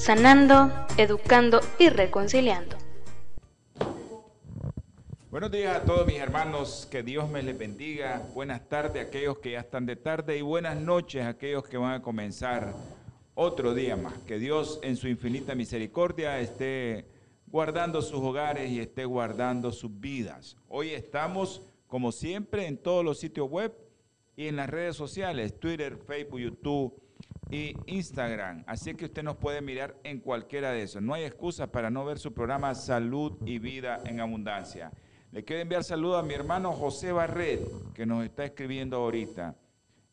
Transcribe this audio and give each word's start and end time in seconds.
sanando, 0.00 0.72
educando 0.96 1.60
y 1.78 1.90
reconciliando. 1.90 2.74
Buenos 5.30 5.50
días 5.50 5.76
a 5.76 5.82
todos 5.84 6.06
mis 6.06 6.16
hermanos, 6.16 6.88
que 6.90 7.02
Dios 7.02 7.28
me 7.28 7.42
les 7.42 7.56
bendiga. 7.58 8.22
Buenas 8.32 8.66
tardes 8.66 9.04
a 9.04 9.08
aquellos 9.08 9.38
que 9.40 9.52
ya 9.52 9.60
están 9.60 9.84
de 9.84 9.96
tarde 9.96 10.38
y 10.38 10.40
buenas 10.40 10.80
noches 10.80 11.22
a 11.22 11.28
aquellos 11.28 11.68
que 11.68 11.76
van 11.76 11.92
a 11.92 12.02
comenzar 12.02 12.72
otro 13.34 13.74
día 13.74 13.94
más. 13.94 14.14
Que 14.20 14.38
Dios 14.38 14.80
en 14.82 14.96
su 14.96 15.06
infinita 15.06 15.54
misericordia 15.54 16.40
esté 16.40 17.04
guardando 17.46 18.00
sus 18.00 18.20
hogares 18.20 18.70
y 18.70 18.80
esté 18.80 19.04
guardando 19.04 19.70
sus 19.70 20.00
vidas. 20.00 20.56
Hoy 20.68 20.90
estamos, 20.90 21.60
como 21.86 22.10
siempre, 22.10 22.66
en 22.66 22.78
todos 22.78 23.04
los 23.04 23.18
sitios 23.18 23.50
web 23.50 23.76
y 24.34 24.48
en 24.48 24.56
las 24.56 24.70
redes 24.70 24.96
sociales, 24.96 25.60
Twitter, 25.60 25.98
Facebook, 25.98 26.40
YouTube 26.40 27.09
y 27.50 27.76
Instagram. 27.86 28.64
Así 28.66 28.94
que 28.94 29.06
usted 29.06 29.22
nos 29.22 29.36
puede 29.36 29.60
mirar 29.60 29.96
en 30.04 30.20
cualquiera 30.20 30.70
de 30.72 30.82
esos. 30.82 31.02
No 31.02 31.14
hay 31.14 31.24
excusa 31.24 31.70
para 31.70 31.90
no 31.90 32.04
ver 32.04 32.18
su 32.18 32.32
programa 32.32 32.74
Salud 32.74 33.36
y 33.44 33.58
Vida 33.58 34.00
en 34.04 34.20
Abundancia. 34.20 34.92
Le 35.32 35.44
quiero 35.44 35.62
enviar 35.62 35.84
saludos 35.84 36.22
a 36.22 36.26
mi 36.26 36.34
hermano 36.34 36.72
José 36.72 37.12
Barret, 37.12 37.60
que 37.94 38.06
nos 38.06 38.24
está 38.24 38.44
escribiendo 38.44 38.96
ahorita, 38.96 39.56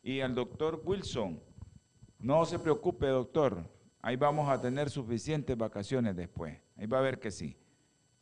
y 0.02 0.20
al 0.20 0.34
doctor 0.34 0.80
Wilson. 0.84 1.40
No 2.18 2.44
se 2.44 2.58
preocupe, 2.58 3.06
doctor. 3.06 3.64
Ahí 4.00 4.16
vamos 4.16 4.48
a 4.48 4.60
tener 4.60 4.90
suficientes 4.90 5.56
vacaciones 5.56 6.16
después. 6.16 6.56
Ahí 6.76 6.86
va 6.86 6.98
a 6.98 7.02
ver 7.02 7.18
que 7.18 7.30
sí. 7.30 7.56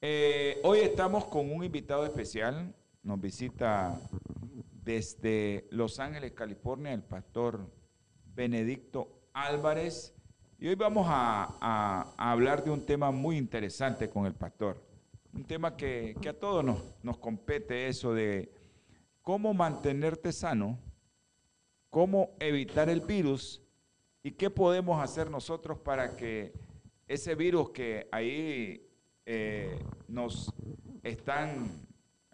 Eh, 0.01 0.59
hoy 0.63 0.81
estamos 0.81 1.25
con 1.27 1.51
un 1.51 1.65
invitado 1.65 2.05
especial. 2.05 2.75
Nos 3.03 3.21
visita 3.21 3.99
desde 4.85 5.67
Los 5.71 6.01
Ángeles, 6.01 6.33
California, 6.33 6.93
el 6.93 7.03
pastor 7.03 7.71
Benedicto 8.37 9.09
Álvarez. 9.33 10.15
Y 10.59 10.69
hoy 10.69 10.75
vamos 10.75 11.07
a, 11.09 12.13
hablar 12.19 12.63
de 12.63 12.71
un 12.71 12.85
tema 12.85 13.11
muy 13.11 13.39
interesante 13.39 14.09
con 14.11 14.27
el 14.27 14.35
pastor 14.35 14.85
un 15.33 15.45
tema 15.45 15.77
que, 15.77 16.17
a 16.27 16.33
todos 16.33 16.65
nos, 16.65 16.83
nos 17.03 17.19
compete, 17.19 17.89
eso 17.89 18.15
de 18.15 18.51
cómo 19.21 19.53
mantenerte 19.53 20.33
sano, 20.33 20.79
cómo 21.91 22.31
evitar 22.41 22.89
el 22.89 23.03
virus 23.03 23.61
y 24.23 24.31
qué 24.31 24.49
podemos 24.49 24.99
hacer 25.03 25.31
nosotros 25.31 25.79
para 25.79 26.17
que 26.17 26.55
ese 27.07 27.35
virus 27.35 27.69
que 27.69 28.09
ahí 28.13 28.89
eh, 29.27 29.79
nos 30.09 30.55
están 31.03 31.86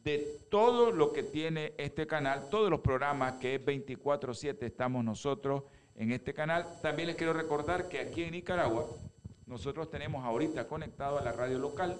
de 0.03 0.39
todo 0.49 0.91
lo 0.91 1.11
que 1.11 1.23
tiene 1.23 1.73
este 1.77 2.07
canal, 2.07 2.49
todos 2.49 2.69
los 2.69 2.79
programas 2.79 3.33
que 3.33 3.55
es 3.55 3.65
24/7 3.65 4.65
estamos 4.65 5.03
nosotros 5.03 5.63
en 5.95 6.11
este 6.11 6.33
canal. 6.33 6.65
También 6.81 7.07
les 7.07 7.17
quiero 7.17 7.33
recordar 7.33 7.89
que 7.89 7.99
aquí 7.99 8.23
en 8.23 8.31
Nicaragua 8.31 8.85
nosotros 9.45 9.89
tenemos 9.89 10.23
ahorita 10.23 10.67
conectado 10.67 11.17
a 11.19 11.21
la 11.21 11.31
radio 11.31 11.59
local 11.59 11.97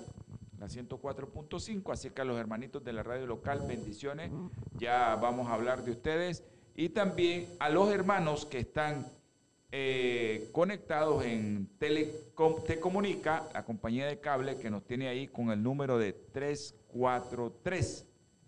la 0.59 0.67
104.5, 0.67 1.93
así 1.93 2.09
que 2.09 2.21
a 2.21 2.25
los 2.25 2.37
hermanitos 2.37 2.83
de 2.83 2.93
la 2.93 3.01
radio 3.01 3.25
local, 3.25 3.63
bendiciones, 3.67 4.31
ya 4.77 5.15
vamos 5.15 5.47
a 5.47 5.53
hablar 5.53 5.83
de 5.83 5.91
ustedes, 5.91 6.43
y 6.75 6.89
también 6.89 7.47
a 7.59 7.69
los 7.69 7.89
hermanos 7.91 8.45
que 8.45 8.59
están 8.59 9.07
eh, 9.71 10.49
conectados 10.51 11.23
en 11.25 11.69
Telecom, 11.77 12.63
Te 12.65 12.79
la 13.53 13.63
compañía 13.65 14.07
de 14.07 14.19
cable 14.19 14.57
que 14.57 14.69
nos 14.69 14.83
tiene 14.83 15.07
ahí 15.07 15.27
con 15.27 15.51
el 15.51 15.61
número 15.61 15.97
de 15.97 16.13
343. 16.91 18.05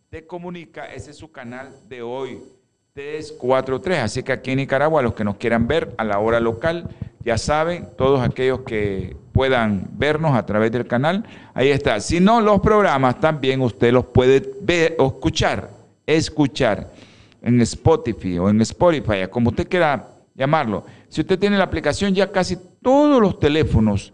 Te 0.10 0.26
Comunica, 0.26 0.86
ese 0.94 1.12
es 1.12 1.18
su 1.18 1.32
canal 1.32 1.70
de 1.88 2.02
hoy, 2.02 2.40
343, 2.94 4.00
así 4.00 4.24
que 4.24 4.34
aquí 4.34 4.52
en 4.52 4.58
Nicaragua, 4.58 5.02
los 5.02 5.14
que 5.14 5.24
nos 5.24 5.38
quieran 5.38 5.68
ver 5.68 5.94
a 5.98 6.04
la 6.04 6.20
hora 6.20 6.40
local, 6.42 6.90
ya 7.24 7.38
saben, 7.38 7.88
todos 7.98 8.20
aquellos 8.20 8.62
que 8.62 9.16
puedan 9.32 9.88
vernos 9.94 10.36
a 10.36 10.46
través 10.46 10.72
del 10.72 10.88
canal, 10.88 11.24
ahí 11.54 11.70
está. 11.70 12.00
Si 12.02 12.20
no, 12.20 12.42
los 12.42 12.60
programas 12.60 13.20
también 13.22 13.62
usted 13.62 13.94
los 13.94 14.06
puede 14.06 14.52
ver 14.62 14.96
o 15.00 15.08
escuchar, 15.08 15.70
escuchar 16.06 16.92
en 17.42 17.62
Spotify 17.62 18.40
o 18.40 18.50
en 18.50 18.60
Spotify, 18.62 19.28
como 19.30 19.52
usted 19.52 19.70
quiera 19.70 20.10
llamarlo. 20.36 20.84
Si 21.08 21.22
usted 21.22 21.40
tiene 21.40 21.58
la 21.58 21.64
aplicación, 21.64 22.14
ya 22.14 22.32
casi 22.32 22.58
todos 22.82 23.22
los 23.22 23.40
teléfonos, 23.40 24.12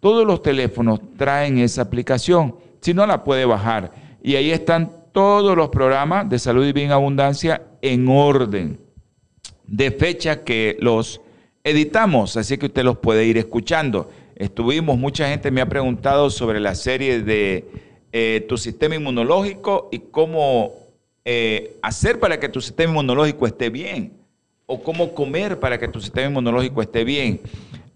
todos 0.00 0.26
los 0.26 0.42
teléfonos 0.42 1.00
traen 1.16 1.58
esa 1.58 1.82
aplicación. 1.82 2.56
Si 2.80 2.94
no, 2.94 3.06
la 3.06 3.24
puede 3.24 3.44
bajar. 3.44 3.92
Y 4.22 4.36
ahí 4.36 4.50
están 4.50 4.90
todos 5.12 5.56
los 5.56 5.68
programas 5.70 6.28
de 6.28 6.38
salud 6.38 6.66
y 6.66 6.72
bien 6.72 6.92
abundancia 6.92 7.62
en 7.82 8.08
orden 8.08 8.78
de 9.66 9.90
fecha 9.90 10.42
que 10.42 10.76
los 10.80 11.20
editamos, 11.62 12.36
así 12.36 12.58
que 12.58 12.66
usted 12.66 12.84
los 12.84 12.98
puede 12.98 13.24
ir 13.24 13.38
escuchando. 13.38 14.10
Estuvimos, 14.34 14.98
mucha 14.98 15.28
gente 15.28 15.50
me 15.50 15.60
ha 15.60 15.68
preguntado 15.68 16.30
sobre 16.30 16.60
la 16.60 16.74
serie 16.74 17.20
de 17.20 17.66
eh, 18.12 18.44
tu 18.48 18.56
sistema 18.56 18.96
inmunológico 18.96 19.88
y 19.92 19.98
cómo 19.98 20.72
eh, 21.24 21.76
hacer 21.82 22.18
para 22.18 22.40
que 22.40 22.48
tu 22.48 22.60
sistema 22.60 22.90
inmunológico 22.90 23.46
esté 23.46 23.70
bien 23.70 24.12
o 24.66 24.82
cómo 24.82 25.14
comer 25.14 25.60
para 25.60 25.78
que 25.78 25.88
tu 25.88 26.00
sistema 26.00 26.28
inmunológico 26.28 26.82
esté 26.82 27.04
bien. 27.04 27.40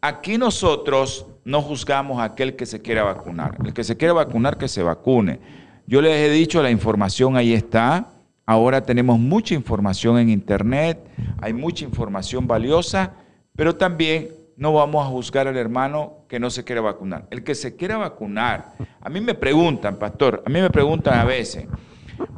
Aquí 0.00 0.38
nosotros 0.38 1.26
no 1.44 1.62
juzgamos 1.62 2.20
a 2.20 2.24
aquel 2.24 2.56
que 2.56 2.66
se 2.66 2.80
quiera 2.80 3.04
vacunar. 3.04 3.56
El 3.64 3.72
que 3.72 3.84
se 3.84 3.96
quiera 3.96 4.14
vacunar, 4.14 4.58
que 4.58 4.68
se 4.68 4.82
vacune. 4.82 5.40
Yo 5.86 6.00
les 6.00 6.12
he 6.12 6.30
dicho, 6.30 6.62
la 6.62 6.70
información 6.70 7.36
ahí 7.36 7.52
está. 7.52 8.08
Ahora 8.46 8.82
tenemos 8.82 9.18
mucha 9.18 9.54
información 9.54 10.18
en 10.18 10.28
Internet, 10.28 10.98
hay 11.40 11.52
mucha 11.52 11.84
información 11.84 12.46
valiosa 12.46 13.14
pero 13.56 13.76
también 13.76 14.30
no 14.56 14.72
vamos 14.72 15.04
a 15.04 15.08
juzgar 15.08 15.46
al 15.46 15.56
hermano 15.56 16.24
que 16.28 16.40
no 16.40 16.50
se 16.50 16.64
quiere 16.64 16.80
vacunar. 16.80 17.26
El 17.30 17.44
que 17.44 17.54
se 17.54 17.76
quiera 17.76 17.96
vacunar, 17.96 18.72
a 19.00 19.08
mí 19.08 19.20
me 19.20 19.34
preguntan, 19.34 19.96
pastor, 19.96 20.42
a 20.44 20.50
mí 20.50 20.60
me 20.60 20.70
preguntan 20.70 21.18
a 21.18 21.24
veces, 21.24 21.66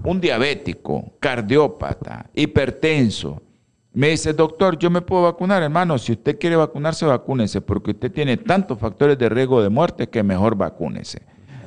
un 0.05 0.21
diabético, 0.21 1.15
cardiópata, 1.19 2.27
hipertenso, 2.35 3.43
me 3.97 4.11
dice, 4.11 4.35
doctor, 4.35 4.79
yo 4.79 4.91
me 4.91 5.01
puedo 5.01 5.23
vacunar, 5.23 5.63
hermano. 5.63 5.97
Si 5.97 6.13
usted 6.13 6.39
quiere 6.39 6.55
vacunarse, 6.55 7.07
vacúnese, 7.07 7.63
porque 7.63 7.93
usted 7.93 8.13
tiene 8.13 8.37
tantos 8.37 8.79
factores 8.79 9.17
de 9.17 9.31
riesgo 9.31 9.63
de 9.63 9.71
muerte 9.71 10.11
que 10.11 10.23
mejor 10.23 10.55
vacúnese. 10.55 11.23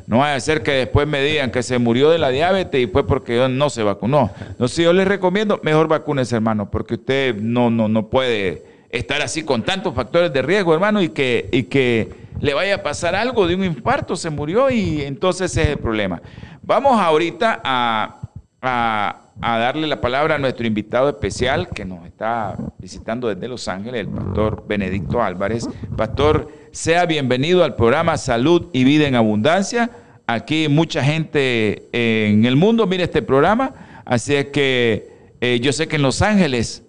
No 0.06 0.20
vaya 0.20 0.36
a 0.36 0.40
ser 0.40 0.62
que 0.62 0.74
después 0.74 1.08
me 1.08 1.24
digan 1.24 1.50
que 1.50 1.64
se 1.64 1.80
murió 1.80 2.12
de 2.12 2.20
la 2.20 2.30
diabetes 2.30 2.84
y 2.84 2.86
fue 2.86 3.08
porque 3.08 3.50
no 3.50 3.72
se 3.72 3.82
vacunó. 3.82 4.30
Entonces 4.48 4.78
yo 4.86 4.94
les 4.94 5.08
recomiendo, 5.08 5.60
mejor 5.64 5.88
vacúnese, 5.88 6.36
hermano, 6.36 6.70
porque 6.70 6.94
usted 6.96 7.36
no, 7.36 7.72
no, 7.72 7.88
no 7.88 8.10
puede 8.10 8.64
estar 8.92 9.24
así 9.24 9.42
con 9.42 9.64
tantos 9.64 9.96
factores 9.96 10.32
de 10.32 10.44
riesgo, 10.44 10.76
hermano, 10.76 11.02
y 11.02 11.10
que, 11.10 11.50
y 11.52 11.64
que 11.64 12.10
le 12.42 12.54
vaya 12.54 12.76
a 12.76 12.84
pasar 12.84 13.16
algo 13.16 13.48
de 13.48 13.56
un 13.56 13.64
infarto, 13.64 14.16
se 14.16 14.30
murió 14.30 14.70
y 14.70 15.02
entonces 15.02 15.58
es 15.58 15.70
el 15.70 15.78
problema. 15.80 16.22
Vamos 16.62 17.02
ahorita 17.02 17.60
a, 17.64 18.20
a 18.62 19.22
a 19.42 19.58
darle 19.58 19.88
la 19.88 20.02
palabra 20.02 20.36
a 20.36 20.38
nuestro 20.38 20.68
invitado 20.68 21.10
especial 21.10 21.70
que 21.70 21.86
nos 21.86 22.06
está 22.06 22.56
visitando 22.78 23.28
desde 23.28 23.48
Los 23.48 23.68
Ángeles, 23.68 24.02
el 24.02 24.10
pastor 24.10 24.66
Benedicto 24.68 25.22
Álvarez. 25.22 25.68
Pastor, 25.96 26.52
sea 26.72 27.06
bienvenido 27.06 27.64
al 27.64 27.76
programa 27.76 28.18
Salud 28.18 28.68
y 28.74 28.84
Vida 28.84 29.08
en 29.08 29.16
Abundancia. 29.16 29.92
Aquí 30.28 30.68
mucha 30.68 31.04
gente 31.04 31.88
en 31.92 32.46
el 32.46 32.56
mundo 32.56 32.86
mira 32.86 33.04
este 33.04 33.22
programa, 33.22 34.02
así 34.06 34.36
es 34.36 34.48
que 34.48 35.10
eh, 35.42 35.60
yo 35.62 35.72
sé 35.72 35.88
que 35.88 35.96
en 35.96 36.02
Los 36.02 36.22
Ángeles, 36.22 36.84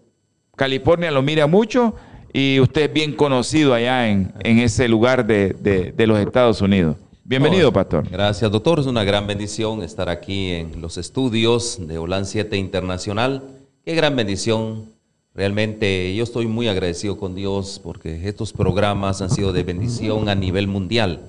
California 0.56 1.10
lo 1.10 1.22
mira 1.22 1.46
mucho 1.46 1.94
y 2.32 2.60
usted 2.60 2.82
es 2.82 2.92
bien 2.92 3.14
conocido 3.14 3.74
allá 3.74 4.08
en, 4.08 4.32
ese 4.44 4.88
lugar 4.88 5.24
de 5.26 5.94
los 6.06 6.18
Estados 6.18 6.60
Unidos. 6.60 6.96
Bienvenido, 7.30 7.72
pastor. 7.72 8.10
Gracias, 8.10 8.50
doctor. 8.50 8.80
Es 8.80 8.86
una 8.86 9.04
gran 9.04 9.28
bendición 9.28 9.84
estar 9.84 10.08
aquí 10.08 10.50
en 10.50 10.80
los 10.80 10.98
estudios 10.98 11.78
de 11.78 11.96
OLAN 11.96 12.26
7 12.26 12.56
Internacional. 12.56 13.44
Qué 13.84 13.94
gran 13.94 14.16
bendición. 14.16 14.86
Realmente 15.32 16.12
yo 16.16 16.24
estoy 16.24 16.48
muy 16.48 16.66
agradecido 16.66 17.18
con 17.18 17.36
Dios 17.36 17.80
porque 17.84 18.28
estos 18.28 18.52
programas 18.52 19.22
han 19.22 19.30
sido 19.30 19.52
de 19.52 19.62
bendición 19.62 20.28
a 20.28 20.34
nivel 20.34 20.66
mundial. 20.66 21.20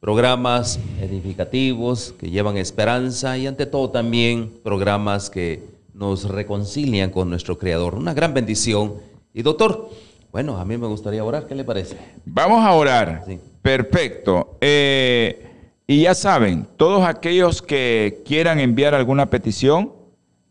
Programas 0.00 0.80
edificativos 1.02 2.14
que 2.18 2.30
llevan 2.30 2.56
esperanza 2.56 3.36
y 3.36 3.46
ante 3.46 3.66
todo 3.66 3.90
también 3.90 4.50
programas 4.64 5.28
que 5.28 5.62
nos 5.92 6.30
reconcilian 6.30 7.10
con 7.10 7.28
nuestro 7.28 7.58
Creador. 7.58 7.96
Una 7.96 8.14
gran 8.14 8.32
bendición. 8.32 8.94
Y 9.34 9.42
doctor, 9.42 9.90
bueno, 10.32 10.56
a 10.56 10.64
mí 10.64 10.78
me 10.78 10.86
gustaría 10.86 11.22
orar. 11.22 11.46
¿Qué 11.46 11.54
le 11.54 11.64
parece? 11.64 11.98
Vamos 12.24 12.64
a 12.64 12.72
orar. 12.72 13.24
Sí. 13.26 13.38
Perfecto. 13.66 14.58
Eh, 14.60 15.44
y 15.88 16.02
ya 16.02 16.14
saben, 16.14 16.68
todos 16.76 17.04
aquellos 17.04 17.62
que 17.62 18.22
quieran 18.24 18.60
enviar 18.60 18.94
alguna 18.94 19.26
petición, 19.26 19.92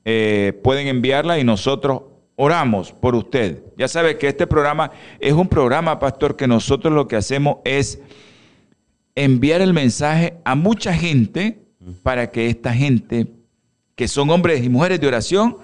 eh, 0.03 0.59
pueden 0.62 0.88
enviarla 0.88 1.39
y 1.39 1.45
nosotros 1.45 2.01
oramos 2.35 2.91
por 2.91 3.15
usted. 3.15 3.63
Ya 3.77 3.88
sabe 3.88 4.17
que 4.17 4.27
este 4.27 4.47
programa 4.47 4.91
es 5.21 5.31
un 5.31 5.47
programa, 5.47 5.97
pastor, 5.97 6.35
que 6.35 6.45
nosotros 6.45 6.94
lo 6.94 7.07
que 7.07 7.15
hacemos 7.15 7.59
es 7.63 8.01
enviar 9.15 9.61
el 9.61 9.71
mensaje 9.71 10.33
a 10.44 10.56
mucha 10.56 10.94
gente 10.94 11.59
para 12.03 12.31
que 12.31 12.50
esta 12.50 12.73
gente, 12.73 13.27
que 13.95 14.09
son 14.09 14.29
hombres 14.29 14.61
y 14.61 14.68
mujeres 14.68 15.00
de 15.00 15.07
oración, 15.07 15.56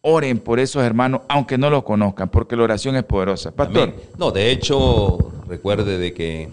oren 0.00 0.40
por 0.40 0.58
esos 0.58 0.82
hermanos, 0.82 1.20
aunque 1.28 1.56
no 1.56 1.70
los 1.70 1.84
conozcan, 1.84 2.30
porque 2.30 2.56
la 2.56 2.64
oración 2.64 2.96
es 2.96 3.04
poderosa. 3.04 3.54
Pastor. 3.54 3.94
No, 4.18 4.32
de 4.32 4.50
hecho, 4.50 5.18
recuerde 5.46 5.96
de 5.96 6.12
que 6.12 6.48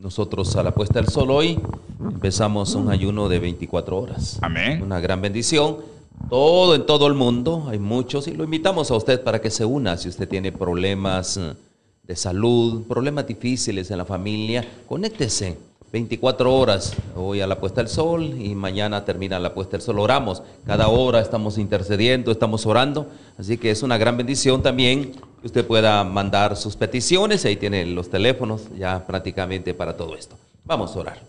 nosotros 0.00 0.54
a 0.56 0.62
la 0.62 0.72
puesta 0.72 1.00
del 1.00 1.08
sol 1.08 1.30
hoy 1.30 1.58
empezamos 2.00 2.74
un 2.74 2.90
ayuno 2.90 3.28
de 3.28 3.38
24 3.38 3.98
horas. 3.98 4.38
Amén. 4.42 4.82
Una 4.82 5.00
gran 5.00 5.20
bendición. 5.20 5.78
Todo 6.30 6.74
en 6.74 6.84
todo 6.84 7.06
el 7.06 7.14
mundo, 7.14 7.66
hay 7.68 7.78
muchos 7.78 8.26
y 8.26 8.32
lo 8.34 8.44
invitamos 8.44 8.90
a 8.90 8.96
usted 8.96 9.22
para 9.22 9.40
que 9.40 9.50
se 9.50 9.64
una 9.64 9.96
si 9.96 10.08
usted 10.08 10.28
tiene 10.28 10.50
problemas 10.50 11.36
eh, 11.36 11.54
de 12.02 12.16
salud, 12.16 12.84
problemas 12.88 13.26
difíciles 13.26 13.90
en 13.90 13.98
la 13.98 14.04
familia, 14.04 14.66
conéctese 14.88 15.58
24 15.92 16.54
horas 16.54 16.92
hoy 17.16 17.40
a 17.40 17.46
la 17.46 17.58
puesta 17.58 17.80
del 17.80 17.88
sol 17.88 18.34
y 18.38 18.54
mañana 18.54 19.06
termina 19.06 19.38
la 19.38 19.54
puesta 19.54 19.72
del 19.72 19.80
sol. 19.80 19.98
Oramos, 19.98 20.42
cada 20.66 20.88
hora 20.88 21.20
estamos 21.20 21.56
intercediendo, 21.56 22.30
estamos 22.30 22.66
orando, 22.66 23.06
así 23.38 23.56
que 23.56 23.70
es 23.70 23.82
una 23.82 23.96
gran 23.96 24.16
bendición 24.16 24.62
también 24.62 25.12
que 25.40 25.46
usted 25.46 25.66
pueda 25.66 26.04
mandar 26.04 26.56
sus 26.56 26.76
peticiones, 26.76 27.44
ahí 27.46 27.56
tiene 27.56 27.86
los 27.86 28.10
teléfonos 28.10 28.62
ya 28.76 29.06
prácticamente 29.06 29.72
para 29.72 29.96
todo 29.96 30.14
esto. 30.14 30.36
Vamos 30.64 30.94
a 30.94 30.98
orar. 30.98 31.22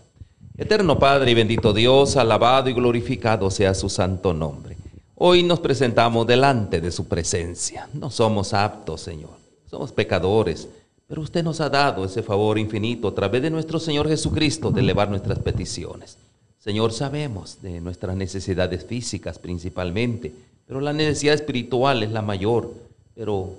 Eterno 0.58 0.98
Padre 0.98 1.30
y 1.30 1.34
bendito 1.34 1.72
Dios, 1.72 2.16
alabado 2.16 2.68
y 2.68 2.74
glorificado 2.74 3.50
sea 3.50 3.72
su 3.72 3.88
santo 3.88 4.34
nombre. 4.34 4.76
Hoy 5.14 5.42
nos 5.42 5.60
presentamos 5.60 6.26
delante 6.26 6.82
de 6.82 6.90
su 6.90 7.06
presencia. 7.08 7.88
No 7.94 8.10
somos 8.10 8.52
aptos, 8.52 9.00
Señor. 9.00 9.30
Somos 9.70 9.92
pecadores 9.92 10.68
pero 11.10 11.22
usted 11.22 11.42
nos 11.42 11.60
ha 11.60 11.68
dado 11.68 12.04
ese 12.04 12.22
favor 12.22 12.56
infinito 12.56 13.08
a 13.08 13.14
través 13.16 13.42
de 13.42 13.50
nuestro 13.50 13.80
Señor 13.80 14.08
Jesucristo 14.08 14.70
de 14.70 14.80
elevar 14.80 15.10
nuestras 15.10 15.40
peticiones. 15.40 16.16
Señor, 16.60 16.92
sabemos 16.92 17.60
de 17.60 17.80
nuestras 17.80 18.14
necesidades 18.14 18.84
físicas 18.84 19.40
principalmente, 19.40 20.32
pero 20.68 20.80
la 20.80 20.92
necesidad 20.92 21.34
espiritual 21.34 22.04
es 22.04 22.12
la 22.12 22.22
mayor. 22.22 22.72
Pero 23.16 23.54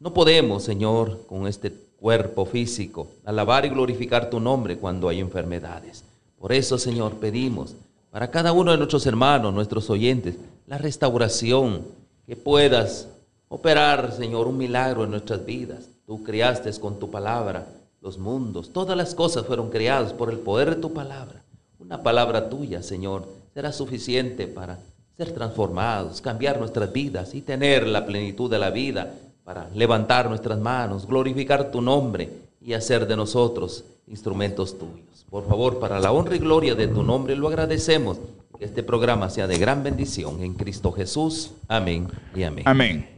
no 0.00 0.12
podemos, 0.12 0.64
Señor, 0.64 1.24
con 1.28 1.46
este 1.46 1.72
cuerpo 2.00 2.44
físico, 2.46 3.06
alabar 3.24 3.64
y 3.64 3.68
glorificar 3.68 4.28
tu 4.28 4.40
nombre 4.40 4.76
cuando 4.76 5.08
hay 5.08 5.20
enfermedades. 5.20 6.02
Por 6.36 6.52
eso, 6.52 6.78
Señor, 6.78 7.14
pedimos 7.18 7.76
para 8.10 8.32
cada 8.32 8.50
uno 8.50 8.72
de 8.72 8.76
nuestros 8.76 9.06
hermanos, 9.06 9.54
nuestros 9.54 9.88
oyentes, 9.88 10.34
la 10.66 10.78
restauración, 10.78 11.82
que 12.26 12.34
puedas 12.34 13.06
operar, 13.48 14.12
Señor, 14.16 14.48
un 14.48 14.58
milagro 14.58 15.04
en 15.04 15.12
nuestras 15.12 15.46
vidas 15.46 15.84
Tú 16.08 16.24
creaste 16.24 16.72
con 16.80 16.98
tu 16.98 17.10
palabra 17.10 17.66
los 18.00 18.16
mundos. 18.16 18.72
Todas 18.72 18.96
las 18.96 19.14
cosas 19.14 19.44
fueron 19.44 19.68
creadas 19.68 20.14
por 20.14 20.30
el 20.30 20.38
poder 20.38 20.70
de 20.74 20.80
tu 20.80 20.94
palabra. 20.94 21.42
Una 21.78 22.02
palabra 22.02 22.48
tuya, 22.48 22.82
Señor, 22.82 23.28
será 23.52 23.72
suficiente 23.72 24.46
para 24.46 24.78
ser 25.18 25.32
transformados, 25.32 26.22
cambiar 26.22 26.58
nuestras 26.58 26.90
vidas 26.94 27.34
y 27.34 27.42
tener 27.42 27.86
la 27.86 28.06
plenitud 28.06 28.50
de 28.50 28.58
la 28.58 28.70
vida 28.70 29.12
para 29.44 29.68
levantar 29.74 30.30
nuestras 30.30 30.58
manos, 30.58 31.06
glorificar 31.06 31.70
tu 31.70 31.82
nombre 31.82 32.30
y 32.62 32.72
hacer 32.72 33.06
de 33.06 33.14
nosotros 33.14 33.84
instrumentos 34.06 34.78
tuyos. 34.78 35.26
Por 35.28 35.46
favor, 35.46 35.78
para 35.78 36.00
la 36.00 36.10
honra 36.10 36.36
y 36.36 36.38
gloria 36.38 36.74
de 36.74 36.88
tu 36.88 37.02
nombre, 37.02 37.36
lo 37.36 37.48
agradecemos. 37.48 38.16
Que 38.58 38.64
este 38.64 38.82
programa 38.82 39.28
sea 39.28 39.46
de 39.46 39.58
gran 39.58 39.82
bendición 39.82 40.42
en 40.42 40.54
Cristo 40.54 40.90
Jesús. 40.90 41.50
Amén 41.68 42.08
y 42.34 42.44
amén. 42.44 42.64
Amén. 42.66 43.08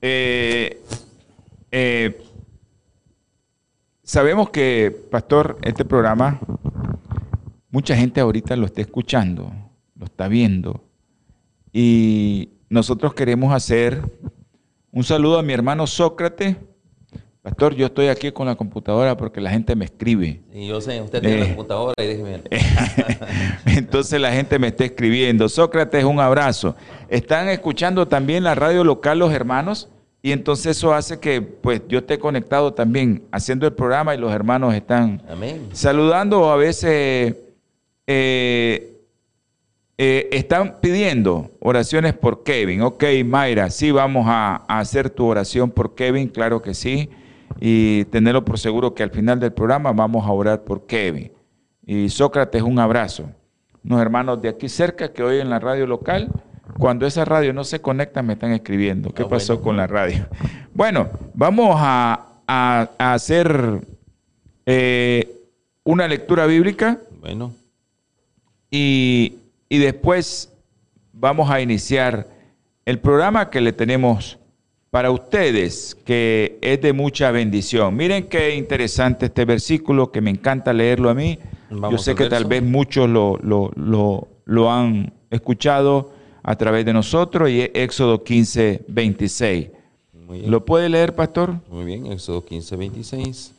Eh, 0.00 0.80
eh, 1.76 2.22
sabemos 4.04 4.50
que, 4.50 4.96
pastor, 5.10 5.58
este 5.62 5.84
programa, 5.84 6.38
mucha 7.68 7.96
gente 7.96 8.20
ahorita 8.20 8.54
lo 8.54 8.66
está 8.66 8.80
escuchando, 8.80 9.52
lo 9.96 10.04
está 10.04 10.28
viendo. 10.28 10.84
Y 11.72 12.50
nosotros 12.68 13.12
queremos 13.14 13.52
hacer 13.52 14.00
un 14.92 15.02
saludo 15.02 15.40
a 15.40 15.42
mi 15.42 15.52
hermano 15.52 15.88
Sócrates. 15.88 16.56
Pastor, 17.42 17.74
yo 17.74 17.86
estoy 17.86 18.06
aquí 18.06 18.30
con 18.30 18.46
la 18.46 18.54
computadora 18.54 19.16
porque 19.16 19.40
la 19.40 19.50
gente 19.50 19.74
me 19.74 19.86
escribe. 19.86 20.42
Y 20.52 20.68
yo 20.68 20.80
sé, 20.80 21.02
usted 21.02 21.20
tiene 21.20 21.38
la 21.38 21.44
eh, 21.46 21.48
computadora 21.48 21.94
y 21.98 22.06
déjeme. 22.06 22.40
Entonces 23.66 24.20
la 24.20 24.30
gente 24.30 24.60
me 24.60 24.68
está 24.68 24.84
escribiendo. 24.84 25.48
Sócrates, 25.48 26.04
un 26.04 26.20
abrazo. 26.20 26.76
Están 27.08 27.48
escuchando 27.48 28.06
también 28.06 28.44
la 28.44 28.54
radio 28.54 28.84
local 28.84 29.18
los 29.18 29.32
hermanos 29.32 29.88
y 30.24 30.32
entonces 30.32 30.78
eso 30.78 30.94
hace 30.94 31.20
que 31.20 31.42
pues 31.42 31.82
yo 31.86 31.98
esté 31.98 32.18
conectado 32.18 32.72
también 32.72 33.24
haciendo 33.30 33.66
el 33.66 33.74
programa 33.74 34.14
y 34.14 34.18
los 34.18 34.32
hermanos 34.32 34.72
están 34.72 35.20
saludando 35.74 36.50
a 36.50 36.56
veces 36.56 37.36
eh, 38.06 39.02
eh, 39.98 40.28
están 40.32 40.76
pidiendo 40.80 41.50
oraciones 41.60 42.14
por 42.14 42.42
Kevin. 42.42 42.80
Ok, 42.80 43.04
Mayra, 43.22 43.68
sí 43.68 43.90
vamos 43.90 44.24
a, 44.26 44.64
hacer 44.66 45.10
tu 45.10 45.26
oración 45.26 45.70
por 45.70 45.94
Kevin, 45.94 46.28
claro 46.28 46.62
que 46.62 46.72
sí. 46.72 47.10
Y 47.60 48.06
tenerlo 48.06 48.46
por 48.46 48.58
seguro 48.58 48.94
que 48.94 49.02
al 49.02 49.10
final 49.10 49.38
del 49.38 49.52
programa 49.52 49.92
vamos 49.92 50.26
a 50.26 50.32
orar 50.32 50.64
por 50.64 50.86
Kevin. 50.86 51.32
Y 51.84 52.08
Sócrates, 52.08 52.62
un 52.62 52.78
abrazo. 52.78 53.28
Unos 53.84 54.00
hermanos 54.00 54.40
de 54.40 54.48
aquí 54.48 54.70
cerca 54.70 55.12
que 55.12 55.22
hoy 55.22 55.40
en 55.40 55.50
la 55.50 55.60
radio 55.60 55.86
local 55.86 56.32
cuando 56.78 57.06
esa 57.06 57.24
radio 57.24 57.52
no 57.52 57.64
se 57.64 57.80
conecta, 57.80 58.22
me 58.22 58.34
están 58.34 58.52
escribiendo. 58.52 59.10
¿Qué 59.10 59.22
ah, 59.22 59.28
pasó 59.28 59.60
con 59.60 59.76
la 59.76 59.86
radio? 59.86 60.26
Bueno, 60.74 61.08
vamos 61.34 61.76
a, 61.78 62.20
hacer 62.98 63.80
eh, 64.66 65.30
una 65.84 66.08
lectura 66.08 66.46
bíblica. 66.46 66.98
Bueno. 67.20 67.52
Y, 68.70 69.36
y 69.68 69.78
después 69.78 70.52
vamos 71.12 71.50
a 71.50 71.60
iniciar 71.60 72.26
el 72.84 72.98
programa 72.98 73.50
que 73.50 73.60
le 73.60 73.72
tenemos 73.72 74.38
para 74.90 75.10
ustedes, 75.10 75.96
que 76.04 76.58
es 76.60 76.80
de 76.80 76.92
mucha 76.92 77.30
bendición. 77.30 77.96
Miren 77.96 78.28
qué 78.28 78.54
interesante 78.54 79.26
este 79.26 79.44
versículo, 79.44 80.12
que 80.12 80.20
me 80.20 80.30
encanta 80.30 80.72
leerlo 80.72 81.10
a 81.10 81.14
mí. 81.14 81.38
Yo 81.90 81.98
sé 81.98 82.14
que 82.14 82.28
tal 82.28 82.44
vez 82.44 82.62
muchos 82.62 83.08
lo, 83.08 83.36
lo, 83.42 83.72
lo, 83.74 84.28
lo 84.44 84.70
han 84.70 85.12
escuchado 85.30 86.13
a 86.44 86.56
través 86.56 86.84
de 86.84 86.92
nosotros 86.92 87.48
y 87.48 87.62
Éxodo 87.62 88.22
15, 88.22 88.84
26. 88.86 89.70
Muy 90.12 90.38
bien. 90.40 90.50
¿Lo 90.50 90.64
puede 90.64 90.90
leer, 90.90 91.14
pastor? 91.14 91.58
Muy 91.70 91.84
bien, 91.84 92.06
Éxodo 92.06 92.44
15, 92.44 92.76
26. 92.76 93.52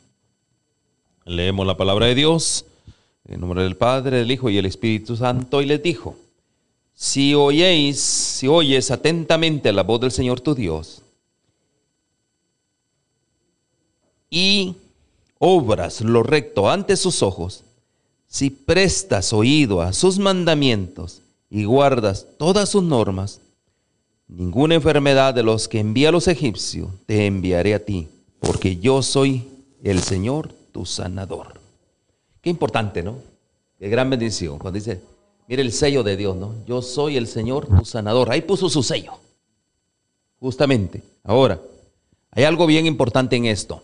Leemos 1.24 1.66
la 1.66 1.76
palabra 1.76 2.06
de 2.06 2.14
Dios 2.14 2.64
en 3.28 3.40
nombre 3.40 3.64
del 3.64 3.76
Padre, 3.76 4.18
del 4.18 4.30
Hijo 4.30 4.48
y 4.50 4.58
el 4.58 4.66
Espíritu 4.66 5.16
Santo 5.16 5.60
y 5.60 5.66
les 5.66 5.82
dijo, 5.82 6.16
si 6.94 7.34
oyéis, 7.34 7.98
si 7.98 8.46
oyes 8.46 8.92
atentamente 8.92 9.72
la 9.72 9.82
voz 9.82 10.00
del 10.00 10.12
Señor 10.12 10.40
tu 10.40 10.54
Dios 10.54 11.02
y 14.30 14.76
obras 15.40 16.02
lo 16.02 16.22
recto 16.22 16.70
ante 16.70 16.96
sus 16.96 17.20
ojos, 17.24 17.64
si 18.28 18.50
prestas 18.50 19.32
oído 19.32 19.82
a 19.82 19.92
sus 19.92 20.20
mandamientos 20.20 21.22
y 21.50 21.64
guardas 21.64 22.26
todas 22.38 22.68
sus 22.68 22.82
normas, 22.82 23.40
ninguna 24.28 24.74
enfermedad 24.74 25.34
de 25.34 25.42
los 25.42 25.68
que 25.68 25.78
envía 25.78 26.08
a 26.08 26.12
los 26.12 26.28
egipcios 26.28 26.90
te 27.06 27.26
enviaré 27.26 27.74
a 27.74 27.84
ti, 27.84 28.08
porque 28.40 28.76
yo 28.76 29.02
soy 29.02 29.48
el 29.82 30.00
Señor 30.00 30.52
tu 30.72 30.84
sanador. 30.84 31.60
Qué 32.40 32.50
importante, 32.50 33.02
¿no? 33.02 33.16
Qué 33.78 33.88
gran 33.88 34.10
bendición. 34.10 34.58
Cuando 34.58 34.78
dice, 34.78 35.00
mire 35.48 35.62
el 35.62 35.72
sello 35.72 36.02
de 36.02 36.16
Dios, 36.16 36.36
¿no? 36.36 36.54
Yo 36.66 36.82
soy 36.82 37.16
el 37.16 37.26
Señor 37.26 37.66
tu 37.66 37.84
sanador. 37.84 38.30
Ahí 38.30 38.42
puso 38.42 38.68
su 38.68 38.82
sello. 38.82 39.12
Justamente. 40.38 41.02
Ahora, 41.24 41.60
hay 42.30 42.44
algo 42.44 42.66
bien 42.66 42.86
importante 42.86 43.36
en 43.36 43.46
esto. 43.46 43.82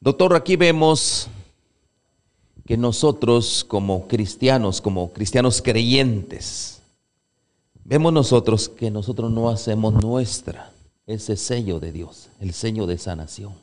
Doctor, 0.00 0.34
aquí 0.34 0.56
vemos 0.56 1.28
que 2.70 2.76
nosotros 2.76 3.64
como 3.66 4.06
cristianos, 4.06 4.80
como 4.80 5.12
cristianos 5.12 5.60
creyentes, 5.60 6.80
vemos 7.82 8.12
nosotros 8.12 8.68
que 8.68 8.92
nosotros 8.92 9.28
no 9.32 9.50
hacemos 9.50 9.92
nuestra 9.94 10.70
ese 11.04 11.36
sello 11.36 11.80
de 11.80 11.90
Dios, 11.90 12.28
el 12.38 12.52
sello 12.52 12.86
de 12.86 12.96
sanación. 12.96 13.54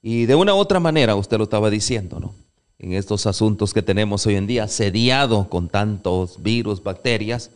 Y 0.00 0.24
de 0.24 0.34
una 0.34 0.54
u 0.54 0.56
otra 0.56 0.80
manera, 0.80 1.14
usted 1.14 1.36
lo 1.36 1.44
estaba 1.44 1.68
diciendo, 1.68 2.18
¿no? 2.18 2.32
En 2.78 2.94
estos 2.94 3.26
asuntos 3.26 3.74
que 3.74 3.82
tenemos 3.82 4.24
hoy 4.24 4.36
en 4.36 4.46
día, 4.46 4.66
sediado 4.66 5.50
con 5.50 5.68
tantos 5.68 6.42
virus, 6.42 6.82
bacterias, 6.82 7.50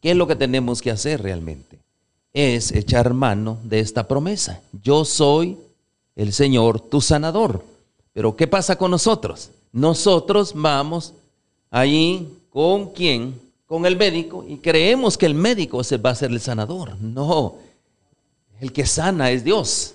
¿qué 0.00 0.10
es 0.10 0.16
lo 0.16 0.26
que 0.26 0.34
tenemos 0.34 0.82
que 0.82 0.90
hacer 0.90 1.22
realmente? 1.22 1.78
Es 2.32 2.72
echar 2.72 3.14
mano 3.14 3.58
de 3.62 3.78
esta 3.78 4.08
promesa. 4.08 4.60
Yo 4.82 5.04
soy 5.04 5.56
el 6.16 6.32
Señor 6.32 6.80
tu 6.80 7.00
sanador. 7.00 7.64
Pero 8.12 8.34
¿qué 8.34 8.48
pasa 8.48 8.74
con 8.74 8.90
nosotros? 8.90 9.52
Nosotros 9.72 10.52
vamos 10.54 11.14
allí 11.70 12.28
con 12.50 12.90
quién? 12.90 13.40
Con 13.66 13.86
el 13.86 13.96
médico 13.96 14.44
y 14.46 14.56
creemos 14.56 15.16
que 15.16 15.26
el 15.26 15.34
médico 15.34 15.80
va 16.04 16.10
a 16.10 16.14
ser 16.14 16.30
el 16.30 16.40
sanador. 16.40 16.96
No, 17.00 17.54
el 18.60 18.72
que 18.72 18.84
sana 18.84 19.30
es 19.30 19.44
Dios. 19.44 19.94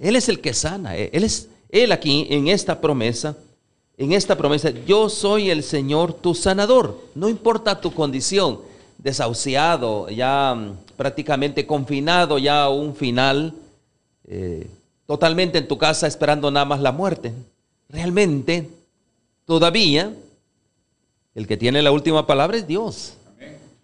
Él 0.00 0.16
es 0.16 0.28
el 0.28 0.40
que 0.40 0.52
sana. 0.54 0.96
Él 0.96 1.24
es 1.24 1.48
él 1.70 1.92
aquí 1.92 2.26
en 2.30 2.48
esta 2.48 2.80
promesa. 2.80 3.36
En 3.96 4.12
esta 4.12 4.36
promesa, 4.36 4.70
yo 4.70 5.08
soy 5.08 5.50
el 5.50 5.62
Señor 5.62 6.14
tu 6.14 6.34
sanador. 6.34 6.98
No 7.14 7.28
importa 7.28 7.80
tu 7.80 7.92
condición, 7.92 8.60
desahuciado, 8.98 10.08
ya 10.08 10.54
mm, 10.54 10.96
prácticamente 10.96 11.66
confinado, 11.66 12.38
ya 12.38 12.64
a 12.64 12.70
un 12.70 12.94
final, 12.96 13.54
eh, 14.26 14.68
totalmente 15.06 15.58
en 15.58 15.68
tu 15.68 15.76
casa 15.76 16.06
esperando 16.06 16.50
nada 16.50 16.64
más 16.64 16.80
la 16.80 16.92
muerte. 16.92 17.32
Realmente, 17.90 18.70
todavía, 19.50 20.14
el 21.34 21.48
que 21.48 21.56
tiene 21.56 21.82
la 21.82 21.90
última 21.90 22.24
palabra 22.24 22.56
es 22.56 22.68
Dios. 22.68 23.14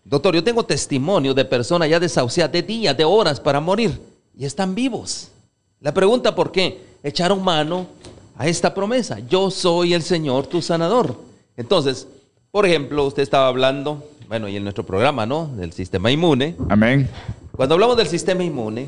Doctor, 0.05 0.33
yo 0.37 0.45
tengo 0.45 0.63
testimonio 0.63 1.35
de 1.35 1.45
personas 1.45 1.91
ya 1.91 1.99
desahuciadas 1.99 2.53
de 2.53 2.63
días, 2.63 2.97
de 2.97 3.05
horas 3.05 3.41
para 3.41 3.59
morir 3.59 4.01
y 4.39 4.45
están 4.45 4.77
vivos. 4.77 5.33
La 5.81 5.93
pregunta 5.93 6.37
por 6.37 6.53
qué 6.53 6.85
echaron 7.03 7.43
mano 7.43 7.89
a 8.37 8.47
esta 8.47 8.73
promesa. 8.73 9.19
Yo 9.29 9.51
soy 9.51 9.93
el 9.93 10.05
Señor, 10.05 10.47
tu 10.47 10.63
sanador. 10.63 11.17
Entonces, 11.57 12.07
por 12.53 12.65
ejemplo, 12.65 13.05
usted 13.05 13.25
estaba 13.25 13.49
hablando, 13.49 14.09
bueno, 14.29 14.47
y 14.47 14.55
en 14.55 14.63
nuestro 14.63 14.87
programa, 14.87 15.27
¿no? 15.27 15.49
Del 15.49 15.73
sistema 15.73 16.13
inmune. 16.13 16.55
Amén. 16.69 17.11
Cuando 17.51 17.75
hablamos 17.75 17.97
del 17.97 18.07
sistema 18.07 18.45
inmune, 18.45 18.87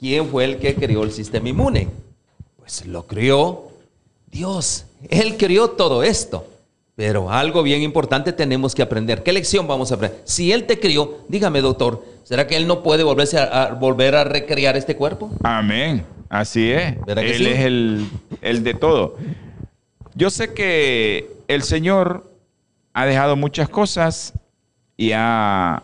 ¿quién 0.00 0.30
fue 0.30 0.46
el 0.46 0.56
que 0.56 0.76
creó 0.76 1.02
el 1.02 1.12
sistema 1.12 1.50
inmune? 1.50 1.88
Pues 2.56 2.86
lo 2.86 3.06
creó 3.06 3.75
Dios. 4.36 4.86
Él 5.08 5.36
creó 5.38 5.70
todo 5.70 6.02
esto. 6.02 6.46
Pero 6.94 7.30
algo 7.30 7.62
bien 7.62 7.82
importante 7.82 8.32
tenemos 8.32 8.74
que 8.74 8.82
aprender. 8.82 9.22
¿Qué 9.22 9.32
lección 9.32 9.66
vamos 9.66 9.92
a 9.92 9.96
aprender? 9.96 10.22
Si 10.24 10.50
Él 10.50 10.64
te 10.64 10.80
crió, 10.80 11.18
dígame, 11.28 11.60
doctor, 11.60 12.02
¿será 12.24 12.46
que 12.46 12.56
Él 12.56 12.66
no 12.66 12.82
puede 12.82 13.02
volverse 13.02 13.38
a, 13.38 13.64
a 13.64 13.74
volver 13.74 14.14
a 14.14 14.24
recrear 14.24 14.76
este 14.78 14.96
cuerpo? 14.96 15.30
Amén. 15.42 16.04
Así 16.30 16.70
es. 16.70 16.98
¿Verdad 17.04 17.22
que 17.22 17.30
Él 17.32 17.36
sí? 17.36 17.46
es 17.48 17.58
el, 17.60 18.08
el 18.40 18.64
de 18.64 18.74
todo. 18.74 19.16
Yo 20.14 20.30
sé 20.30 20.54
que 20.54 21.30
el 21.48 21.62
Señor 21.62 22.30
ha 22.94 23.04
dejado 23.04 23.36
muchas 23.36 23.68
cosas 23.68 24.32
y 24.96 25.12
ha, 25.12 25.82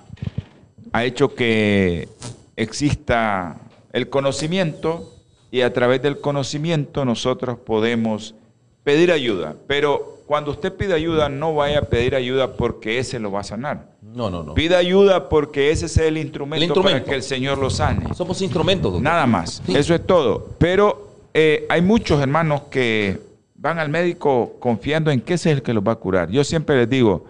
ha 0.92 1.04
hecho 1.04 1.34
que 1.34 2.08
exista 2.56 3.58
el 3.92 4.08
conocimiento 4.08 5.12
y 5.50 5.60
a 5.60 5.72
través 5.74 6.00
del 6.00 6.18
conocimiento 6.20 7.04
nosotros 7.04 7.58
podemos 7.58 8.34
pedir 8.84 9.10
ayuda. 9.12 9.54
Pero 9.66 10.18
cuando 10.26 10.50
usted 10.52 10.72
pide 10.72 10.94
ayuda, 10.94 11.28
no 11.28 11.54
vaya 11.54 11.80
a 11.80 11.82
pedir 11.82 12.14
ayuda 12.14 12.54
porque 12.54 12.98
ese 12.98 13.18
lo 13.18 13.30
va 13.32 13.40
a 13.40 13.44
sanar. 13.44 13.92
No, 14.02 14.30
no, 14.30 14.42
no. 14.42 14.54
Pida 14.54 14.78
ayuda 14.78 15.28
porque 15.28 15.70
ese 15.70 15.86
es 15.86 15.96
el 15.98 16.16
instrumento, 16.18 16.56
El 16.56 16.64
instrumento. 16.64 16.98
para 16.98 17.04
que 17.10 17.14
el 17.16 17.22
Señor 17.22 17.58
lo 17.58 17.70
sane. 17.70 18.14
Somos 18.14 18.40
instrumentos, 18.42 18.92
doctor. 18.92 19.02
Nada 19.02 19.26
más, 19.26 19.62
Sí. 19.64 19.74
eso 19.76 19.94
es 19.94 20.06
todo. 20.06 20.50
Pero 20.58 21.10
eh, 21.34 21.66
hay 21.70 21.80
muchos 21.82 22.20
hermanos 22.20 22.62
que 22.70 23.18
van 23.54 23.78
al 23.78 23.88
médico 23.88 24.56
confiando 24.58 25.10
en 25.10 25.20
que 25.20 25.34
ese 25.34 25.50
es 25.50 25.56
el 25.58 25.62
que 25.62 25.72
los 25.72 25.82
va 25.86 25.92
a 25.92 25.96
curar. 25.96 26.28
Yo 26.30 26.44
siempre 26.44 26.76
les 26.76 26.90
digo, 26.90 27.24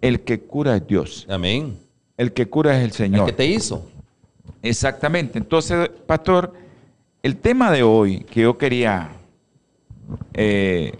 el 0.00 0.20
que 0.20 0.40
cura 0.40 0.74
es 0.76 0.86
Dios, 0.86 1.26
Amén. 1.28 1.78
el 2.16 2.32
que 2.32 2.48
cura 2.48 2.72
es 2.72 2.78
el 2.80 2.86
El 2.86 2.92
Señor. 2.92 3.26
que 3.26 3.32
te 3.32 3.46
hizo. 3.46 3.86
Exactamente. 4.62 5.38
Entonces, 5.38 5.88
pastor, 6.06 6.52
el 7.22 7.36
tema 7.36 7.70
de 7.70 7.82
hoy 7.82 8.20
que 8.24 8.42
yo 8.42 8.56
quería 8.58 9.10
eh, 10.34 10.92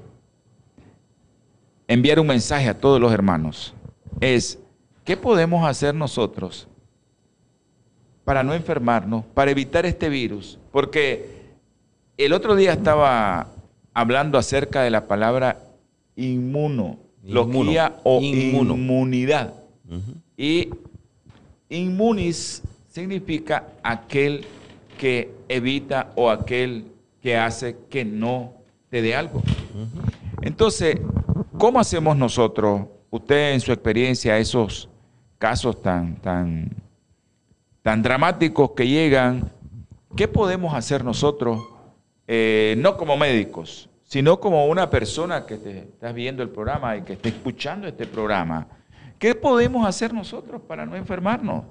enviar 1.89 2.21
un 2.21 2.27
mensaje 2.27 2.69
a 2.69 2.79
todos 2.79 3.01
los 3.01 3.13
hermanos 3.13 3.75
es, 4.21 4.59
¿qué 5.05 5.17
podemos 5.17 5.67
hacer 5.69 5.95
nosotros 5.95 6.69
para 8.25 8.43
no 8.43 8.55
enfermarnos, 8.55 9.25
para 9.35 9.51
evitar 9.51 9.87
este 9.87 10.09
virus? 10.09 10.59
Porque 10.73 11.37
el 12.17 12.33
otro 12.33 12.57
día 12.57 12.73
estaba 12.73 13.49
hablando 13.95 14.39
acerca 14.39 14.83
de 14.83 14.91
la 14.91 15.07
palabra 15.07 15.63
inmuno, 16.17 16.99
Inmuno. 17.23 17.73
o 18.05 18.21
Inmuno. 18.21 18.75
inmunidad. 18.75 19.55
Y 20.37 20.71
inmunis 21.69 22.63
significa 22.89 23.69
aquel 23.83 24.45
que 24.99 25.31
evita 25.49 26.13
o 26.17 26.31
aquel 26.31 26.87
que 27.23 27.37
hace 27.37 27.77
que 27.91 28.05
no 28.05 28.56
te 28.91 29.03
dé 29.03 29.15
algo. 29.15 29.43
Entonces, 30.43 30.97
¿cómo 31.59 31.81
hacemos 31.81 32.17
nosotros, 32.17 32.83
usted 33.11 33.53
en 33.53 33.61
su 33.61 33.73
experiencia, 33.73 34.39
esos 34.39 34.89
casos 35.39 35.83
tan, 35.83 36.17
tan, 36.17 36.71
tan 37.83 38.03
dramáticos 38.03 38.71
que 38.73 38.87
llegan, 38.87 39.51
qué 40.17 40.29
podemos 40.29 40.75
hacer 40.75 41.05
nosotros, 41.05 41.67
eh, 42.29 42.75
no 42.79 42.97
como 42.97 43.17
médicos, 43.17 43.89
sino 44.05 44.39
como 44.41 44.67
una 44.67 44.89
persona 44.89 45.47
que 45.47 45.57
te 45.57 45.79
estás 45.79 46.15
viendo 46.15 46.43
el 46.43 46.49
programa 46.49 46.97
y 46.97 47.03
que 47.03 47.15
está 47.15 47.29
escuchando 47.29 47.89
este 47.89 48.07
programa? 48.07 48.67
¿Qué 49.19 49.35
podemos 49.35 49.87
hacer 49.87 50.13
nosotros 50.13 50.61
para 50.67 50.85
no 50.85 50.95
enfermarnos? 50.95 51.65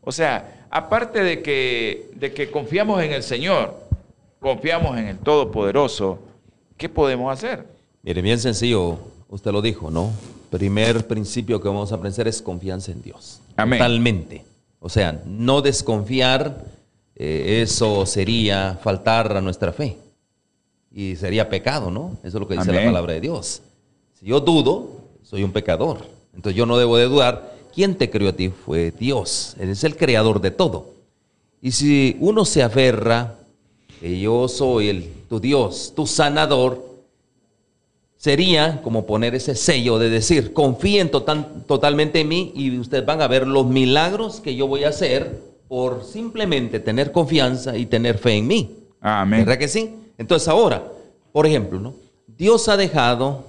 O 0.00 0.10
sea, 0.10 0.66
aparte 0.70 1.22
de 1.22 1.42
que, 1.42 2.10
de 2.14 2.32
que 2.32 2.50
confiamos 2.50 3.02
en 3.02 3.12
el 3.12 3.22
Señor, 3.22 3.76
confiamos 4.40 4.98
en 4.98 5.08
el 5.08 5.18
Todopoderoso, 5.18 6.18
¿qué 6.82 6.88
podemos 6.88 7.32
hacer? 7.32 7.64
Mire, 8.02 8.20
bien 8.22 8.40
sencillo, 8.40 8.98
usted 9.28 9.52
lo 9.52 9.62
dijo, 9.62 9.88
¿no? 9.88 10.10
Primer 10.50 11.06
principio 11.06 11.60
que 11.62 11.68
vamos 11.68 11.92
a 11.92 11.94
aprender 11.94 12.26
es 12.26 12.42
confianza 12.42 12.90
en 12.90 13.00
Dios. 13.02 13.38
Amén. 13.54 13.78
Totalmente. 13.78 14.44
O 14.80 14.88
sea, 14.88 15.22
no 15.24 15.62
desconfiar, 15.62 16.64
eh, 17.14 17.60
eso 17.62 18.04
sería 18.04 18.80
faltar 18.82 19.36
a 19.36 19.40
nuestra 19.40 19.72
fe. 19.72 19.96
Y 20.90 21.14
sería 21.14 21.48
pecado, 21.48 21.88
¿no? 21.92 22.16
Eso 22.24 22.38
es 22.38 22.40
lo 22.40 22.48
que 22.48 22.54
dice 22.54 22.72
la 22.72 22.84
palabra 22.84 23.12
de 23.12 23.20
Dios. 23.20 23.62
Si 24.18 24.26
yo 24.26 24.40
dudo, 24.40 24.88
soy 25.22 25.44
un 25.44 25.52
pecador. 25.52 25.98
Entonces 26.34 26.56
yo 26.56 26.66
no 26.66 26.76
debo 26.76 26.96
de 26.96 27.04
dudar. 27.04 27.54
¿Quién 27.72 27.94
te 27.94 28.10
creó 28.10 28.30
a 28.30 28.32
ti? 28.32 28.48
Fue 28.48 28.90
Dios. 28.90 29.54
Él 29.60 29.70
es 29.70 29.84
el 29.84 29.96
creador 29.96 30.40
de 30.40 30.50
todo. 30.50 30.90
Y 31.60 31.70
si 31.70 32.16
uno 32.18 32.44
se 32.44 32.64
aferra 32.64 33.36
que 34.02 34.18
yo 34.18 34.48
soy 34.48 34.88
el, 34.88 35.12
tu 35.28 35.38
Dios, 35.38 35.92
tu 35.94 36.08
sanador, 36.08 36.84
sería 38.16 38.82
como 38.82 39.06
poner 39.06 39.36
ese 39.36 39.54
sello 39.54 40.00
de 40.00 40.10
decir, 40.10 40.52
confíen 40.52 41.08
total- 41.08 41.64
totalmente 41.68 42.18
en 42.18 42.28
mí 42.28 42.52
y 42.56 42.76
ustedes 42.78 43.06
van 43.06 43.22
a 43.22 43.28
ver 43.28 43.46
los 43.46 43.64
milagros 43.64 44.40
que 44.40 44.56
yo 44.56 44.66
voy 44.66 44.82
a 44.82 44.88
hacer 44.88 45.40
por 45.68 46.02
simplemente 46.04 46.80
tener 46.80 47.12
confianza 47.12 47.76
y 47.76 47.86
tener 47.86 48.18
fe 48.18 48.32
en 48.34 48.48
mí. 48.48 48.70
Amén. 49.00 49.44
¿Verdad 49.44 49.58
que 49.58 49.68
sí? 49.68 49.94
Entonces 50.18 50.48
ahora, 50.48 50.82
por 51.32 51.46
ejemplo, 51.46 51.78
¿no? 51.78 51.94
Dios 52.26 52.68
ha 52.68 52.76
dejado 52.76 53.44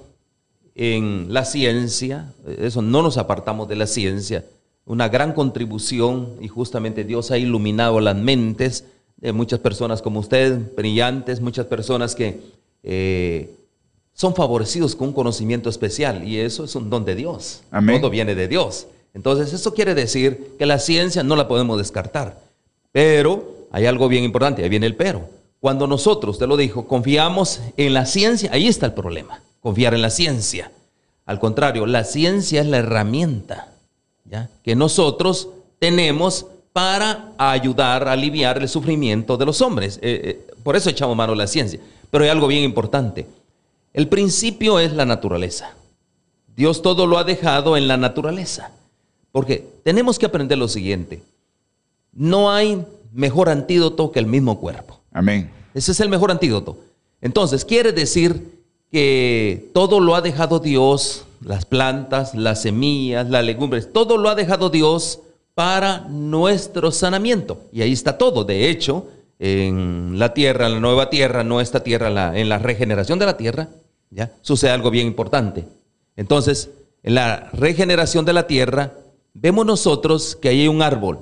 en 0.76 1.26
la 1.34 1.44
ciencia, 1.44 2.32
eso 2.60 2.80
no 2.80 3.02
nos 3.02 3.18
apartamos 3.18 3.68
de 3.68 3.74
la 3.74 3.88
ciencia, 3.88 4.44
una 4.86 5.08
gran 5.08 5.32
contribución 5.32 6.36
y 6.40 6.46
justamente 6.46 7.02
Dios 7.02 7.32
ha 7.32 7.38
iluminado 7.38 7.98
las 8.00 8.14
mentes 8.14 8.84
de 9.24 9.32
muchas 9.32 9.58
personas 9.58 10.02
como 10.02 10.20
usted, 10.20 10.60
brillantes, 10.76 11.40
muchas 11.40 11.64
personas 11.64 12.14
que 12.14 12.40
eh, 12.82 13.50
son 14.12 14.34
favorecidos 14.34 14.94
con 14.94 15.08
un 15.08 15.14
conocimiento 15.14 15.70
especial 15.70 16.28
y 16.28 16.38
eso 16.38 16.64
es 16.64 16.74
un 16.74 16.90
don 16.90 17.06
de 17.06 17.14
Dios. 17.14 17.62
Amén. 17.70 18.02
Todo 18.02 18.10
viene 18.10 18.34
de 18.34 18.48
Dios. 18.48 18.86
Entonces 19.14 19.54
eso 19.54 19.72
quiere 19.72 19.94
decir 19.94 20.50
que 20.58 20.66
la 20.66 20.78
ciencia 20.78 21.22
no 21.22 21.36
la 21.36 21.48
podemos 21.48 21.78
descartar. 21.78 22.38
Pero 22.92 23.66
hay 23.72 23.86
algo 23.86 24.08
bien 24.08 24.24
importante, 24.24 24.62
ahí 24.62 24.68
viene 24.68 24.84
el 24.84 24.94
pero. 24.94 25.26
Cuando 25.58 25.86
nosotros, 25.86 26.38
te 26.38 26.46
lo 26.46 26.58
dijo, 26.58 26.86
confiamos 26.86 27.62
en 27.78 27.94
la 27.94 28.04
ciencia, 28.04 28.50
ahí 28.52 28.68
está 28.68 28.84
el 28.84 28.92
problema, 28.92 29.40
confiar 29.60 29.94
en 29.94 30.02
la 30.02 30.10
ciencia. 30.10 30.70
Al 31.24 31.40
contrario, 31.40 31.86
la 31.86 32.04
ciencia 32.04 32.60
es 32.60 32.66
la 32.66 32.76
herramienta 32.76 33.72
¿ya? 34.26 34.50
que 34.62 34.76
nosotros 34.76 35.48
tenemos 35.78 36.44
para 36.74 37.32
ayudar 37.38 38.08
a 38.08 38.12
aliviar 38.12 38.58
el 38.60 38.68
sufrimiento 38.68 39.36
de 39.36 39.46
los 39.46 39.62
hombres. 39.62 40.00
Eh, 40.02 40.20
eh, 40.24 40.54
por 40.64 40.74
eso 40.74 40.90
echamos 40.90 41.16
mano 41.16 41.32
a 41.32 41.36
la 41.36 41.46
ciencia. 41.46 41.78
Pero 42.10 42.24
hay 42.24 42.30
algo 42.30 42.48
bien 42.48 42.64
importante. 42.64 43.28
El 43.92 44.08
principio 44.08 44.80
es 44.80 44.92
la 44.92 45.06
naturaleza. 45.06 45.72
Dios 46.56 46.82
todo 46.82 47.06
lo 47.06 47.16
ha 47.16 47.22
dejado 47.22 47.76
en 47.76 47.86
la 47.86 47.96
naturaleza. 47.96 48.72
Porque 49.30 49.64
tenemos 49.84 50.18
que 50.18 50.26
aprender 50.26 50.58
lo 50.58 50.66
siguiente. 50.66 51.22
No 52.12 52.50
hay 52.50 52.84
mejor 53.12 53.50
antídoto 53.50 54.10
que 54.10 54.18
el 54.18 54.26
mismo 54.26 54.58
cuerpo. 54.58 54.98
Amén. 55.12 55.52
Ese 55.74 55.92
es 55.92 56.00
el 56.00 56.08
mejor 56.08 56.32
antídoto. 56.32 56.76
Entonces, 57.20 57.64
quiere 57.64 57.92
decir 57.92 58.64
que 58.90 59.70
todo 59.72 60.00
lo 60.00 60.16
ha 60.16 60.22
dejado 60.22 60.58
Dios, 60.58 61.24
las 61.40 61.66
plantas, 61.66 62.34
las 62.34 62.62
semillas, 62.62 63.30
las 63.30 63.44
legumbres, 63.44 63.92
todo 63.92 64.16
lo 64.16 64.28
ha 64.28 64.34
dejado 64.34 64.70
Dios 64.70 65.20
para 65.54 66.00
nuestro 66.08 66.90
sanamiento. 66.90 67.60
Y 67.72 67.82
ahí 67.82 67.92
está 67.92 68.18
todo. 68.18 68.44
De 68.44 68.68
hecho, 68.68 69.06
en 69.38 70.18
la 70.18 70.34
tierra, 70.34 70.66
en 70.66 70.74
la 70.74 70.80
nueva 70.80 71.10
tierra, 71.10 71.44
no 71.44 71.60
esta 71.60 71.80
tierra, 71.82 72.10
la- 72.10 72.36
en 72.38 72.48
la 72.48 72.58
regeneración 72.58 73.18
de 73.18 73.26
la 73.26 73.36
tierra, 73.36 73.68
¿ya? 74.10 74.32
sucede 74.42 74.70
algo 74.70 74.90
bien 74.90 75.06
importante. 75.06 75.64
Entonces, 76.16 76.70
en 77.02 77.14
la 77.16 77.50
regeneración 77.52 78.24
de 78.24 78.32
la 78.32 78.46
tierra, 78.46 78.92
vemos 79.34 79.66
nosotros 79.66 80.36
que 80.40 80.48
ahí 80.48 80.62
hay 80.62 80.68
un 80.68 80.82
árbol, 80.82 81.18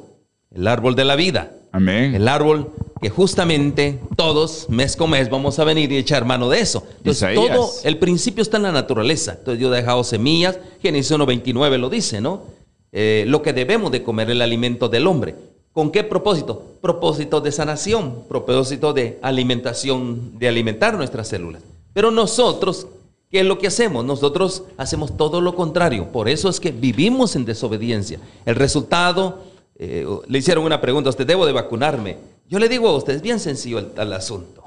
el 0.55 0.67
árbol 0.67 0.95
de 0.95 1.05
la 1.05 1.17
vida. 1.17 1.51
Amén. 1.73 2.15
El 2.15 2.29
árbol 2.29 2.71
que 3.01 3.09
justamente 3.09 3.99
todos, 4.17 4.67
mes 4.69 4.95
con 4.95 5.11
mes, 5.11 5.29
vamos 5.31 5.59
a 5.59 5.65
venir 5.65 5.91
y 5.91 5.97
echar 5.97 6.25
mano 6.25 6.49
de 6.51 6.61
eso. 6.61 6.85
Entonces, 6.99 7.23
Isaías. 7.33 7.57
todo, 7.57 7.71
el 7.83 7.99
principio 7.99 8.43
está 8.43 8.59
en 8.59 8.65
la 8.65 8.73
naturaleza. 8.73 9.33
Entonces, 9.39 9.59
Dios 9.59 9.73
ha 9.73 9.77
dejado 9.77 10.05
semillas, 10.05 10.59
Génesis 10.81 11.11
1.29 11.11 11.79
lo 11.79 11.89
dice, 11.91 12.21
¿no? 12.21 12.43
Eh, 12.93 13.25
lo 13.27 13.41
que 13.41 13.55
debemos 13.55 13.91
de 13.91 14.03
comer 14.03 14.31
el 14.31 14.43
alimento 14.43 14.89
del 14.89 15.07
hombre. 15.07 15.35
¿Con 15.73 15.91
qué 15.91 16.05
propósito? 16.05 16.63
Propósito 16.83 17.41
de 17.41 17.51
sanación, 17.51 18.25
propósito 18.29 18.93
de 18.93 19.19
alimentación, 19.23 20.39
de 20.39 20.49
alimentar 20.49 20.95
nuestras 20.95 21.29
células. 21.29 21.63
Pero 21.95 22.11
nosotros, 22.11 22.87
¿qué 23.31 23.41
es 23.41 23.47
lo 23.47 23.59
que 23.59 23.69
hacemos? 23.69 24.05
Nosotros 24.05 24.65
hacemos 24.77 25.17
todo 25.17 25.41
lo 25.41 25.55
contrario. 25.55 26.13
Por 26.13 26.29
eso 26.29 26.51
es 26.51 26.61
que 26.61 26.71
vivimos 26.71 27.35
en 27.35 27.47
desobediencia. 27.47 28.21
El 28.45 28.57
resultado, 28.57 29.39
eh, 29.79 30.07
le 30.29 30.39
hicieron 30.39 30.65
una 30.65 30.83
pregunta, 30.83 31.09
¿usted 31.09 31.27
debo 31.27 31.47
de 31.47 31.53
vacunarme? 31.53 32.19
Yo 32.51 32.59
le 32.59 32.69
digo 32.69 32.89
a 32.89 32.97
usted, 32.97 33.15
es 33.15 33.23
bien 33.23 33.41
sencillo 33.41 33.79
el, 33.79 33.89
el 33.97 34.13
asunto. 34.13 34.63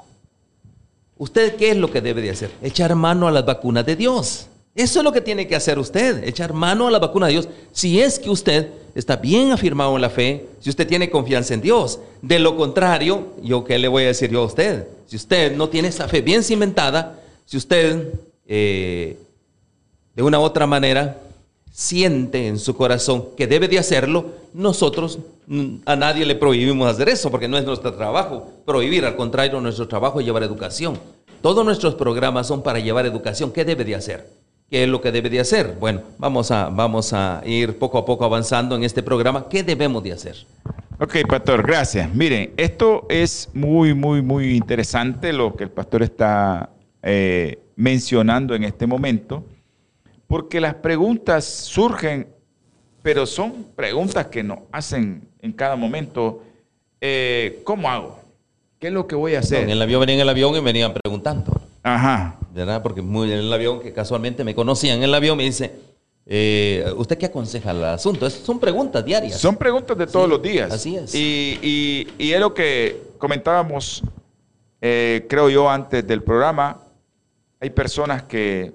¿Usted 1.16 1.54
qué 1.54 1.70
es 1.70 1.76
lo 1.76 1.92
que 1.92 2.00
debe 2.00 2.20
de 2.20 2.30
hacer? 2.30 2.50
Echar 2.60 2.96
mano 2.96 3.28
a 3.28 3.30
las 3.30 3.46
vacunas 3.46 3.86
de 3.86 3.94
Dios. 3.94 4.48
Eso 4.76 5.00
es 5.00 5.04
lo 5.04 5.10
que 5.10 5.22
tiene 5.22 5.48
que 5.48 5.56
hacer 5.56 5.78
usted, 5.78 6.22
echar 6.22 6.52
mano 6.52 6.86
a 6.86 6.90
la 6.90 6.98
vacuna 6.98 7.26
de 7.26 7.32
Dios. 7.32 7.48
Si 7.72 7.98
es 7.98 8.18
que 8.18 8.28
usted 8.28 8.68
está 8.94 9.16
bien 9.16 9.50
afirmado 9.50 9.96
en 9.96 10.02
la 10.02 10.10
fe, 10.10 10.46
si 10.60 10.68
usted 10.68 10.86
tiene 10.86 11.08
confianza 11.08 11.54
en 11.54 11.62
Dios. 11.62 11.98
De 12.20 12.38
lo 12.38 12.56
contrario, 12.56 13.32
yo 13.42 13.64
qué 13.64 13.78
le 13.78 13.88
voy 13.88 14.04
a 14.04 14.08
decir 14.08 14.30
yo 14.30 14.42
a 14.42 14.44
usted. 14.44 14.86
Si 15.06 15.16
usted 15.16 15.56
no 15.56 15.70
tiene 15.70 15.88
esa 15.88 16.08
fe 16.08 16.20
bien 16.20 16.42
cimentada, 16.42 17.18
si 17.46 17.56
usted 17.56 18.12
eh, 18.46 19.16
de 20.14 20.22
una 20.22 20.38
u 20.38 20.42
otra 20.42 20.66
manera 20.66 21.20
siente 21.72 22.46
en 22.46 22.58
su 22.58 22.76
corazón 22.76 23.28
que 23.34 23.46
debe 23.46 23.68
de 23.68 23.78
hacerlo, 23.78 24.26
nosotros 24.52 25.18
a 25.86 25.96
nadie 25.96 26.26
le 26.26 26.34
prohibimos 26.34 26.86
hacer 26.86 27.08
eso, 27.08 27.30
porque 27.30 27.48
no 27.48 27.56
es 27.56 27.64
nuestro 27.64 27.94
trabajo 27.94 28.50
prohibir, 28.66 29.06
al 29.06 29.16
contrario, 29.16 29.58
nuestro 29.58 29.88
trabajo 29.88 30.20
es 30.20 30.26
llevar 30.26 30.42
educación. 30.42 30.98
Todos 31.40 31.64
nuestros 31.64 31.94
programas 31.94 32.46
son 32.46 32.62
para 32.62 32.78
llevar 32.78 33.06
educación. 33.06 33.52
¿Qué 33.52 33.64
debe 33.64 33.84
de 33.84 33.94
hacer? 33.94 34.35
¿Qué 34.68 34.82
es 34.82 34.88
lo 34.88 35.00
que 35.00 35.12
debe 35.12 35.30
de 35.30 35.38
hacer? 35.38 35.76
Bueno, 35.78 36.02
vamos 36.18 36.50
a, 36.50 36.68
vamos 36.68 37.12
a 37.12 37.40
ir 37.46 37.78
poco 37.78 37.98
a 37.98 38.04
poco 38.04 38.24
avanzando 38.24 38.74
en 38.74 38.82
este 38.82 39.02
programa. 39.02 39.48
¿Qué 39.48 39.62
debemos 39.62 40.02
de 40.02 40.12
hacer? 40.12 40.36
Ok, 40.98 41.16
pastor, 41.28 41.64
gracias. 41.64 42.12
Miren, 42.12 42.52
esto 42.56 43.06
es 43.08 43.48
muy, 43.54 43.94
muy, 43.94 44.22
muy 44.22 44.56
interesante 44.56 45.32
lo 45.32 45.54
que 45.54 45.64
el 45.64 45.70
pastor 45.70 46.02
está 46.02 46.70
eh, 47.02 47.60
mencionando 47.76 48.54
en 48.56 48.64
este 48.64 48.86
momento, 48.88 49.44
porque 50.26 50.60
las 50.60 50.74
preguntas 50.74 51.44
surgen, 51.44 52.26
pero 53.02 53.24
son 53.26 53.66
preguntas 53.76 54.26
que 54.26 54.42
nos 54.42 54.58
hacen 54.72 55.28
en 55.42 55.52
cada 55.52 55.76
momento. 55.76 56.42
eh, 57.00 57.60
¿Cómo 57.62 57.88
hago? 57.88 58.18
¿Qué 58.80 58.88
es 58.88 58.92
lo 58.92 59.06
que 59.06 59.14
voy 59.14 59.36
a 59.36 59.38
hacer? 59.40 59.62
En 59.62 59.70
el 59.70 59.80
avión 59.80 60.00
venían 60.00 60.16
en 60.16 60.22
el 60.22 60.28
avión 60.28 60.56
y 60.56 60.60
venían 60.60 60.92
preguntando. 60.92 61.52
Ajá. 61.84 62.36
¿Verdad? 62.56 62.82
Porque 62.82 63.02
muy 63.02 63.30
en 63.30 63.38
el 63.38 63.52
avión, 63.52 63.80
que 63.80 63.92
casualmente 63.92 64.42
me 64.44 64.54
conocían 64.54 64.98
en 64.98 65.04
el 65.04 65.14
avión, 65.14 65.36
me 65.36 65.44
dice, 65.44 65.72
eh, 66.24 66.84
¿usted 66.96 67.18
qué 67.18 67.26
aconseja 67.26 67.70
el 67.72 67.84
asunto? 67.84 68.26
Es- 68.26 68.32
son 68.34 68.58
preguntas 68.58 69.04
diarias. 69.04 69.38
Son 69.38 69.56
preguntas 69.56 69.96
de 69.98 70.06
todos 70.06 70.24
Sí, 70.26 70.30
los 70.30 70.42
días. 70.42 70.72
así 70.72 70.96
es. 70.96 71.14
Y, 71.14 71.58
y- 71.62 72.08
y 72.18 72.32
es 72.32 72.40
lo 72.40 72.54
que 72.54 73.02
comentábamos, 73.18 74.02
eh, 74.80 75.26
creo 75.28 75.50
yo, 75.50 75.68
antes 75.68 76.06
del 76.06 76.22
programa. 76.22 76.80
Hay 77.60 77.70
personas 77.70 78.22
que, 78.24 78.72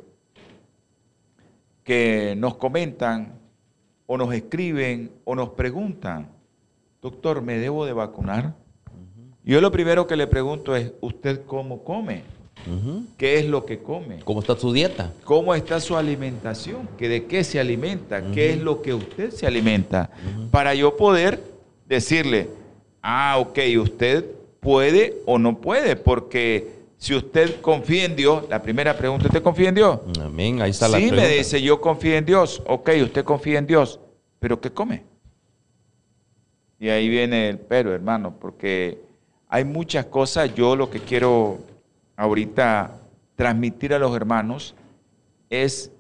que 1.84 2.36
nos 2.38 2.56
comentan 2.56 3.34
o 4.06 4.18
nos 4.18 4.34
escriben 4.34 5.12
o 5.24 5.36
nos 5.36 5.50
preguntan, 5.50 6.30
doctor, 7.02 7.42
¿me 7.42 7.58
debo 7.58 7.86
de 7.86 7.94
vacunar? 7.94 8.54
Yo 9.44 9.60
lo 9.62 9.72
primero 9.72 10.06
que 10.06 10.16
le 10.16 10.28
pregunto 10.28 10.76
es, 10.76 10.92
¿usted 11.02 11.42
cómo 11.46 11.84
come? 11.84 12.24
¿Qué 13.18 13.40
es 13.40 13.46
lo 13.48 13.66
que 13.66 13.80
come? 13.80 14.20
¿Cómo 14.24 14.40
está 14.40 14.56
su 14.56 14.72
dieta? 14.72 15.12
¿Cómo 15.24 15.56
está 15.56 15.80
su 15.80 15.98
alimentación? 15.98 16.88
¿Que 16.98 17.10
¿De 17.10 17.26
qué 17.26 17.44
se 17.44 17.60
alimenta? 17.60 18.32
¿Qué 18.32 18.52
es 18.54 18.60
lo 18.62 18.82
que 18.82 18.94
usted 18.94 19.32
se 19.32 19.48
alimenta? 19.48 20.12
Para 20.52 20.76
yo 20.76 20.96
poder 20.96 21.42
decirle, 21.88 22.50
ah, 23.02 23.38
ok, 23.40 23.58
usted 23.82 24.26
puede 24.60 25.18
o 25.26 25.40
no 25.40 25.60
puede, 25.60 25.96
porque 25.96 26.82
si 26.98 27.16
usted 27.16 27.60
confía 27.62 28.06
en 28.06 28.16
Dios, 28.16 28.44
la 28.48 28.62
primera 28.62 28.96
pregunta, 28.96 29.26
¿usted 29.26 29.42
confía 29.42 29.70
en 29.70 29.76
Dios? 29.76 30.00
Amén, 30.22 30.62
ahí 30.62 30.70
está 30.70 30.88
la 30.88 30.98
Sí, 31.00 31.06
me 31.06 31.10
pregunta. 31.14 31.34
dice, 31.36 31.62
yo 31.64 31.82
confío 31.82 32.16
en 32.16 32.26
Dios. 32.26 32.62
Ok, 32.68 32.92
usted 33.04 33.24
confía 33.26 33.58
en 33.58 33.66
Dios, 33.66 34.00
pero 34.40 34.62
¿qué 34.62 34.70
come? 34.70 35.04
Y 36.80 36.90
ahí 36.90 37.10
viene 37.10 37.50
el 37.50 37.58
pero, 37.58 37.94
hermano, 37.94 38.36
porque 38.40 39.00
hay 39.50 39.64
muchas 39.66 40.06
cosas. 40.06 40.54
Yo 40.54 40.76
lo 40.76 40.90
que 40.92 41.00
quiero 41.00 41.60
ahorita 42.22 43.00
transmitir 43.36 43.96
a 43.96 44.00
los 44.00 44.16
hermanos 44.16 44.76
es 45.50 45.92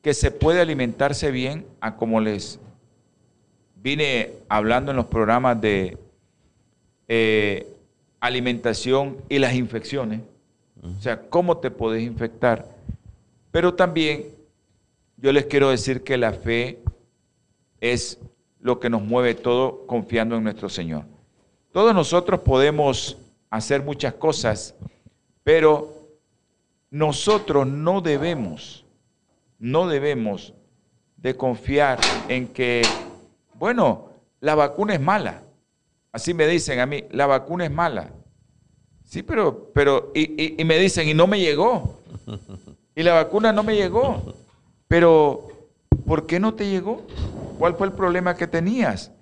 que 0.00 0.14
se 0.14 0.30
puede 0.30 0.62
alimentarse 0.62 1.30
bien 1.30 1.66
a 1.82 1.96
como 1.96 2.18
les 2.18 2.58
vine 3.82 4.30
hablando 4.48 4.90
en 4.90 4.96
los 4.96 5.04
programas 5.04 5.60
de 5.60 5.98
eh, 7.08 7.66
alimentación 8.20 9.18
y 9.28 9.38
las 9.38 9.52
infecciones. 9.52 10.22
O 10.82 11.02
sea, 11.02 11.28
cómo 11.28 11.58
te 11.58 11.70
puedes 11.70 12.02
infectar. 12.02 12.66
Pero 13.50 13.74
también 13.74 14.24
yo 15.18 15.30
les 15.30 15.44
quiero 15.44 15.68
decir 15.68 16.02
que 16.02 16.16
la 16.16 16.32
fe 16.32 16.78
es 17.82 18.18
lo 18.60 18.80
que 18.80 18.88
nos 18.88 19.02
mueve 19.02 19.34
todo 19.34 19.86
confiando 19.86 20.36
en 20.36 20.44
nuestro 20.44 20.70
Señor. 20.70 21.04
Todos 21.70 21.94
nosotros 21.94 22.40
podemos 22.40 23.18
hacer 23.50 23.82
muchas 23.82 24.14
cosas, 24.14 24.74
pero 25.46 25.94
nosotros 26.90 27.68
no 27.68 28.00
debemos, 28.00 28.84
no 29.60 29.86
debemos 29.86 30.52
de 31.18 31.36
confiar 31.36 32.16
en 32.26 32.48
que, 32.48 33.06
bueno, 33.54 34.08
la 34.40 34.56
vacuna 34.56 34.94
es 34.94 35.00
mala. 35.00 35.42
Así 36.10 36.34
me 36.34 36.48
dicen 36.48 36.80
a 36.80 36.86
mí, 36.86 37.04
la 37.12 37.26
vacuna 37.28 37.64
es 37.64 37.70
mala. 37.70 38.10
Sí, 39.04 39.22
pero, 39.22 39.70
pero, 39.72 40.10
y, 40.16 40.22
y- 40.42 40.56
y 40.58 40.64
me 40.64 40.78
dicen, 40.78 41.08
y 41.08 41.14
no 41.14 41.28
me 41.28 41.38
llegó. 41.38 41.94
y 42.96 43.04
la 43.04 43.14
vacuna 43.14 43.52
no 43.52 43.62
me 43.62 43.76
llegó. 43.76 44.20
Pero, 44.88 45.48
¿por 46.04 46.26
qué 46.26 46.40
no 46.40 46.54
te 46.54 46.68
llegó? 46.68 47.02
¿Cuál 47.56 47.76
fue 47.76 47.86
el 47.86 47.92
problema 47.92 48.34
que 48.34 48.48
tenías? 48.48 49.12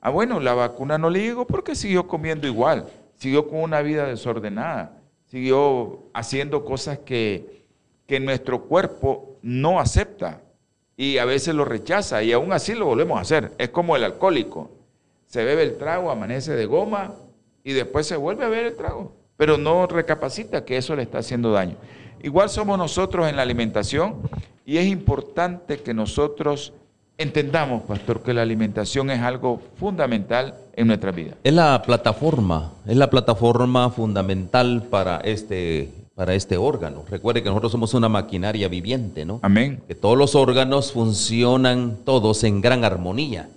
Ah, 0.00 0.10
bueno, 0.10 0.40
la 0.40 0.54
vacuna 0.54 0.98
no 0.98 1.10
le 1.10 1.20
llegó 1.20 1.46
porque 1.46 1.76
siguió 1.76 2.08
comiendo 2.08 2.48
igual, 2.48 2.88
siguió 3.14 3.48
con 3.48 3.60
una 3.60 3.82
vida 3.82 4.06
desordenada, 4.06 4.96
siguió 5.30 6.00
haciendo 6.12 6.64
cosas 6.64 6.98
que, 6.98 7.64
que 8.06 8.18
nuestro 8.18 8.62
cuerpo 8.62 9.38
no 9.42 9.78
acepta 9.78 10.42
y 10.96 11.18
a 11.18 11.24
veces 11.24 11.54
lo 11.54 11.64
rechaza 11.64 12.22
y 12.22 12.32
aún 12.32 12.52
así 12.52 12.74
lo 12.74 12.86
volvemos 12.86 13.16
a 13.16 13.22
hacer. 13.22 13.52
Es 13.56 13.70
como 13.70 13.94
el 13.94 14.04
alcohólico. 14.04 14.70
Se 15.26 15.44
bebe 15.44 15.62
el 15.62 15.78
trago, 15.78 16.10
amanece 16.10 16.52
de 16.54 16.66
goma 16.66 17.14
y 17.62 17.72
después 17.72 18.06
se 18.06 18.16
vuelve 18.16 18.44
a 18.44 18.48
beber 18.48 18.66
el 18.66 18.76
trago, 18.76 19.12
pero 19.36 19.56
no 19.56 19.86
recapacita 19.86 20.64
que 20.64 20.76
eso 20.76 20.96
le 20.96 21.02
está 21.02 21.18
haciendo 21.18 21.52
daño. 21.52 21.76
Igual 22.22 22.50
somos 22.50 22.76
nosotros 22.76 23.28
en 23.28 23.36
la 23.36 23.42
alimentación 23.42 24.16
y 24.66 24.78
es 24.78 24.86
importante 24.86 25.78
que 25.78 25.94
nosotros 25.94 26.72
entendamos, 27.20 27.82
pastor, 27.82 28.22
que 28.22 28.32
la 28.32 28.42
alimentación 28.42 29.10
es 29.10 29.20
algo 29.20 29.60
fundamental 29.76 30.54
en 30.74 30.86
nuestra 30.86 31.12
vida. 31.12 31.34
Es 31.44 31.52
la 31.52 31.82
plataforma, 31.82 32.72
es 32.86 32.96
la 32.96 33.10
plataforma 33.10 33.90
fundamental 33.90 34.84
para 34.90 35.18
este, 35.18 35.90
para 36.14 36.34
este 36.34 36.56
órgano. 36.56 37.04
Recuerde 37.08 37.42
que 37.42 37.50
nosotros 37.50 37.72
somos 37.72 37.92
una 37.92 38.08
maquinaria 38.08 38.68
viviente, 38.68 39.26
¿no? 39.26 39.38
Amén. 39.42 39.82
Que 39.86 39.94
todos 39.94 40.16
los 40.16 40.34
órganos 40.34 40.92
funcionan 40.92 41.98
todos 42.04 42.42
en 42.42 42.62
gran 42.62 42.84
armonía. 42.84 43.50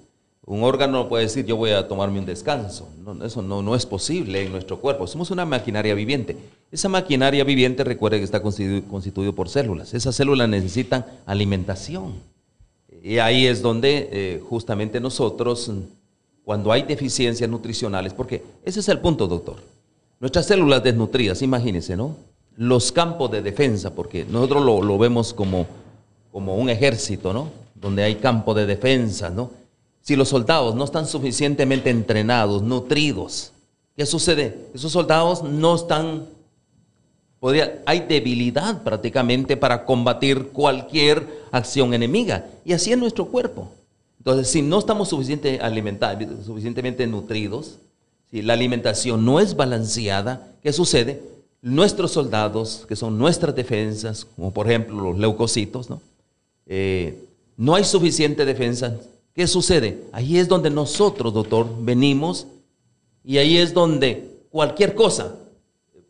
Un 0.45 0.62
órgano 0.63 1.04
no 1.04 1.10
puede 1.10 1.23
decir 1.23 1.45
yo 1.45 1.56
voy 1.56 1.71
a 1.71 1.88
tomarme 1.88 2.19
un 2.19 2.26
descanso. 2.26 2.89
No, 3.02 3.23
eso 3.23 3.41
no, 3.41 3.62
no 3.62 3.76
es 3.76 3.86
posible 3.86 4.43
en 4.43 4.52
nuestro 4.52 4.82
cuerpo. 4.82 5.08
Somos 5.08 5.32
una 5.32 5.45
maquinaria 5.45 5.95
viviente. 5.95 6.36
Esa 6.69 6.89
maquinaria 6.89 7.45
viviente, 7.45 7.86
recuerde 7.86 8.17
que 8.17 8.26
está 8.26 8.41
constituido, 8.41 8.86
constituido 8.89 9.34
por 9.34 9.47
células. 9.47 9.93
Esas 9.93 10.15
células 10.15 10.49
necesitan 10.49 11.06
alimentación. 11.26 12.34
Y 13.03 13.19
ahí 13.19 13.45
es 13.47 13.61
donde 13.61 14.09
eh, 14.13 14.41
justamente 14.47 15.01
nosotros, 15.01 15.69
cuando 16.45 16.71
hay 16.71 16.83
deficiencias 16.83 17.49
nutricionales, 17.49 18.13
porque 18.13 18.41
ese 18.63 18.79
es 18.79 18.87
el 18.87 18.99
punto, 18.99 19.27
doctor. 19.27 19.57
Nuestras 20.21 20.45
células 20.45 20.81
desnutridas, 20.81 21.41
imagínense, 21.41 21.97
¿no? 21.97 22.15
Los 22.55 22.93
campos 22.93 23.29
de 23.29 23.41
defensa, 23.41 23.93
porque 23.93 24.23
nosotros 24.23 24.63
lo, 24.63 24.81
lo 24.81 24.97
vemos 24.97 25.33
como, 25.33 25.67
como 26.31 26.55
un 26.55 26.69
ejército, 26.69 27.33
¿no? 27.33 27.49
Donde 27.75 28.03
hay 28.03 28.15
campo 28.15 28.53
de 28.53 28.65
defensa, 28.65 29.29
¿no? 29.29 29.51
Si 29.99 30.15
los 30.15 30.29
soldados 30.29 30.73
no 30.73 30.85
están 30.85 31.05
suficientemente 31.05 31.89
entrenados, 31.89 32.61
nutridos, 32.61 33.51
¿qué 33.97 34.05
sucede? 34.05 34.69
Esos 34.73 34.93
soldados 34.93 35.43
no 35.43 35.75
están, 35.75 36.25
podría, 37.43 37.82
hay 37.86 37.99
debilidad 37.99 38.84
prácticamente 38.84 39.58
para 39.58 39.84
combatir 39.84 40.47
cualquier 40.53 41.27
acción 41.51 41.93
enemiga. 41.93 42.45
Y 42.63 42.71
así 42.71 42.93
es 42.93 42.97
nuestro 42.97 43.25
cuerpo. 43.25 43.69
Entonces, 44.17 44.47
si 44.47 44.62
no 44.62 44.79
estamos 44.79 45.10
suficientemente 45.10 45.62
alimentados, 45.62 46.45
suficientemente 46.45 47.06
nutridos, 47.06 47.79
si 48.32 48.41
la 48.41 48.53
alimentación 48.53 49.25
no 49.25 49.41
es 49.41 49.58
balanceada, 49.58 50.47
¿qué 50.63 50.71
sucede? 50.71 51.21
Nuestros 51.62 52.12
soldados, 52.12 52.86
que 52.88 52.95
son 52.95 53.17
nuestras 53.17 53.53
defensas, 53.53 54.25
como 54.38 54.53
por 54.53 54.67
ejemplo 54.67 55.01
los 55.01 55.19
leucocitos, 55.19 55.89
¿no? 55.89 56.01
Eh, 56.65 57.19
no 57.58 57.75
hay 57.75 57.84
suficiente 57.84 58.45
defensa 58.45 58.95
¿Qué 59.34 59.47
sucede? 59.47 60.03
Ahí 60.12 60.38
es 60.38 60.47
donde 60.47 60.69
nosotros, 60.69 61.34
doctor, 61.34 61.67
venimos 61.79 62.45
y 63.25 63.39
ahí 63.39 63.58
es 63.58 63.73
donde 63.73 64.29
cualquier 64.51 64.93
cosa, 64.93 65.34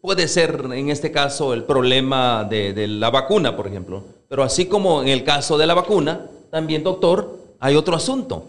puede 0.04 0.28
ser 0.28 0.66
en 0.74 0.89
este 0.89 1.13
caso 1.13 1.54
el 1.54 1.63
problema 1.63 2.44
de, 2.44 2.88
la 2.89 3.10
vacuna, 3.10 3.56
por 3.56 3.68
ejemplo, 3.68 4.04
pero 4.28 4.44
así 4.44 4.66
como 4.66 5.02
en 5.02 5.08
el 5.08 5.24
caso 5.24 5.58
de 5.58 5.66
la 5.66 5.74
vacuna, 5.74 6.26
también, 6.52 6.84
doctor, 6.84 7.39
hay 7.58 7.78
otro 7.78 7.96
asunto. 7.96 8.44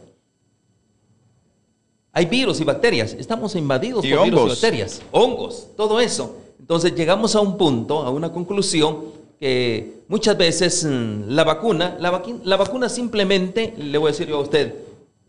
Hay 2.12 2.26
virus 2.26 2.60
y 2.60 2.64
bacterias, 2.64 3.12
estamos 3.12 3.54
invadidos 3.54 4.04
por 4.04 4.24
virus 4.24 4.40
y 4.40 4.48
bacterias, 4.48 5.02
hongos, 5.12 5.68
todo 5.76 6.00
eso. 6.00 6.38
Entonces 6.58 6.92
llegamos 6.96 7.36
a 7.36 7.40
un 7.40 7.56
punto, 7.56 8.00
a 8.00 8.10
una 8.10 8.32
conclusión 8.32 9.04
que 9.38 10.02
muchas 10.08 10.36
veces 10.36 10.84
mm, 10.84 11.28
la 11.28 11.44
vacuna, 11.44 11.96
la, 12.00 12.20
la 12.42 12.56
vacuna 12.56 12.88
simplemente, 12.88 13.74
le 13.78 13.96
voy 13.96 14.08
a 14.08 14.10
decir 14.10 14.26
yo 14.26 14.38
a 14.38 14.40
usted, 14.40 14.74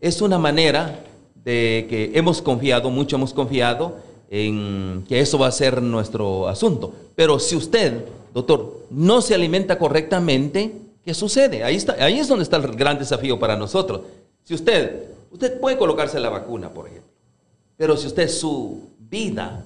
es 0.00 0.20
una 0.20 0.40
manera 0.40 1.04
de 1.44 1.86
que 1.88 2.10
hemos 2.14 2.42
confiado, 2.42 2.90
mucho 2.90 3.14
hemos 3.14 3.32
confiado 3.32 4.05
en 4.30 5.04
que 5.08 5.20
eso 5.20 5.38
va 5.38 5.48
a 5.48 5.52
ser 5.52 5.82
nuestro 5.82 6.48
asunto. 6.48 6.92
Pero 7.14 7.38
si 7.38 7.56
usted, 7.56 8.04
doctor, 8.34 8.86
no 8.90 9.20
se 9.22 9.34
alimenta 9.34 9.78
correctamente, 9.78 10.72
¿qué 11.04 11.14
sucede? 11.14 11.64
Ahí, 11.64 11.76
está, 11.76 11.96
ahí 11.98 12.18
es 12.18 12.28
donde 12.28 12.42
está 12.42 12.56
el 12.56 12.74
gran 12.74 12.98
desafío 12.98 13.38
para 13.38 13.56
nosotros. 13.56 14.02
Si 14.44 14.54
usted, 14.54 15.04
usted 15.30 15.60
puede 15.60 15.76
colocarse 15.76 16.20
la 16.20 16.28
vacuna, 16.28 16.70
por 16.70 16.86
ejemplo, 16.86 17.10
pero 17.76 17.96
si 17.96 18.06
usted 18.06 18.28
su 18.28 18.90
vida 18.98 19.64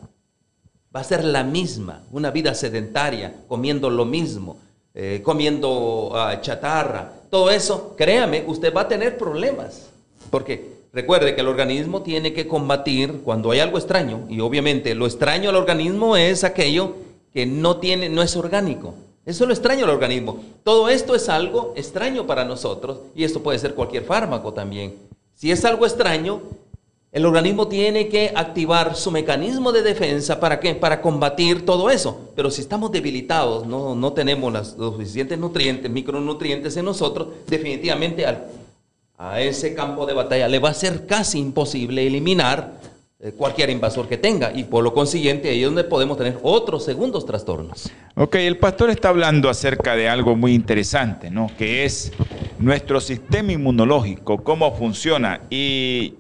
va 0.95 1.01
a 1.01 1.05
ser 1.05 1.25
la 1.25 1.45
misma, 1.45 2.03
una 2.11 2.31
vida 2.31 2.55
sedentaria, 2.55 3.35
comiendo 3.47 3.91
lo 3.91 4.05
mismo, 4.05 4.59
eh, 4.95 5.21
comiendo 5.23 6.11
ah, 6.15 6.41
chatarra, 6.41 7.13
todo 7.31 7.51
eso, 7.51 7.95
créame, 7.97 8.45
usted 8.47 8.75
va 8.75 8.83
a 8.83 8.89
tener 8.89 9.17
problemas. 9.17 9.87
Porque 10.31 10.80
recuerde 10.93 11.35
que 11.35 11.41
el 11.41 11.49
organismo 11.49 12.03
tiene 12.03 12.33
que 12.33 12.47
combatir 12.49 13.21
cuando 13.25 13.51
hay 13.51 13.61
algo 13.61 13.79
extraño, 13.79 14.27
y 14.29 14.41
obviamente 14.41 14.95
lo 14.95 15.07
extraño 15.07 15.51
al 15.51 15.57
organismo 15.57 16.17
es 16.17 16.45
aquello 16.45 16.95
que 17.33 17.47
no 17.47 17.77
tiene, 17.77 18.09
no 18.09 18.23
es 18.23 18.37
orgánico. 18.37 18.95
Eso 19.27 19.45
es 19.45 19.49
lo 19.49 19.55
extraño 19.55 19.85
al 19.85 19.91
organismo. 19.91 20.43
Todo 20.65 20.89
esto 20.89 21.15
es 21.15 21.29
algo 21.29 21.73
extraño 21.77 22.27
para 22.27 22.45
nosotros, 22.45 22.99
y 23.15 23.25
esto 23.25 23.43
puede 23.43 23.59
ser 23.59 23.75
cualquier 23.75 24.05
fármaco 24.05 24.53
también. 24.53 24.95
Si 25.35 25.51
es 25.51 25.65
algo 25.65 25.87
extraño, 25.87 26.41
el 27.13 27.27
organismo 27.27 27.67
tiene 27.67 28.09
que 28.09 28.33
activar 28.37 28.95
su 28.95 29.11
mecanismo 29.11 29.73
de 29.73 29.83
defensa 29.83 30.39
para 30.39 30.61
qué? 30.61 30.77
Para 30.77 31.01
combatir 31.01 31.67
todo 31.67 31.91
eso. 31.91 32.31
Pero 32.37 32.53
si 32.53 32.61
estamos 32.61 32.93
debilitados, 32.93 33.67
no, 33.67 33.97
no 33.97 34.13
tenemos 34.13 34.53
los 34.53 34.93
suficientes 34.93 35.37
nutrientes, 35.37 35.91
micronutrientes 35.91 36.77
en 36.77 36.85
nosotros, 36.85 37.29
definitivamente 37.49 38.25
a 39.21 39.39
ese 39.43 39.75
campo 39.75 40.07
de 40.07 40.15
batalla 40.15 40.49
le 40.49 40.59
va 40.59 40.71
a 40.71 40.75
ser 40.75 41.07
casi 41.07 41.39
imposible 41.39 42.07
eliminar 42.07 42.73
eh, 43.21 43.33
cualquier 43.33 43.69
invasor 43.69 44.09
que 44.09 44.17
tenga. 44.17 44.51
Y 44.55 44.65
por 44.65 44.83
lo 44.83 44.95
consiguiente, 44.95 45.51
ahí 45.51 45.61
es 45.61 45.67
donde 45.67 45.85
podemos 45.85 46.17
tener 46.17 46.39
otros 46.43 46.87
segundos 46.87 47.27
trastornos. 47.27 47.91
Ok, 48.17 48.37
el 48.37 48.57
pastor 48.57 48.89
está 48.89 49.11
hablando 49.11 49.51
acerca 49.51 49.95
de 49.95 50.09
algo 50.09 50.37
muy 50.37 50.55
interesante, 50.55 51.31
¿no? 51.31 51.51
Que 51.59 51.85
es 51.85 52.13
nuestro 52.59 52.99
sistema 52.99 53.53
inmunológico, 53.53 54.43
cómo 54.43 54.75
funciona. 54.75 55.43
Y 55.51 56.15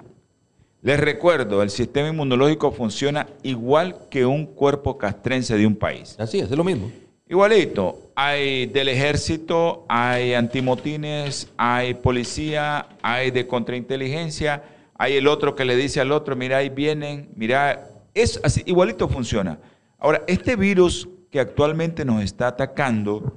les 0.83 1.01
recuerdo, 1.01 1.63
el 1.63 1.71
sistema 1.71 2.11
inmunológico 2.11 2.71
funciona 2.71 3.27
igual 3.43 3.97
que 4.11 4.27
un 4.27 4.45
cuerpo 4.45 4.99
castrense 4.99 5.57
de 5.57 5.67
un 5.67 5.77
país. 5.77 6.17
Así 6.19 6.39
es, 6.39 6.51
es 6.51 6.57
lo 6.57 6.65
mismo. 6.65 6.93
Igualito, 7.31 8.11
hay 8.17 8.67
del 8.67 8.89
ejército, 8.89 9.85
hay 9.89 10.35
antimotines, 10.35 11.49
hay 11.57 11.95
policía, 11.95 12.89
hay 13.03 13.31
de 13.31 13.47
contrainteligencia, 13.47 14.65
hay 14.99 15.15
el 15.15 15.29
otro 15.29 15.55
que 15.55 15.65
le 15.65 15.77
dice 15.77 16.01
al 16.01 16.11
otro, 16.11 16.35
mira, 16.35 16.57
ahí 16.57 16.71
vienen, 16.71 17.29
mira, 17.37 17.87
es 18.15 18.41
así, 18.43 18.65
igualito 18.67 19.09
funciona. 19.09 19.61
Ahora, 20.01 20.23
este 20.27 20.57
virus 20.57 21.09
que 21.31 21.39
actualmente 21.39 22.05
nos 22.05 22.25
está 22.25 22.49
atacando, 22.49 23.33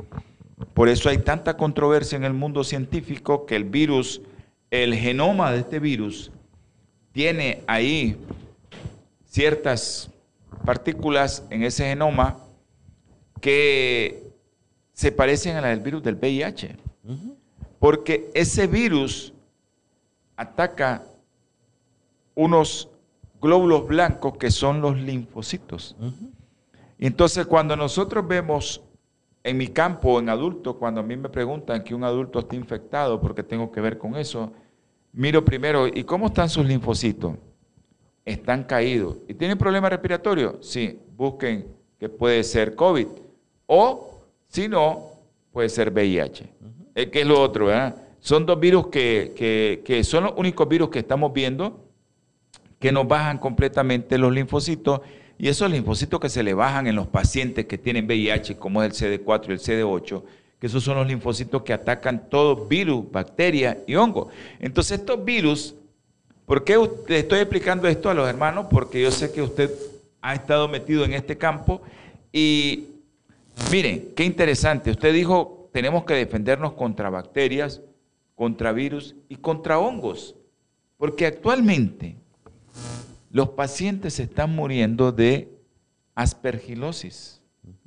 por 0.74 0.90
eso 0.90 1.10
hay 1.10 1.20
tanta 1.20 1.56
controversia 1.56 2.16
en 2.16 2.24
el 2.24 2.34
mundo 2.34 2.64
científico 2.64 3.46
que 3.46 3.56
el 3.56 3.66
virus, 3.66 4.24
el 4.72 4.96
genoma 4.96 5.52
de 5.52 5.60
este 5.60 5.78
virus, 5.78 6.32
tiene 7.12 7.62
ahí 7.68 8.18
ciertas 9.30 10.10
partículas 10.66 11.44
en 11.52 11.62
ese 11.62 11.86
genoma 11.86 12.43
que 13.44 14.32
se 14.94 15.12
parecen 15.12 15.58
a 15.58 15.62
la 15.62 15.68
del 15.68 15.82
virus 15.82 16.02
del 16.02 16.16
VIH. 16.16 16.78
Porque 17.78 18.32
ese 18.34 18.68
virus 18.68 19.34
ataca 20.38 21.04
unos 22.36 22.90
glóbulos 23.42 23.86
blancos 23.86 24.38
que 24.38 24.50
son 24.50 24.80
los 24.80 24.98
linfocitos. 24.98 25.98
Y 26.98 27.06
entonces 27.06 27.46
cuando 27.46 27.76
nosotros 27.76 28.26
vemos 28.26 28.82
en 29.44 29.58
mi 29.58 29.68
campo, 29.68 30.20
en 30.20 30.30
adulto, 30.30 30.80
cuando 30.80 31.02
a 31.02 31.04
mí 31.04 31.18
me 31.18 31.28
preguntan 31.28 31.84
que 31.84 31.94
un 31.94 32.06
adulto 32.06 32.40
está 32.40 32.56
infectado, 32.56 33.20
porque 33.20 33.44
tengo 33.44 33.74
que 33.74 33.82
ver 33.82 33.98
con 33.98 34.16
eso, 34.16 34.54
miro 35.12 35.44
primero, 35.44 35.86
¿y 35.86 36.06
cómo 36.06 36.28
están 36.28 36.48
sus 36.48 36.66
linfocitos? 36.66 37.36
Están 38.24 38.64
caídos. 38.64 39.18
¿Y 39.28 39.34
tienen 39.34 39.58
problemas 39.58 39.92
respiratorios? 39.92 40.66
Sí, 40.66 40.98
busquen 41.18 41.68
que 42.00 42.08
puede 42.08 42.42
ser 42.46 42.74
COVID. 42.76 43.08
O, 43.66 44.22
si 44.48 44.68
no, 44.68 45.12
puede 45.52 45.70
ser 45.70 45.92
VIH. 45.92 46.46
Eh, 46.96 47.10
¿Qué 47.10 47.22
es 47.22 47.28
lo 47.28 47.42
otro? 47.42 47.68
¿verdad? 47.68 47.96
Son 48.20 48.46
dos 48.46 48.60
virus 48.60 48.88
que, 48.88 49.82
que 49.86 50.04
son 50.04 50.26
los 50.26 50.34
únicos 50.38 50.68
virus 50.68 50.90
que 50.90 51.00
estamos 51.00 51.34
viendo 51.34 51.80
que 52.84 52.92
nos 52.92 53.08
bajan 53.08 53.38
completamente 53.38 54.18
los 54.18 54.34
linfocitos 54.34 55.00
y 55.38 55.48
esos 55.48 55.72
linfocitos 55.72 56.20
que 56.20 56.28
se 56.28 56.44
le 56.44 56.54
bajan 56.54 56.86
en 56.86 56.98
los 56.98 57.08
pacientes 57.08 57.66
que 57.66 57.78
tienen 57.78 58.06
VIH, 58.06 58.58
como 58.58 58.84
es 58.84 59.02
el 59.02 59.22
CD4 59.22 59.48
y 59.48 59.52
el 59.54 59.60
CD8, 59.60 60.24
que 60.60 60.68
esos 60.68 60.84
son 60.84 60.98
los 60.98 61.08
linfocitos 61.08 61.62
que 61.64 61.72
atacan 61.72 62.30
todo 62.30 62.68
virus, 62.68 63.10
bacteria 63.10 63.78
y 63.88 63.96
hongo. 63.96 64.32
Entonces 64.60 65.00
estos 65.00 65.24
virus, 65.24 65.76
¿por 66.46 66.66
qué 66.66 66.78
le 67.08 67.20
estoy 67.20 67.40
explicando 67.40 67.88
esto 67.88 68.10
a 68.10 68.14
los 68.14 68.28
hermanos? 68.28 68.66
Porque 68.70 69.02
yo 69.02 69.12
sé 69.12 69.32
que 69.32 69.42
usted 69.42 69.72
ha 70.22 70.34
estado 70.34 70.68
metido 70.68 71.06
en 71.06 71.14
este 71.14 71.38
campo 71.38 71.82
y 72.34 72.88
miren, 73.72 74.14
qué 74.16 74.24
interesante. 74.24 74.92
Usted 74.92 75.14
dijo, 75.14 75.70
tenemos 75.72 76.06
que 76.06 76.14
defendernos 76.14 76.74
contra 76.74 77.10
bacterias, 77.10 77.82
contra 78.36 78.72
virus 78.72 79.16
y 79.30 79.36
contra 79.36 79.80
hongos. 79.80 80.36
Porque 80.98 81.26
actualmente 81.26 82.16
los 83.32 83.50
pacientes 83.50 84.14
se 84.14 84.24
están 84.24 84.56
muriendo 84.56 85.12
de 85.12 85.50
aspergilosis, 86.16 87.42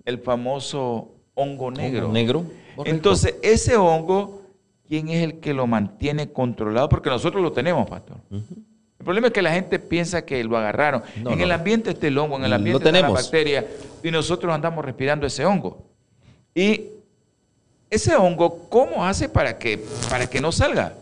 el 0.05 0.19
famoso 0.19 1.15
hongo 1.35 1.71
negro. 1.71 2.11
negro. 2.11 2.45
Entonces, 2.85 3.37
ese 3.43 3.77
hongo, 3.77 4.43
¿quién 4.89 5.09
es 5.09 5.23
el 5.23 5.39
que 5.39 5.55
lo 5.55 5.67
mantiene 5.67 6.33
controlado? 6.33 6.89
Porque 6.89 7.11
nosotros 7.11 7.43
lo 7.43 7.53
tenemos, 7.53 7.89
pastor. 7.89 8.19
El 8.31 8.66
problema 9.07 9.29
es 9.29 9.33
que 9.33 9.41
la 9.41 9.53
gente 9.53 9.79
piensa 9.79 10.27
que 10.27 10.43
lo 10.45 10.59
agarraron. 10.59 11.03
en 11.15 11.41
el 11.41 11.53
ambiente 11.53 11.91
está 11.91 12.09
el 12.09 12.19
hongo, 12.19 12.37
en 12.37 12.45
el 12.45 12.53
ambiente 12.53 12.89
está 12.89 13.01
la 13.01 13.09
bacteria, 13.09 13.65
y 14.03 14.11
nosotros 14.11 14.53
andamos 14.53 14.85
respirando 14.85 15.27
ese 15.27 15.47
hongo. 15.47 15.87
Y 16.55 16.89
ese 17.89 18.17
hongo, 18.17 18.69
¿cómo 18.69 19.07
hace 19.07 19.29
para 19.29 19.59
que, 19.59 19.83
para 20.11 20.29
que 20.29 20.41
no 20.41 20.51
salga? 20.51 20.95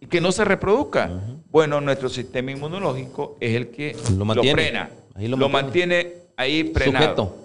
Y 0.00 0.06
que 0.06 0.20
no 0.20 0.32
se 0.32 0.44
reproduzca. 0.44 1.08
Bueno, 1.50 1.80
nuestro 1.80 2.08
sistema 2.08 2.50
inmunológico 2.50 3.36
es 3.40 3.54
el 3.54 3.68
que 3.68 3.96
lo, 4.16 4.26
frena. 4.42 4.90
lo, 5.16 5.48
mantiene. 5.48 6.14
ahí 6.36 6.72
frenado. 6.74 7.36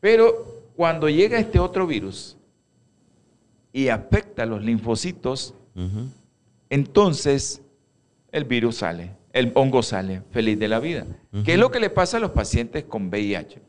Pero 0.00 0.64
cuando 0.74 1.08
llega 1.08 1.38
este 1.38 1.58
otro 1.58 1.86
virus 1.86 2.36
y 3.72 3.88
afecta 3.88 4.44
a 4.44 4.46
los 4.46 4.62
linfocitos, 4.62 5.54
entonces 6.70 7.60
el 8.32 8.44
virus 8.44 8.76
sale, 8.76 9.10
el 9.32 9.52
hongo 9.54 9.82
sale 9.82 10.22
feliz 10.30 10.58
de 10.58 10.68
la 10.68 10.80
vida. 10.80 11.06
¿Qué 11.44 11.52
es 11.52 11.58
lo 11.58 11.70
que 11.70 11.78
le 11.78 11.90
pasa 11.90 12.16
a 12.16 12.20
los 12.20 12.32
pacientes 12.32 12.84
con 12.84 13.08
VIH? 13.08 13.60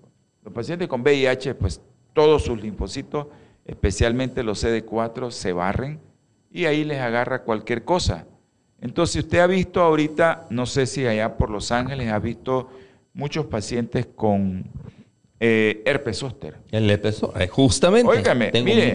Los 0.43 0.53
pacientes 0.53 0.87
con 0.87 1.01
VIH, 1.01 1.55
pues 1.55 1.81
todos 2.13 2.43
sus 2.43 2.61
linfocitos, 2.61 3.27
especialmente 3.65 4.41
los 4.41 4.63
CD4, 4.63 5.31
se 5.31 5.53
barren 5.53 5.99
y 6.51 6.65
ahí 6.65 6.83
les 6.85 6.99
agarra 6.99 7.43
cualquier 7.43 7.83
cosa. 7.83 8.25
Entonces 8.79 9.23
usted 9.23 9.39
ha 9.39 9.47
visto 9.47 9.81
ahorita, 9.81 10.47
no 10.49 10.65
sé 10.65 10.85
si 10.85 11.05
allá 11.05 11.37
por 11.37 11.49
Los 11.49 11.71
Ángeles, 11.71 12.11
ha 12.11 12.19
visto 12.19 12.69
muchos 13.13 13.45
pacientes 13.45 14.07
con 14.15 14.65
eh, 15.39 15.81
herpes 15.85 16.17
zóster. 16.17 16.57
El 16.71 16.89
herpes 16.89 17.17
zóster, 17.17 17.41
eh, 17.41 17.47
justamente. 17.47 18.09
Óigame, 18.09 18.51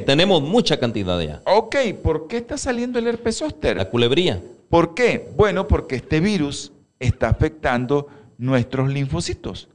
tenemos 0.07 0.43
mucha 0.43 0.79
cantidad 0.79 1.21
ya. 1.21 1.43
Ok, 1.47 1.77
¿por 2.03 2.27
qué 2.27 2.39
está 2.39 2.57
saliendo 2.59 2.99
el 2.99 3.07
herpes 3.07 3.37
zóster? 3.37 3.77
La 3.77 3.89
culebría. 3.89 4.41
¿Por 4.69 4.95
qué? 4.95 5.31
Bueno, 5.37 5.67
porque 5.67 5.97
este 5.97 6.21
virus 6.21 6.73
está 6.99 7.29
afectando 7.29 8.09
nuestros 8.37 8.89
linfocitos. 8.91 9.69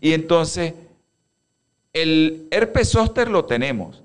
Y 0.00 0.12
entonces, 0.14 0.74
el 1.92 2.48
herpes 2.50 2.88
zóster 2.90 3.28
lo 3.28 3.44
tenemos. 3.44 4.02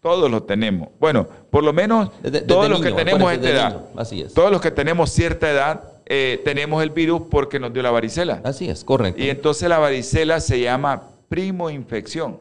Todos 0.00 0.30
lo 0.30 0.42
tenemos. 0.42 0.88
Bueno, 0.98 1.26
por 1.50 1.62
lo 1.62 1.72
menos 1.72 2.10
todos 2.46 2.68
los 2.68 2.82
que 2.82 2.92
tenemos 2.92 3.32
esta 3.32 3.48
edad. 3.48 3.80
Así 3.96 4.20
es. 4.20 4.34
Todos 4.34 4.50
los 4.50 4.60
que 4.60 4.70
tenemos 4.70 5.10
cierta 5.10 5.50
edad 5.50 5.92
eh, 6.06 6.40
tenemos 6.44 6.82
el 6.82 6.90
virus 6.90 7.22
porque 7.30 7.58
nos 7.60 7.72
dio 7.72 7.82
la 7.82 7.90
varicela. 7.90 8.40
Así 8.44 8.68
es, 8.68 8.84
correcto. 8.84 9.22
Y 9.22 9.30
entonces 9.30 9.68
la 9.68 9.78
varicela 9.78 10.40
se 10.40 10.60
llama 10.60 11.08
primo 11.28 11.70
infección. 11.70 12.38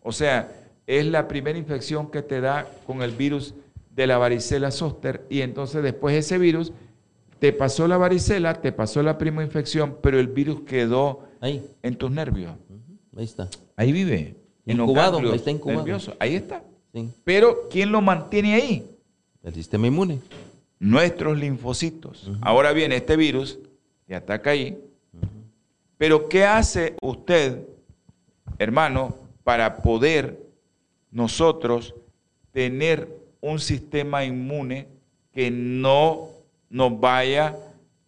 O 0.00 0.12
sea, 0.12 0.48
es 0.86 1.04
la 1.06 1.28
primera 1.28 1.58
infección 1.58 2.10
que 2.10 2.22
te 2.22 2.40
da 2.40 2.66
con 2.86 3.02
el 3.02 3.10
virus 3.10 3.54
de 3.94 4.06
la 4.06 4.18
varicela 4.18 4.70
zoster 4.70 5.26
y 5.28 5.42
entonces 5.42 5.82
después 5.82 6.16
ese 6.16 6.38
virus 6.38 6.72
te 7.38 7.52
pasó 7.52 7.88
la 7.88 7.96
varicela, 7.96 8.60
te 8.60 8.72
pasó 8.72 9.02
la 9.02 9.18
primo 9.18 9.42
infección, 9.42 9.98
pero 10.00 10.20
el 10.20 10.28
virus 10.28 10.60
quedó 10.62 11.24
Ahí. 11.40 11.64
en 11.82 11.96
tus 11.96 12.10
nervios. 12.10 12.52
Ahí 13.16 13.24
está. 13.24 13.48
Ahí 13.76 13.92
vive. 13.92 14.36
Incubado, 14.64 15.18
ahí 15.18 15.34
está 15.34 15.50
incubado. 15.50 15.80
Nervioso. 15.80 16.14
Ahí 16.20 16.36
está. 16.36 16.62
Pero 17.24 17.68
¿quién 17.70 17.90
lo 17.90 18.00
mantiene 18.00 18.54
ahí? 18.54 18.86
El 19.42 19.54
sistema 19.54 19.88
inmune. 19.88 20.20
Nuestros 20.78 21.36
linfocitos. 21.36 22.30
Ahora 22.40 22.72
bien, 22.72 22.92
este 22.92 23.16
virus 23.16 23.58
te 24.06 24.14
ataca 24.14 24.50
ahí. 24.50 24.78
Pero 25.98 26.28
¿qué 26.28 26.44
hace 26.44 26.96
usted, 27.02 27.66
hermano, 28.58 29.16
para 29.42 29.82
poder 29.82 30.40
nosotros 31.10 31.94
tener 32.52 33.21
un 33.42 33.58
sistema 33.58 34.24
inmune 34.24 34.88
que 35.34 35.50
no 35.50 36.28
nos 36.70 36.98
vaya 36.98 37.54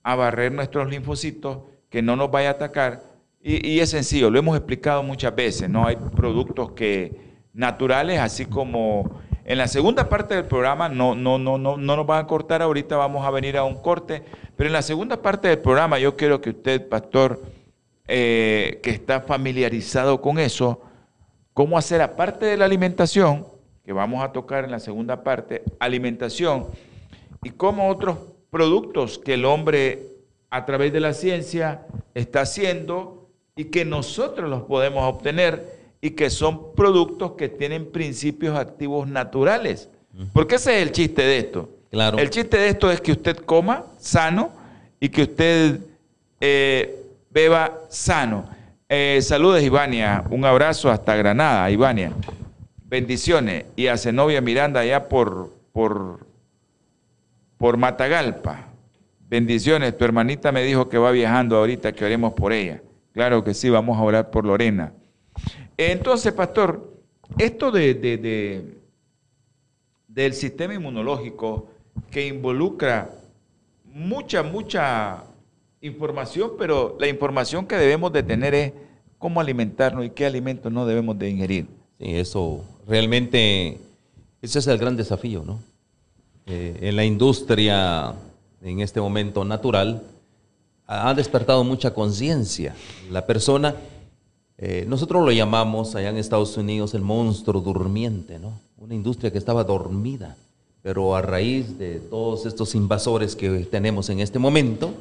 a 0.02 0.14
barrer 0.14 0.50
nuestros 0.52 0.88
linfocitos, 0.88 1.58
que 1.90 2.00
no 2.00 2.16
nos 2.16 2.30
vaya 2.30 2.48
a 2.48 2.52
atacar? 2.52 3.02
Y, 3.42 3.68
y 3.68 3.80
es 3.80 3.90
sencillo, 3.90 4.30
lo 4.30 4.38
hemos 4.38 4.56
explicado 4.56 5.02
muchas 5.02 5.36
veces, 5.36 5.68
¿no? 5.68 5.86
Hay 5.86 5.96
productos 5.96 6.72
que 6.72 7.12
naturales, 7.52 8.20
así 8.20 8.46
como 8.46 9.20
en 9.44 9.58
la 9.58 9.68
segunda 9.68 10.08
parte 10.08 10.34
del 10.34 10.46
programa, 10.46 10.88
no, 10.88 11.14
no, 11.14 11.38
no, 11.38 11.58
no, 11.58 11.76
no 11.76 11.96
nos 11.96 12.06
van 12.06 12.24
a 12.24 12.26
cortar 12.26 12.62
ahorita, 12.62 12.96
vamos 12.96 13.26
a 13.26 13.30
venir 13.30 13.58
a 13.58 13.64
un 13.64 13.74
corte, 13.74 14.22
pero 14.56 14.68
en 14.68 14.72
la 14.72 14.80
segunda 14.80 15.20
parte 15.20 15.48
del 15.48 15.58
programa 15.58 15.98
yo 15.98 16.16
quiero 16.16 16.40
que 16.40 16.50
usted, 16.50 16.88
pastor, 16.88 17.42
eh, 18.08 18.80
que 18.82 18.90
está 18.90 19.20
familiarizado 19.20 20.22
con 20.22 20.38
eso, 20.38 20.80
cómo 21.52 21.76
hacer 21.76 22.00
aparte 22.00 22.46
de 22.46 22.56
la 22.56 22.64
alimentación, 22.64 23.46
que 23.84 23.92
vamos 23.92 24.24
a 24.24 24.32
tocar 24.32 24.64
en 24.64 24.70
la 24.70 24.80
segunda 24.80 25.22
parte, 25.22 25.62
alimentación, 25.78 26.66
y 27.42 27.50
cómo 27.50 27.88
otros 27.88 28.18
productos 28.50 29.18
que 29.18 29.34
el 29.34 29.44
hombre 29.44 30.06
a 30.50 30.64
través 30.64 30.92
de 30.92 31.00
la 31.00 31.12
ciencia 31.12 31.86
está 32.14 32.42
haciendo 32.42 33.28
y 33.56 33.66
que 33.66 33.84
nosotros 33.84 34.48
los 34.48 34.62
podemos 34.62 35.02
obtener 35.04 35.62
y 36.00 36.10
que 36.10 36.30
son 36.30 36.74
productos 36.74 37.32
que 37.32 37.48
tienen 37.48 37.90
principios 37.90 38.56
activos 38.56 39.08
naturales. 39.08 39.90
Porque 40.32 40.56
ese 40.56 40.76
es 40.76 40.86
el 40.86 40.92
chiste 40.92 41.22
de 41.22 41.38
esto. 41.38 41.68
Claro. 41.90 42.18
El 42.18 42.30
chiste 42.30 42.56
de 42.56 42.68
esto 42.68 42.90
es 42.90 43.00
que 43.00 43.12
usted 43.12 43.36
coma 43.38 43.84
sano 43.98 44.52
y 45.00 45.08
que 45.08 45.22
usted 45.22 45.80
eh, 46.40 46.96
beba 47.30 47.80
sano. 47.88 48.48
Eh, 48.88 49.20
saludos, 49.22 49.62
Ivania. 49.62 50.24
Un 50.30 50.44
abrazo 50.44 50.90
hasta 50.90 51.16
Granada, 51.16 51.70
Ivania. 51.70 52.12
Bendiciones. 52.94 53.64
Y 53.74 53.88
a 53.88 53.96
Zenobia 53.96 54.40
Miranda 54.40 54.78
allá 54.78 55.08
por, 55.08 55.50
por, 55.72 56.28
por 57.58 57.76
Matagalpa. 57.76 58.68
Bendiciones. 59.28 59.98
Tu 59.98 60.04
hermanita 60.04 60.52
me 60.52 60.62
dijo 60.62 60.88
que 60.88 60.96
va 60.96 61.10
viajando 61.10 61.56
ahorita, 61.56 61.90
que 61.90 62.04
oremos 62.04 62.34
por 62.34 62.52
ella. 62.52 62.82
Claro 63.12 63.42
que 63.42 63.52
sí, 63.52 63.68
vamos 63.68 63.98
a 63.98 64.02
orar 64.02 64.30
por 64.30 64.44
Lorena. 64.44 64.92
Entonces, 65.76 66.32
pastor, 66.34 66.94
esto 67.36 67.72
de, 67.72 68.78
del 70.06 70.34
sistema 70.34 70.74
inmunológico 70.74 71.66
que 72.12 72.28
involucra 72.28 73.10
mucha, 73.86 74.44
mucha 74.44 75.24
información, 75.80 76.52
pero 76.56 76.96
la 77.00 77.08
información 77.08 77.66
que 77.66 77.74
debemos 77.74 78.12
de 78.12 78.22
tener 78.22 78.54
es 78.54 78.72
cómo 79.18 79.40
alimentarnos 79.40 80.06
y 80.06 80.10
qué 80.10 80.26
alimentos 80.26 80.70
no 80.70 80.86
debemos 80.86 81.18
de 81.18 81.28
ingerir. 81.28 81.66
Sí, 81.98 82.14
eso 82.14 82.64
realmente, 82.86 83.78
ese 84.42 84.58
es 84.58 84.66
el 84.66 84.78
gran 84.78 84.96
desafío, 84.96 85.42
¿no? 85.44 85.58
Eh, 86.46 86.78
en 86.82 86.96
la 86.96 87.04
industria, 87.04 88.14
en 88.62 88.80
este 88.80 89.00
momento 89.00 89.44
natural, 89.44 90.02
ha 90.86 91.14
despertado 91.14 91.64
mucha 91.64 91.94
conciencia. 91.94 92.74
La 93.10 93.24
persona 93.24 93.74
eh, 94.56 94.84
nosotros 94.86 95.24
lo 95.24 95.32
llamamos 95.32 95.96
allá 95.96 96.10
en 96.10 96.16
Estados 96.16 96.56
Unidos 96.56 96.94
el 96.94 97.02
monstruo 97.02 97.60
durmiente, 97.60 98.38
¿no? 98.38 98.52
Una 98.78 98.94
industria 98.94 99.32
que 99.32 99.38
estaba 99.38 99.64
dormida, 99.64 100.36
pero 100.82 101.16
a 101.16 101.22
raíz 101.22 101.76
de 101.78 101.98
todos 101.98 102.46
estos 102.46 102.74
invasores 102.74 103.34
que 103.34 103.50
tenemos 103.70 104.10
en 104.10 104.20
este 104.20 104.38
momento, 104.38 104.92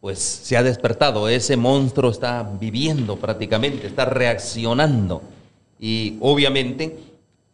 pues 0.00 0.20
se 0.20 0.56
ha 0.56 0.62
despertado. 0.62 1.28
Ese 1.28 1.56
monstruo 1.56 2.10
está 2.10 2.48
viviendo 2.60 3.16
prácticamente, 3.16 3.86
está 3.86 4.04
reaccionando. 4.04 5.22
Y 5.78 6.16
obviamente, 6.20 6.98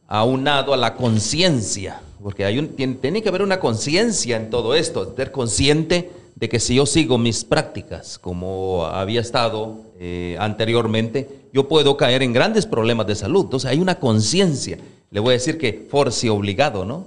aunado 0.06 0.72
a 0.72 0.76
la 0.76 0.94
conciencia, 0.94 2.00
porque 2.22 2.44
hay 2.44 2.58
un, 2.58 2.68
tiene, 2.68 2.94
tiene 2.94 3.22
que 3.22 3.28
haber 3.28 3.42
una 3.42 3.60
conciencia 3.60 4.36
en 4.36 4.50
todo 4.50 4.74
esto, 4.74 5.14
ser 5.16 5.30
consciente 5.30 6.10
de 6.34 6.48
que 6.48 6.58
si 6.58 6.74
yo 6.76 6.86
sigo 6.86 7.18
mis 7.18 7.44
prácticas 7.44 8.18
como 8.18 8.86
había 8.86 9.20
estado 9.20 9.78
eh, 10.00 10.36
anteriormente, 10.40 11.28
yo 11.52 11.68
puedo 11.68 11.96
caer 11.96 12.22
en 12.22 12.32
grandes 12.32 12.66
problemas 12.66 13.06
de 13.06 13.14
salud. 13.14 13.44
Entonces 13.44 13.70
hay 13.70 13.78
una 13.78 14.00
conciencia. 14.00 14.78
Le 15.10 15.20
voy 15.20 15.30
a 15.30 15.32
decir 15.34 15.58
que 15.58 15.86
force 15.88 16.28
obligado, 16.28 16.84
¿no? 16.84 17.06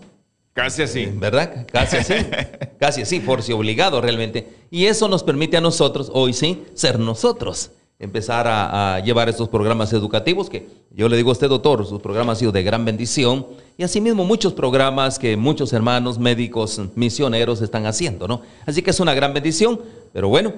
Casi 0.53 0.81
así. 0.81 1.01
Eh, 1.01 1.13
¿Verdad? 1.13 1.67
Casi 1.71 1.97
así. 1.97 2.13
Casi 2.79 3.01
así, 3.01 3.19
force 3.19 3.51
obligado 3.53 3.99
realmente. 4.01 4.47
Y 4.71 4.85
eso 4.85 5.07
nos 5.07 5.23
permite 5.23 5.57
a 5.57 5.61
nosotros, 5.61 6.09
hoy 6.13 6.33
sí, 6.33 6.63
ser 6.73 6.99
nosotros. 6.99 7.71
Empezar 7.99 8.47
a, 8.47 8.95
a 8.95 8.99
llevar 8.99 9.27
estos 9.27 9.49
programas 9.49 9.91
educativos 9.93 10.49
que 10.49 10.67
yo 10.97 11.07
le 11.09 11.15
digo 11.15 11.29
a 11.29 11.33
usted, 11.33 11.47
doctor, 11.47 11.85
sus 11.85 12.01
programas 12.01 12.37
han 12.37 12.39
sido 12.39 12.51
de 12.51 12.63
gran 12.63 12.83
bendición 12.83 13.45
y 13.77 13.83
asimismo 13.83 14.25
muchos 14.25 14.53
programas 14.53 15.19
que 15.19 15.37
muchos 15.37 15.71
hermanos 15.71 16.17
médicos 16.17 16.81
misioneros 16.95 17.61
están 17.61 17.85
haciendo, 17.85 18.27
¿no? 18.27 18.41
Así 18.65 18.81
que 18.81 18.89
es 18.89 18.99
una 18.99 19.13
gran 19.13 19.31
bendición, 19.31 19.79
pero 20.11 20.27
bueno. 20.27 20.53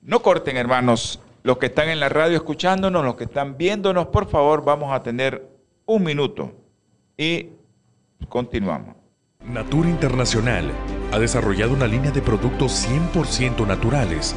No 0.00 0.22
corten, 0.22 0.56
hermanos, 0.56 1.18
los 1.42 1.58
que 1.58 1.66
están 1.66 1.88
en 1.88 1.98
la 1.98 2.08
radio 2.08 2.36
escuchándonos, 2.36 3.04
los 3.04 3.16
que 3.16 3.24
están 3.24 3.56
viéndonos, 3.56 4.06
por 4.06 4.28
favor, 4.28 4.64
vamos 4.64 4.92
a 4.92 5.02
tener 5.02 5.44
un 5.86 6.04
minuto 6.04 6.52
y 7.16 7.48
continuamos. 8.28 8.94
Natura 9.44 9.88
Internacional 9.88 10.70
ha 11.10 11.18
desarrollado 11.18 11.72
una 11.72 11.88
línea 11.88 12.12
de 12.12 12.22
productos 12.22 12.86
100% 12.88 13.66
naturales 13.66 14.36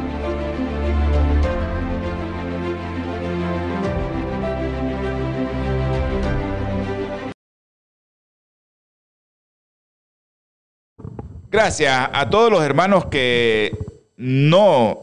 Gracias 11.51 12.09
a 12.13 12.29
todos 12.29 12.49
los 12.49 12.63
hermanos 12.63 13.07
que 13.07 13.77
no 14.15 14.99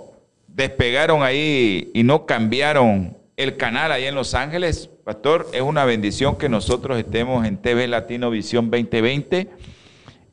despegaron 0.46 1.22
ahí 1.22 1.90
y 1.92 2.04
no 2.04 2.24
cambiaron 2.24 3.18
el 3.36 3.58
canal 3.58 3.92
ahí 3.92 4.06
en 4.06 4.14
Los 4.14 4.32
Ángeles. 4.32 4.88
Pastor, 5.04 5.46
es 5.52 5.60
una 5.60 5.84
bendición 5.84 6.38
que 6.38 6.48
nosotros 6.48 6.98
estemos 6.98 7.46
en 7.46 7.58
TV 7.58 7.86
Latino 7.86 8.30
Visión 8.30 8.70
2020 8.70 9.46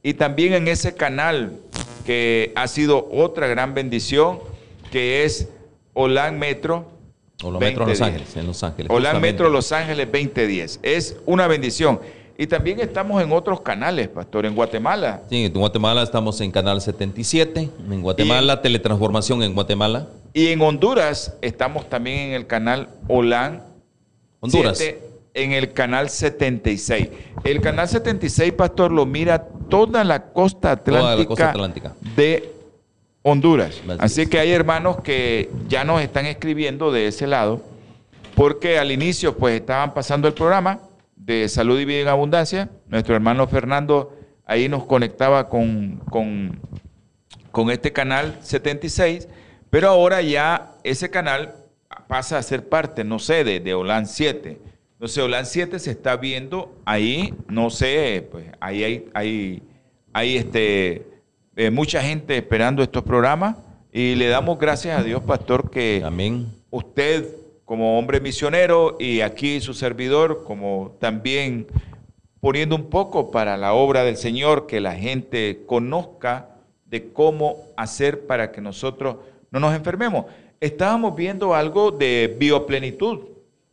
y 0.03 0.13
también 0.13 0.53
en 0.53 0.69
ese 0.69 0.95
canal 0.95 1.51
que 2.05 2.53
ha 2.55 2.69
sido 2.69 3.09
otra 3.11 3.47
gran 3.47 3.73
bendición, 3.73 4.39
que 4.93 5.25
es 5.25 5.49
Olan 5.93 6.39
Metro. 6.39 6.93
Olan 7.43 7.59
Metro 7.59 7.85
Los 7.85 7.99
Ángeles, 7.99 8.37
en 8.37 8.47
Los 8.47 8.63
Ángeles. 8.63 8.89
Olan 8.89 9.19
Metro 9.19 9.49
Los 9.49 9.73
Ángeles 9.73 10.09
2010. 10.09 10.79
Es 10.81 11.17
una 11.25 11.47
bendición. 11.47 11.99
Y 12.37 12.47
también 12.47 12.79
estamos 12.81 13.21
en 13.23 13.31
otros 13.31 13.61
canales, 13.61 14.09
pastor, 14.09 14.45
en 14.45 14.55
Guatemala. 14.55 15.21
Sí, 15.29 15.45
en 15.45 15.53
Guatemala 15.53 16.03
estamos 16.03 16.41
en 16.41 16.51
Canal 16.51 16.81
77, 16.81 17.69
en 17.89 18.01
Guatemala, 18.01 18.61
Teletransformación 18.61 19.41
en 19.41 19.53
Guatemala. 19.53 20.07
Y 20.33 20.47
en 20.47 20.61
Honduras 20.61 21.33
estamos 21.41 21.87
también 21.89 22.19
en 22.19 22.33
el 22.33 22.45
canal 22.45 22.89
OLAN. 23.07 23.63
Honduras. 24.41 24.81
en 25.33 25.53
el 25.53 25.71
canal 25.71 26.09
76. 26.09 27.07
El 27.43 27.61
canal 27.61 27.87
76, 27.87 28.51
pastor, 28.53 28.91
lo 28.91 29.05
mira 29.05 29.47
toda 29.69 30.03
la 30.03 30.31
costa 30.31 30.71
atlántica, 30.71 31.01
toda 31.01 31.15
la 31.17 31.25
costa 31.25 31.49
atlántica. 31.49 31.95
de 32.15 32.51
Honduras. 33.21 33.81
Así 33.97 34.27
que 34.27 34.39
hay 34.39 34.51
hermanos 34.51 34.97
que 35.01 35.49
ya 35.67 35.83
nos 35.85 36.01
están 36.01 36.25
escribiendo 36.25 36.91
de 36.91 37.07
ese 37.07 37.27
lado, 37.27 37.61
porque 38.35 38.77
al 38.77 38.91
inicio 38.91 39.37
pues 39.37 39.59
estaban 39.59 39.93
pasando 39.93 40.27
el 40.27 40.33
programa 40.33 40.79
de 41.25 41.49
Salud 41.49 41.79
y 41.79 41.85
Vida 41.85 42.01
en 42.01 42.07
Abundancia. 42.07 42.69
Nuestro 42.87 43.15
hermano 43.15 43.47
Fernando 43.47 44.15
ahí 44.45 44.69
nos 44.69 44.85
conectaba 44.85 45.49
con, 45.49 45.97
con, 47.51 47.71
este 47.71 47.91
canal 47.91 48.37
76, 48.41 49.27
pero 49.71 49.89
ahora 49.89 50.21
ya 50.21 50.73
ese 50.83 51.09
canal 51.09 51.55
pasa 52.07 52.37
a 52.37 52.43
ser 52.43 52.69
parte, 52.69 53.03
no 53.03 53.17
sé, 53.17 53.43
de, 53.43 53.59
de 53.59 53.73
OLAN 53.73 54.05
7. 54.05 54.59
Entonces 54.93 55.23
OLAN 55.23 55.47
7 55.47 55.79
se 55.79 55.91
está 55.91 56.15
viendo 56.15 56.75
ahí, 56.85 57.33
no 57.47 57.71
sé, 57.71 58.27
pues 58.31 58.45
ahí 58.59 58.83
hay, 58.83 59.09
hay, 59.13 59.63
hay 60.13 60.37
este, 60.37 61.07
eh, 61.55 61.71
mucha 61.71 62.01
gente 62.01 62.37
esperando 62.37 62.83
estos 62.83 63.03
programas 63.03 63.55
y 63.91 64.13
le 64.15 64.27
damos 64.27 64.59
gracias 64.59 64.99
a 64.99 65.03
Dios, 65.03 65.23
pastor, 65.23 65.71
que 65.71 66.03
Amén. 66.05 66.47
usted 66.69 67.25
como 67.65 67.97
hombre 67.97 68.21
misionero 68.21 68.95
y 68.99 69.21
aquí 69.21 69.59
su 69.59 69.73
servidor 69.73 70.43
como 70.45 70.95
también 70.99 71.67
poniendo 72.39 72.75
un 72.75 72.91
poco 72.91 73.31
para 73.31 73.57
la 73.57 73.73
obra 73.73 74.03
del 74.03 74.17
Señor, 74.17 74.67
que 74.67 74.79
la 74.79 74.93
gente 74.93 75.63
conozca 75.65 76.49
de 76.85 77.11
cómo 77.11 77.57
hacer 77.75 78.27
para 78.27 78.51
que 78.51 78.61
nosotros 78.61 79.17
no 79.49 79.59
nos 79.59 79.75
enfermemos. 79.75 80.25
Estábamos 80.59 81.15
viendo 81.15 81.55
algo 81.55 81.89
de 81.89 82.35
bioplenitud. 82.39 83.21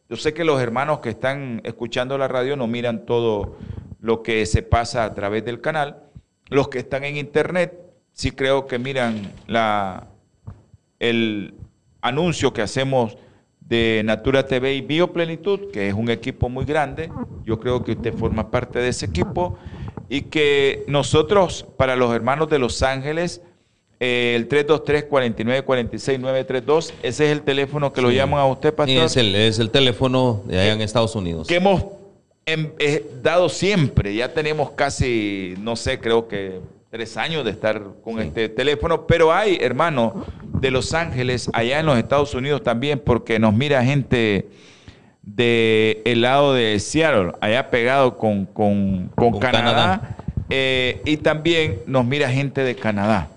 Yo 0.08 0.16
sé 0.16 0.32
que 0.32 0.44
los 0.44 0.60
hermanos 0.60 1.00
que 1.00 1.10
están 1.10 1.60
escuchando 1.64 2.16
la 2.16 2.28
radio 2.28 2.56
no 2.56 2.66
miran 2.66 3.04
todo 3.04 3.58
lo 4.00 4.22
que 4.22 4.46
se 4.46 4.62
pasa 4.62 5.04
a 5.04 5.14
través 5.14 5.44
del 5.44 5.60
canal. 5.60 6.04
Los 6.48 6.68
que 6.68 6.78
están 6.78 7.04
en 7.04 7.18
internet 7.18 7.78
sí 8.14 8.30
creo 8.30 8.66
que 8.66 8.78
miran 8.78 9.32
la, 9.46 10.06
el 10.98 11.54
anuncio 12.00 12.54
que 12.54 12.62
hacemos 12.62 13.16
de 13.68 14.02
Natura 14.04 14.46
TV 14.46 14.74
y 14.74 14.80
Bioplenitud, 14.80 15.70
que 15.72 15.88
es 15.88 15.94
un 15.94 16.10
equipo 16.10 16.48
muy 16.48 16.64
grande. 16.64 17.10
Yo 17.44 17.60
creo 17.60 17.84
que 17.84 17.92
usted 17.92 18.14
forma 18.14 18.50
parte 18.50 18.78
de 18.78 18.88
ese 18.88 19.04
equipo 19.06 19.58
y 20.08 20.22
que 20.22 20.84
nosotros, 20.88 21.66
para 21.76 21.94
los 21.96 22.14
hermanos 22.14 22.48
de 22.50 22.58
Los 22.58 22.82
Ángeles, 22.82 23.42
eh, 23.98 24.34
el 24.36 24.48
323-4946-932, 24.48 26.92
ese 27.02 27.26
es 27.26 27.32
el 27.32 27.42
teléfono 27.42 27.92
que 27.92 28.00
lo 28.02 28.10
llaman 28.10 28.40
a 28.40 28.46
usted, 28.46 28.74
pastor. 28.74 29.04
es 29.04 29.16
el, 29.16 29.34
es 29.34 29.58
el 29.58 29.70
teléfono 29.70 30.42
de 30.46 30.60
allá 30.60 30.72
en 30.72 30.82
Estados 30.82 31.14
Unidos. 31.14 31.46
Que 31.46 31.54
hemos 31.54 31.84
em, 32.44 32.72
eh, 32.78 33.06
dado 33.22 33.48
siempre, 33.48 34.14
ya 34.14 34.34
tenemos 34.34 34.72
casi, 34.72 35.54
no 35.60 35.76
sé, 35.76 36.00
creo 36.00 36.26
que 36.26 36.60
tres 36.92 37.16
años 37.16 37.42
de 37.42 37.52
estar 37.52 37.82
con 38.04 38.18
este 38.20 38.50
teléfono, 38.50 39.06
pero 39.06 39.32
hay, 39.32 39.56
hermano, 39.62 40.26
de 40.60 40.70
Los 40.70 40.92
Ángeles, 40.92 41.48
allá 41.54 41.80
en 41.80 41.86
los 41.86 41.96
Estados 41.96 42.34
Unidos 42.34 42.62
también, 42.62 43.00
porque 43.02 43.38
nos 43.38 43.54
mira 43.54 43.82
gente 43.82 44.50
del 45.22 46.02
el 46.04 46.20
lado 46.20 46.52
de 46.52 46.78
Seattle, 46.80 47.32
allá 47.40 47.70
pegado 47.70 48.18
con, 48.18 48.44
con, 48.44 49.08
Canadá, 49.40 50.18
eh, 50.50 51.00
y 51.06 51.16
también 51.16 51.78
nos 51.86 52.04
mira 52.04 52.28
gente 52.28 52.62
de 52.62 52.74
Canadá. 52.74 53.30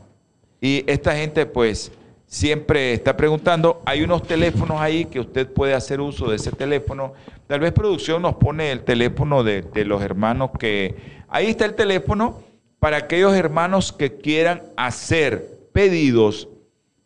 Y 0.59 0.83
esta 0.85 1.15
gente, 1.15 1.45
pues, 1.45 1.93
siempre 2.27 2.91
está 2.91 3.15
preguntando, 3.15 3.81
hay 3.85 4.01
unos 4.01 4.23
teléfonos 4.23 4.81
ahí 4.81 5.05
que 5.05 5.21
usted 5.21 5.47
puede 5.47 5.73
hacer 5.73 6.01
uso 6.01 6.29
de 6.29 6.35
ese 6.35 6.51
teléfono. 6.51 7.13
Tal 7.47 7.61
vez 7.61 7.71
producción 7.71 8.21
nos 8.21 8.35
pone 8.35 8.73
el 8.73 8.81
teléfono 8.81 9.45
de, 9.45 9.61
de 9.61 9.85
los 9.85 10.01
hermanos 10.01 10.49
que... 10.59 11.15
Ahí 11.29 11.47
está 11.47 11.63
el 11.63 11.75
teléfono 11.75 12.43
para 12.85 12.97
aquellos 12.97 13.33
hermanos 13.33 13.91
que 13.91 14.17
quieran 14.17 14.61
hacer 14.77 15.57
pedidos 15.73 16.47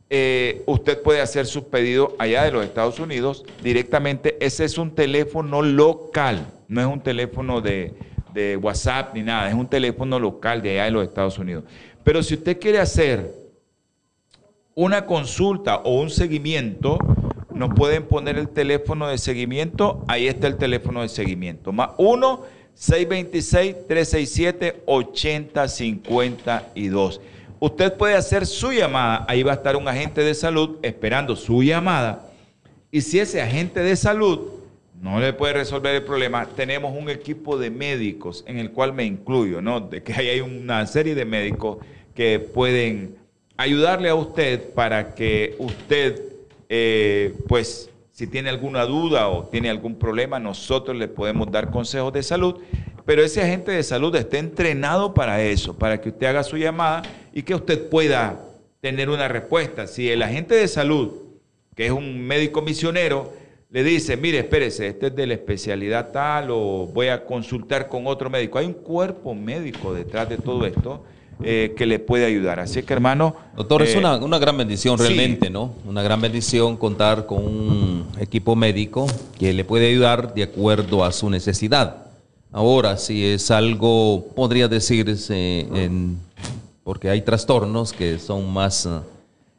eh, 0.09 0.63
usted 0.65 1.01
puede 1.01 1.21
hacer 1.21 1.45
sus 1.45 1.63
pedidos 1.63 2.11
allá 2.19 2.43
de 2.43 2.51
los 2.51 2.65
Estados 2.65 2.99
Unidos 2.99 3.45
directamente. 3.63 4.35
Ese 4.41 4.65
es 4.65 4.77
un 4.77 4.93
teléfono 4.93 5.61
local, 5.61 6.45
no 6.67 6.81
es 6.81 6.87
un 6.87 6.99
teléfono 6.99 7.61
de, 7.61 7.93
de 8.33 8.57
WhatsApp 8.57 9.15
ni 9.15 9.23
nada, 9.23 9.49
es 9.49 9.53
un 9.53 9.67
teléfono 9.67 10.19
local 10.19 10.61
de 10.61 10.71
allá 10.71 10.85
de 10.85 10.91
los 10.91 11.07
Estados 11.07 11.37
Unidos. 11.37 11.63
Pero 12.03 12.23
si 12.23 12.33
usted 12.35 12.59
quiere 12.59 12.79
hacer 12.79 13.33
una 14.75 15.05
consulta 15.05 15.77
o 15.77 16.01
un 16.01 16.09
seguimiento, 16.09 16.97
nos 17.53 17.73
pueden 17.73 18.03
poner 18.03 18.37
el 18.37 18.49
teléfono 18.49 19.07
de 19.07 19.17
seguimiento, 19.17 20.03
ahí 20.07 20.27
está 20.27 20.47
el 20.47 20.57
teléfono 20.57 21.01
de 21.01 21.09
seguimiento, 21.09 21.71
más 21.71 21.91
1 21.97 22.41
626 22.73 23.87
367 23.87 24.83
8052. 24.85 27.21
Usted 27.59 27.93
puede 27.93 28.15
hacer 28.15 28.47
su 28.47 28.71
llamada, 28.71 29.25
ahí 29.27 29.43
va 29.43 29.51
a 29.51 29.55
estar 29.55 29.75
un 29.75 29.87
agente 29.87 30.21
de 30.21 30.33
salud 30.33 30.77
esperando 30.81 31.35
su 31.35 31.61
llamada. 31.61 32.25
Y 32.89 33.01
si 33.01 33.19
ese 33.19 33.41
agente 33.41 33.81
de 33.81 33.95
salud 33.95 34.60
no 35.01 35.19
le 35.19 35.33
puede 35.33 35.53
resolver 35.53 35.95
el 35.95 36.03
problema, 36.03 36.45
tenemos 36.45 36.95
un 36.95 37.09
equipo 37.09 37.57
de 37.57 37.69
médicos 37.69 38.43
en 38.47 38.57
el 38.57 38.71
cual 38.71 38.93
me 38.93 39.03
incluyo, 39.03 39.61
¿no? 39.61 39.81
De 39.81 40.03
que 40.03 40.13
hay 40.13 40.39
una 40.39 40.85
serie 40.87 41.15
de 41.15 41.25
médicos 41.25 41.77
que 42.15 42.39
pueden 42.39 43.15
ayudarle 43.57 44.09
a 44.09 44.15
usted 44.15 44.73
para 44.73 45.13
que 45.15 45.55
usted, 45.57 46.21
eh, 46.69 47.33
pues, 47.47 47.89
si 48.11 48.27
tiene 48.27 48.49
alguna 48.49 48.85
duda 48.85 49.27
o 49.29 49.45
tiene 49.45 49.69
algún 49.69 49.95
problema, 49.95 50.39
nosotros 50.39 50.95
le 50.95 51.07
podemos 51.07 51.51
dar 51.51 51.71
consejos 51.71 52.13
de 52.13 52.23
salud 52.23 52.61
pero 53.05 53.23
ese 53.23 53.41
agente 53.41 53.71
de 53.71 53.83
salud 53.83 54.15
está 54.15 54.37
entrenado 54.37 55.13
para 55.13 55.41
eso, 55.41 55.77
para 55.77 55.99
que 55.99 56.09
usted 56.09 56.27
haga 56.27 56.43
su 56.43 56.57
llamada 56.57 57.01
y 57.33 57.43
que 57.43 57.55
usted 57.55 57.89
pueda 57.89 58.39
tener 58.79 59.09
una 59.09 59.27
respuesta. 59.27 59.87
Si 59.87 60.09
el 60.09 60.21
agente 60.21 60.55
de 60.55 60.67
salud, 60.67 61.11
que 61.75 61.87
es 61.87 61.91
un 61.91 62.25
médico 62.25 62.61
misionero, 62.61 63.33
le 63.71 63.83
dice, 63.85 64.17
mire, 64.17 64.39
espérese, 64.39 64.87
este 64.87 65.07
es 65.07 65.15
de 65.15 65.25
la 65.25 65.33
especialidad 65.33 66.11
tal 66.11 66.51
o 66.51 66.89
voy 66.93 67.07
a 67.07 67.23
consultar 67.25 67.87
con 67.87 68.05
otro 68.05 68.29
médico. 68.29 68.57
Hay 68.57 68.65
un 68.65 68.73
cuerpo 68.73 69.33
médico 69.33 69.93
detrás 69.93 70.27
de 70.27 70.37
todo 70.37 70.65
esto 70.65 71.03
eh, 71.41 71.73
que 71.77 71.85
le 71.85 71.97
puede 71.97 72.25
ayudar. 72.25 72.59
Así 72.59 72.83
que, 72.83 72.93
hermano... 72.93 73.33
Doctor, 73.55 73.83
es 73.83 73.95
eh, 73.95 73.97
una, 73.97 74.17
una, 74.17 74.39
gran 74.39 74.57
bendición 74.57 74.97
sí. 74.97 75.05
realmente, 75.05 75.49
¿no? 75.49 75.73
Una 75.85 76.03
gran 76.03 76.19
bendición 76.19 76.75
contar 76.75 77.25
con 77.25 77.45
un 77.45 78.07
equipo 78.19 78.57
médico 78.57 79.07
que 79.39 79.53
le 79.53 79.63
puede 79.63 79.87
ayudar 79.87 80.33
de 80.33 80.43
acuerdo 80.43 81.05
a 81.05 81.11
su 81.13 81.29
necesidad. 81.29 82.07
Ahora, 82.51 82.97
si 82.97 83.25
es 83.25 83.49
algo, 83.49 84.27
podría 84.35 84.67
decirse, 84.67 85.61
en, 85.73 86.17
porque 86.83 87.09
hay 87.09 87.21
trastornos 87.21 87.93
que 87.93 88.19
son 88.19 88.51
más, 88.51 88.85
uh, 88.85 88.99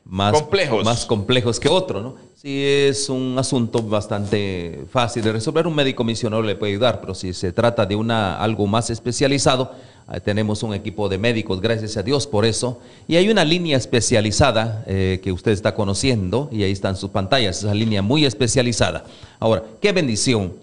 más, 0.04 0.32
Complejos. 0.32 0.84
más 0.84 1.06
complejos 1.06 1.60
que 1.60 1.68
otros, 1.68 2.02
¿no? 2.02 2.16
Si 2.34 2.64
es 2.64 3.08
un 3.08 3.36
asunto 3.38 3.80
bastante 3.82 4.84
fácil 4.90 5.22
de 5.22 5.32
resolver, 5.32 5.66
un 5.66 5.76
médico 5.76 6.02
misionero 6.02 6.42
le 6.42 6.56
puede 6.56 6.72
ayudar, 6.72 7.00
pero 7.00 7.14
si 7.14 7.32
se 7.32 7.52
trata 7.52 7.86
de 7.86 7.94
una, 7.94 8.36
algo 8.36 8.66
más 8.66 8.90
especializado, 8.90 9.70
eh, 10.12 10.18
tenemos 10.18 10.64
un 10.64 10.74
equipo 10.74 11.08
de 11.08 11.18
médicos, 11.18 11.60
gracias 11.60 11.96
a 11.96 12.02
Dios 12.02 12.26
por 12.26 12.44
eso. 12.44 12.80
Y 13.06 13.14
hay 13.14 13.30
una 13.30 13.44
línea 13.44 13.76
especializada 13.76 14.82
eh, 14.88 15.20
que 15.22 15.30
usted 15.30 15.52
está 15.52 15.74
conociendo, 15.74 16.48
y 16.50 16.64
ahí 16.64 16.72
están 16.72 16.96
sus 16.96 17.10
pantallas, 17.10 17.58
esa 17.58 17.74
línea 17.74 18.02
muy 18.02 18.24
especializada. 18.24 19.04
Ahora, 19.38 19.62
qué 19.80 19.92
bendición. 19.92 20.54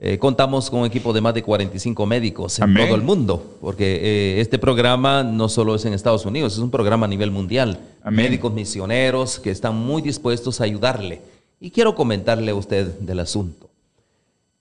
Eh, 0.00 0.16
contamos 0.16 0.70
con 0.70 0.80
un 0.80 0.86
equipo 0.86 1.12
de 1.12 1.20
más 1.20 1.34
de 1.34 1.42
45 1.42 2.06
médicos 2.06 2.56
en 2.58 2.64
Amén. 2.64 2.86
todo 2.86 2.94
el 2.94 3.02
mundo, 3.02 3.56
porque 3.60 3.96
eh, 4.36 4.40
este 4.40 4.56
programa 4.56 5.24
no 5.24 5.48
solo 5.48 5.74
es 5.74 5.84
en 5.86 5.92
Estados 5.92 6.24
Unidos, 6.24 6.52
es 6.52 6.60
un 6.60 6.70
programa 6.70 7.06
a 7.06 7.08
nivel 7.08 7.32
mundial. 7.32 7.80
Amén. 8.02 8.26
Médicos 8.26 8.52
misioneros 8.52 9.40
que 9.40 9.50
están 9.50 9.74
muy 9.74 10.00
dispuestos 10.00 10.60
a 10.60 10.64
ayudarle. 10.64 11.20
Y 11.60 11.72
quiero 11.72 11.96
comentarle 11.96 12.52
a 12.52 12.54
usted 12.54 12.86
del 13.00 13.18
asunto. 13.18 13.68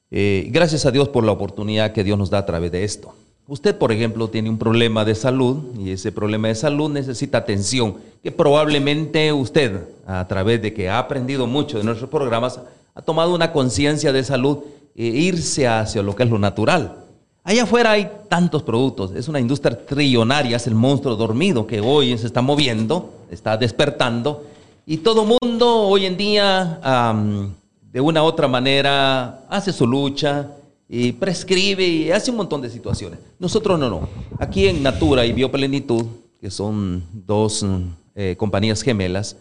Eh, 0.09 0.47
gracias 0.51 0.87
a 0.87 0.91
Dios 0.91 1.09
por 1.09 1.23
la 1.23 1.33
oportunidad 1.33 1.91
que 1.91 2.03
Dios 2.03 2.17
nos 2.17 2.31
da 2.31 2.39
a 2.39 2.45
través 2.47 2.71
de 2.71 2.83
esto. 2.83 3.13
Usted, 3.47 3.77
por 3.77 3.91
ejemplo, 3.91 4.29
tiene 4.29 4.49
un 4.49 4.57
problema 4.57 5.05
de 5.05 5.13
salud 5.13 5.57
y 5.77 5.91
ese 5.91 6.11
problema 6.11 6.47
de 6.47 6.55
salud 6.55 6.89
necesita 6.89 7.37
atención, 7.37 7.97
que 8.23 8.31
probablemente 8.31 9.31
usted, 9.31 9.83
a 10.07 10.27
través 10.27 10.63
de 10.63 10.73
que 10.73 10.89
ha 10.89 10.97
aprendido 10.97 11.45
mucho 11.45 11.77
de 11.77 11.83
nuestros 11.83 12.09
programas, 12.09 12.59
ha 12.95 13.01
tomado 13.03 13.35
una 13.35 13.51
conciencia 13.53 14.11
de 14.11 14.23
salud 14.23 14.63
irse 15.05 15.67
hacia 15.67 16.01
lo 16.01 16.15
que 16.15 16.23
es 16.23 16.29
lo 16.29 16.39
natural. 16.39 17.03
Allá 17.43 17.63
afuera 17.63 17.91
hay 17.91 18.09
tantos 18.27 18.63
productos, 18.63 19.11
es 19.15 19.29
una 19.29 19.39
industria 19.39 19.85
trillonaria, 19.85 20.57
es 20.57 20.67
el 20.67 20.75
monstruo 20.75 21.15
dormido 21.15 21.65
que 21.65 21.79
hoy 21.79 22.17
se 22.17 22.27
está 22.27 22.41
moviendo, 22.41 23.13
está 23.31 23.55
despertando, 23.55 24.43
y 24.85 24.97
todo 24.97 25.25
mundo 25.25 25.87
hoy 25.87 26.05
en 26.05 26.17
día, 26.17 26.79
de 27.91 28.01
una 28.01 28.23
u 28.23 28.25
otra 28.25 28.47
manera, 28.47 29.45
hace 29.49 29.71
su 29.71 29.87
lucha 29.87 30.47
y 30.89 31.11
prescribe 31.13 31.85
y 31.85 32.11
hace 32.11 32.31
un 32.31 32.37
montón 32.37 32.61
de 32.61 32.69
situaciones. 32.69 33.19
Nosotros 33.39 33.79
no, 33.79 33.89
no. 33.89 34.09
Aquí 34.39 34.67
en 34.67 34.81
Natura 34.81 35.25
y 35.25 35.31
Bioplenitud, 35.31 36.05
que 36.41 36.49
son 36.49 37.03
dos 37.13 37.65
eh, 38.15 38.35
compañías 38.37 38.81
gemelas, 38.81 39.35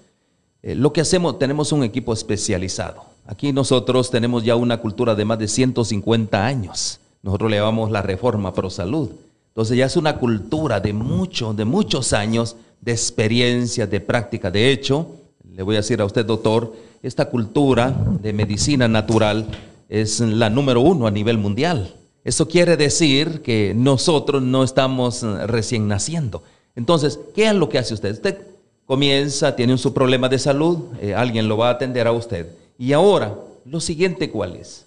eh, 0.63 0.75
lo 0.75 0.93
que 0.93 1.01
hacemos, 1.01 1.39
tenemos 1.39 1.73
un 1.73 1.85
equipo 1.85 2.13
especializado. 2.13 3.16
Aquí 3.27 3.53
nosotros 3.53 4.11
tenemos 4.11 4.45
ya 4.45 4.57
una 4.57 4.79
cultura 4.79 5.15
de 5.15 5.25
más 5.25 5.39
de 5.39 5.49
150 5.49 6.47
años. 6.47 7.01
Nosotros 7.23 7.51
le 7.51 7.57
llamamos 7.57 7.91
la 7.91 8.03
reforma 8.03 8.55
pro 8.55 8.71
salud. 8.71 9.11
Entonces 9.49 9.77
ya 9.77 9.87
es 9.87 9.97
una 9.97 10.19
cultura 10.19 10.81
de 10.81 10.93
muchos, 10.93 11.57
de 11.57 11.65
muchos 11.65 12.13
años 12.13 12.57
de 12.81 12.93
experiencia, 12.93 13.87
de 13.87 14.01
práctica. 14.01 14.51
De 14.51 14.71
hecho, 14.71 15.09
le 15.51 15.63
voy 15.63 15.77
a 15.77 15.79
decir 15.79 16.01
a 16.01 16.05
usted, 16.05 16.25
doctor, 16.25 16.73
esta 17.03 17.25
cultura 17.31 17.91
de 18.23 18.33
medicina 18.33 18.87
natural 18.87 19.47
es 19.89 20.21
la 20.21 20.51
número 20.51 20.81
uno 20.81 21.07
a 21.07 21.11
nivel 21.11 21.39
mundial. 21.39 21.95
Eso 22.25 22.49
quiere 22.49 22.77
decir 22.77 23.43
que 23.43 23.73
nosotros 23.75 24.43
no 24.43 24.65
estamos 24.65 25.23
eh, 25.23 25.47
recién 25.47 25.89
naciendo. 25.89 26.43
Entonces, 26.75 27.19
¿qué 27.35 27.47
es 27.47 27.55
lo 27.55 27.69
que 27.69 27.79
hace 27.79 27.95
usted? 27.95 28.13
Usted 28.13 28.39
comienza, 28.85 29.57
tiene 29.57 29.79
su 29.79 29.95
problema 29.95 30.29
de 30.29 30.39
salud, 30.39 30.79
eh, 31.01 31.15
alguien 31.15 31.49
lo 31.49 31.57
va 31.57 31.69
a 31.69 31.73
atender 31.73 32.07
a 32.07 32.13
usted. 32.13 32.49
Y 32.79 32.93
ahora, 32.93 33.35
lo 33.65 33.81
siguiente, 33.81 34.31
¿cuál 34.31 34.57
es? 34.57 34.85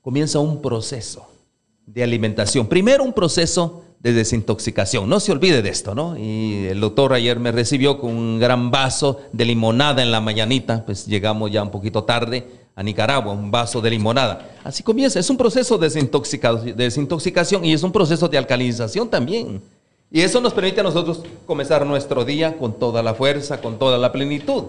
Comienza 0.00 0.38
un 0.38 0.60
proceso 0.60 1.26
de 1.86 2.02
alimentación. 2.02 2.66
Primero 2.66 3.04
un 3.04 3.12
proceso 3.12 3.84
de 4.00 4.12
desintoxicación. 4.12 5.08
No 5.08 5.20
se 5.20 5.30
olvide 5.30 5.62
de 5.62 5.68
esto, 5.68 5.94
¿no? 5.94 6.18
Y 6.18 6.66
el 6.66 6.80
doctor 6.80 7.12
ayer 7.12 7.38
me 7.38 7.52
recibió 7.52 7.98
con 7.98 8.10
un 8.10 8.40
gran 8.40 8.70
vaso 8.70 9.20
de 9.32 9.44
limonada 9.44 10.02
en 10.02 10.10
la 10.10 10.20
mañanita, 10.20 10.84
pues 10.84 11.06
llegamos 11.06 11.52
ya 11.52 11.62
un 11.62 11.70
poquito 11.70 12.02
tarde 12.02 12.44
a 12.74 12.82
Nicaragua, 12.82 13.32
un 13.32 13.50
vaso 13.50 13.80
de 13.80 13.90
limonada. 13.90 14.50
Así 14.64 14.82
comienza, 14.82 15.20
es 15.20 15.30
un 15.30 15.36
proceso 15.36 15.78
de 15.78 15.88
desintoxica- 15.88 16.60
de 16.60 16.72
desintoxicación 16.72 17.64
y 17.64 17.74
es 17.74 17.82
un 17.82 17.92
proceso 17.92 18.28
de 18.28 18.38
alcalinización 18.38 19.08
también. 19.08 19.62
Y 20.10 20.20
eso 20.20 20.40
nos 20.40 20.52
permite 20.52 20.80
a 20.80 20.84
nosotros 20.84 21.22
comenzar 21.46 21.86
nuestro 21.86 22.24
día 22.24 22.58
con 22.58 22.72
toda 22.78 23.02
la 23.02 23.14
fuerza, 23.14 23.60
con 23.60 23.78
toda 23.78 23.98
la 23.98 24.10
plenitud. 24.10 24.64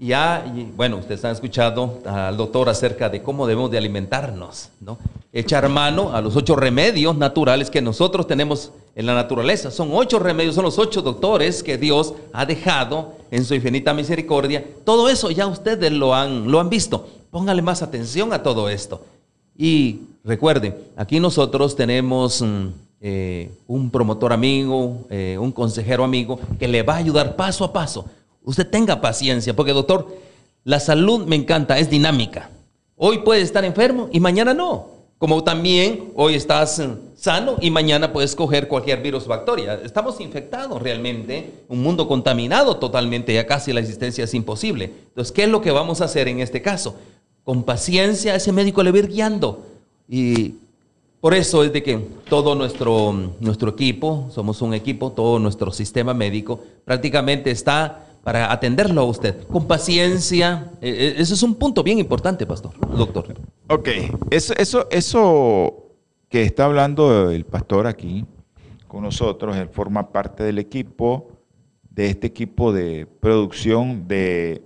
Ya, 0.00 0.50
y, 0.56 0.64
bueno, 0.74 0.96
ustedes 0.96 1.22
han 1.26 1.32
escuchado 1.32 1.98
al 2.06 2.34
doctor 2.38 2.70
acerca 2.70 3.10
de 3.10 3.22
cómo 3.22 3.46
debemos 3.46 3.70
de 3.70 3.76
alimentarnos, 3.76 4.70
¿no? 4.80 4.96
Echar 5.30 5.68
mano 5.68 6.14
a 6.14 6.22
los 6.22 6.34
ocho 6.36 6.56
remedios 6.56 7.18
naturales 7.18 7.68
que 7.68 7.82
nosotros 7.82 8.26
tenemos 8.26 8.72
en 8.94 9.04
la 9.04 9.14
naturaleza. 9.14 9.70
Son 9.70 9.90
ocho 9.92 10.18
remedios, 10.18 10.54
son 10.54 10.64
los 10.64 10.78
ocho 10.78 11.02
doctores 11.02 11.62
que 11.62 11.76
Dios 11.76 12.14
ha 12.32 12.46
dejado 12.46 13.12
en 13.30 13.44
su 13.44 13.54
infinita 13.54 13.92
misericordia. 13.92 14.64
Todo 14.84 15.10
eso 15.10 15.30
ya 15.30 15.46
ustedes 15.46 15.92
lo 15.92 16.14
han, 16.14 16.50
lo 16.50 16.60
han 16.60 16.70
visto. 16.70 17.06
Póngale 17.30 17.60
más 17.60 17.82
atención 17.82 18.32
a 18.32 18.42
todo 18.42 18.70
esto. 18.70 19.04
Y 19.54 20.00
recuerde, 20.24 20.74
aquí 20.96 21.20
nosotros 21.20 21.76
tenemos 21.76 22.40
mm, 22.40 22.68
eh, 23.02 23.50
un 23.66 23.90
promotor 23.90 24.32
amigo, 24.32 25.06
eh, 25.10 25.36
un 25.38 25.52
consejero 25.52 26.04
amigo 26.04 26.40
que 26.58 26.66
le 26.66 26.82
va 26.82 26.94
a 26.94 26.98
ayudar 26.98 27.36
paso 27.36 27.64
a 27.66 27.72
paso. 27.72 28.06
Usted 28.44 28.68
tenga 28.68 29.00
paciencia, 29.00 29.54
porque 29.54 29.72
doctor, 29.72 30.08
la 30.64 30.80
salud 30.80 31.26
me 31.26 31.36
encanta, 31.36 31.78
es 31.78 31.90
dinámica. 31.90 32.50
Hoy 32.96 33.18
puedes 33.18 33.44
estar 33.44 33.64
enfermo 33.64 34.08
y 34.12 34.20
mañana 34.20 34.54
no. 34.54 35.00
Como 35.18 35.44
también 35.44 36.12
hoy 36.14 36.34
estás 36.34 36.78
mm, 36.78 37.16
sano 37.16 37.56
y 37.60 37.70
mañana 37.70 38.12
puedes 38.12 38.34
coger 38.34 38.68
cualquier 38.68 39.02
virus 39.02 39.26
o 39.26 39.28
bacteria. 39.28 39.80
Estamos 39.84 40.20
infectados 40.20 40.80
realmente, 40.80 41.50
un 41.68 41.82
mundo 41.82 42.08
contaminado 42.08 42.76
totalmente, 42.78 43.34
ya 43.34 43.46
casi 43.46 43.72
la 43.72 43.80
existencia 43.80 44.24
es 44.24 44.32
imposible. 44.32 44.90
Entonces, 45.08 45.30
¿qué 45.32 45.44
es 45.44 45.48
lo 45.50 45.60
que 45.60 45.70
vamos 45.70 46.00
a 46.00 46.06
hacer 46.06 46.28
en 46.28 46.40
este 46.40 46.62
caso? 46.62 46.96
Con 47.44 47.64
paciencia, 47.64 48.34
ese 48.34 48.52
médico 48.52 48.82
le 48.82 48.90
va 48.90 48.96
a 48.96 49.00
ir 49.00 49.08
guiando. 49.08 49.66
Y 50.08 50.54
por 51.20 51.34
eso 51.34 51.64
es 51.64 51.72
de 51.72 51.82
que 51.82 51.98
todo 52.28 52.54
nuestro, 52.54 53.12
nuestro 53.40 53.70
equipo, 53.70 54.30
somos 54.30 54.62
un 54.62 54.72
equipo, 54.72 55.12
todo 55.12 55.38
nuestro 55.38 55.70
sistema 55.70 56.14
médico 56.14 56.60
prácticamente 56.86 57.50
está 57.50 58.06
para 58.22 58.52
atenderlo 58.52 59.00
a 59.00 59.04
usted 59.04 59.42
con 59.46 59.66
paciencia. 59.66 60.70
Eh, 60.80 60.90
eh, 60.90 61.14
Ese 61.18 61.34
es 61.34 61.42
un 61.42 61.54
punto 61.54 61.82
bien 61.82 61.98
importante, 61.98 62.46
pastor, 62.46 62.72
doctor. 62.96 63.34
Ok, 63.68 63.88
eso, 64.30 64.54
eso, 64.56 64.88
eso 64.90 65.86
que 66.28 66.42
está 66.42 66.66
hablando 66.66 67.30
el 67.30 67.44
pastor 67.44 67.86
aquí 67.86 68.24
con 68.86 69.02
nosotros, 69.02 69.56
él 69.56 69.68
forma 69.68 70.10
parte 70.10 70.42
del 70.42 70.58
equipo, 70.58 71.30
de 71.88 72.06
este 72.06 72.26
equipo 72.26 72.72
de 72.72 73.06
producción 73.06 74.08
de, 74.08 74.62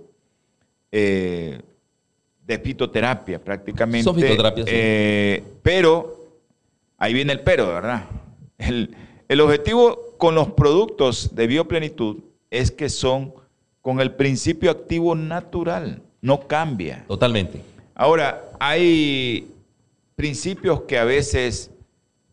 eh, 0.91 1.61
de 2.45 2.59
fitoterapia 2.59 3.43
prácticamente. 3.43 4.03
Son 4.03 4.15
fitoterapias, 4.15 4.67
sí. 4.67 4.73
Eh, 4.75 5.43
pero, 5.61 6.25
ahí 6.97 7.13
viene 7.13 7.33
el 7.33 7.41
pero, 7.41 7.67
¿verdad? 7.67 8.05
El, 8.57 8.95
el 9.27 9.41
objetivo 9.41 10.15
con 10.17 10.33
los 10.33 10.49
productos 10.49 11.35
de 11.35 11.45
bioplenitud 11.45 12.17
es 12.49 12.71
que 12.71 12.89
son 12.89 13.33
con 13.85 14.01
el 14.01 14.13
principio 14.13 14.71
activo 14.71 15.13
natural, 15.13 16.01
no 16.19 16.47
cambia. 16.47 17.05
Totalmente. 17.07 17.61
Ahora, 17.93 18.41
hay 18.59 19.47
principios 20.15 20.81
que 20.87 20.97
a 20.97 21.03
veces, 21.03 21.69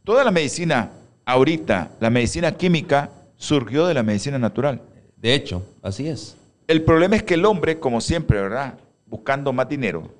toda 0.02 0.24
la 0.24 0.30
medicina, 0.30 0.92
ahorita, 1.26 1.90
la 2.00 2.08
medicina 2.08 2.52
química 2.52 3.10
surgió 3.36 3.86
de 3.86 3.92
la 3.92 4.02
medicina 4.02 4.38
natural. 4.38 4.80
De 5.18 5.34
hecho, 5.34 5.62
así 5.82 6.08
es. 6.08 6.38
El 6.66 6.80
problema 6.84 7.16
es 7.16 7.22
que 7.22 7.34
el 7.34 7.44
hombre, 7.44 7.78
como 7.78 8.00
siempre, 8.00 8.40
¿verdad? 8.40 8.78
Buscando 9.04 9.52
más 9.52 9.68
dinero, 9.68 10.10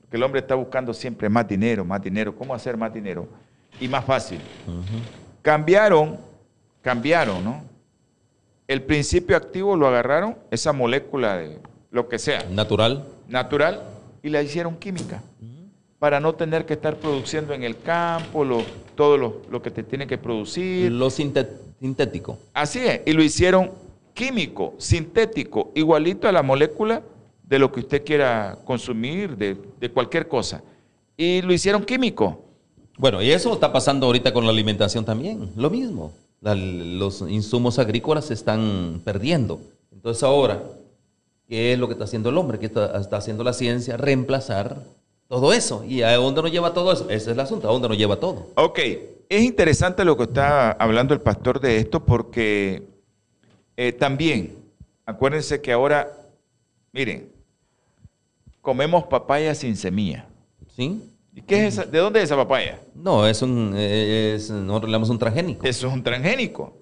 porque 0.00 0.16
el 0.16 0.24
hombre 0.24 0.40
está 0.40 0.56
buscando 0.56 0.92
siempre 0.92 1.28
más 1.28 1.46
dinero, 1.46 1.84
más 1.84 2.02
dinero, 2.02 2.34
¿cómo 2.34 2.52
hacer 2.52 2.76
más 2.76 2.92
dinero? 2.92 3.28
Y 3.80 3.86
más 3.86 4.04
fácil. 4.04 4.40
Cambiaron, 5.40 6.18
cambiaron, 6.82 7.44
¿no? 7.44 7.69
El 8.70 8.82
principio 8.82 9.36
activo 9.36 9.74
lo 9.74 9.88
agarraron, 9.88 10.36
esa 10.52 10.72
molécula 10.72 11.36
de 11.38 11.58
lo 11.90 12.08
que 12.08 12.20
sea, 12.20 12.44
Natural. 12.52 13.04
natural, 13.26 13.82
y 14.22 14.28
la 14.28 14.42
hicieron 14.42 14.76
química. 14.76 15.24
para 15.98 16.20
no 16.20 16.34
tener 16.36 16.64
que 16.66 16.74
estar 16.74 16.96
produciendo 16.96 17.52
en 17.52 17.64
el 17.64 17.78
campo 17.82 18.42
lo, 18.44 18.62
todo 18.94 19.18
lo, 19.18 19.42
lo 19.50 19.60
que 19.60 19.72
te 19.72 19.82
tiene 19.82 20.06
que 20.06 20.16
producir. 20.18 20.90
Lo 20.92 21.10
sinté- 21.10 21.48
sintético. 21.80 22.38
Así 22.54 22.78
es, 22.78 23.00
y 23.06 23.12
lo 23.12 23.22
hicieron 23.24 23.72
químico, 24.14 24.74
sintético, 24.78 25.72
igualito 25.74 26.28
a 26.28 26.32
la 26.32 26.42
molécula 26.44 27.02
de 27.42 27.58
lo 27.58 27.72
que 27.72 27.80
usted 27.80 28.04
quiera 28.04 28.56
consumir, 28.64 29.36
de, 29.36 29.56
de 29.80 29.90
cualquier 29.90 30.28
cosa. 30.28 30.62
Y 31.16 31.42
lo 31.42 31.52
hicieron 31.52 31.82
químico. 31.84 32.44
Bueno, 32.96 33.20
y 33.20 33.30
eso 33.32 33.52
está 33.52 33.70
pasando 33.72 34.06
ahorita 34.06 34.32
con 34.32 34.44
la 34.44 34.52
alimentación 34.52 35.04
también, 35.04 35.50
lo 35.56 35.68
mismo. 35.70 36.12
La- 36.40 36.54
los 36.54 37.20
insumos 37.22 37.78
agrícolas 37.78 38.26
se 38.26 38.34
están 38.34 39.00
perdiendo. 39.04 39.60
Entonces 39.92 40.22
ahora, 40.22 40.62
¿qué 41.48 41.72
es 41.72 41.78
lo 41.78 41.86
que 41.86 41.92
está 41.92 42.04
haciendo 42.04 42.30
el 42.30 42.38
hombre? 42.38 42.58
¿Qué 42.58 42.66
está, 42.66 42.98
está 42.98 43.18
haciendo 43.18 43.44
la 43.44 43.52
ciencia? 43.52 43.96
Reemplazar 43.96 44.76
todo 45.28 45.52
eso. 45.52 45.84
¿Y 45.84 46.02
a 46.02 46.14
dónde 46.16 46.42
nos 46.42 46.50
lleva 46.50 46.72
todo 46.72 46.92
eso? 46.92 47.04
Ese 47.04 47.16
es 47.16 47.28
el 47.28 47.40
asunto, 47.40 47.68
¿a 47.68 47.72
dónde 47.72 47.88
nos 47.88 47.98
lleva 47.98 48.18
todo? 48.18 48.46
Ok, 48.56 48.78
es 49.28 49.42
interesante 49.42 50.04
lo 50.04 50.16
que 50.16 50.24
está 50.24 50.72
hablando 50.72 51.12
el 51.14 51.20
pastor 51.20 51.60
de 51.60 51.76
esto 51.78 52.04
porque 52.04 52.82
eh, 53.76 53.92
también, 53.92 54.56
acuérdense 55.06 55.60
que 55.60 55.72
ahora, 55.72 56.10
miren, 56.92 57.28
comemos 58.60 59.04
papaya 59.04 59.54
sin 59.54 59.76
semilla. 59.76 60.26
¿Sí? 60.76 61.02
¿Y 61.34 61.42
qué 61.42 61.66
es 61.66 61.74
esa? 61.74 61.84
¿De 61.84 61.98
dónde 61.98 62.20
es 62.20 62.24
esa 62.26 62.36
papaya? 62.36 62.80
No, 62.94 63.26
es 63.26 63.40
un, 63.42 63.74
es, 63.76 64.50
nosotros 64.50 64.90
le 64.90 64.94
damos 64.94 65.10
un 65.10 65.18
transgénico. 65.18 65.66
Eso 65.66 65.86
es 65.86 65.92
un 65.92 66.02
transgénico. 66.02 66.76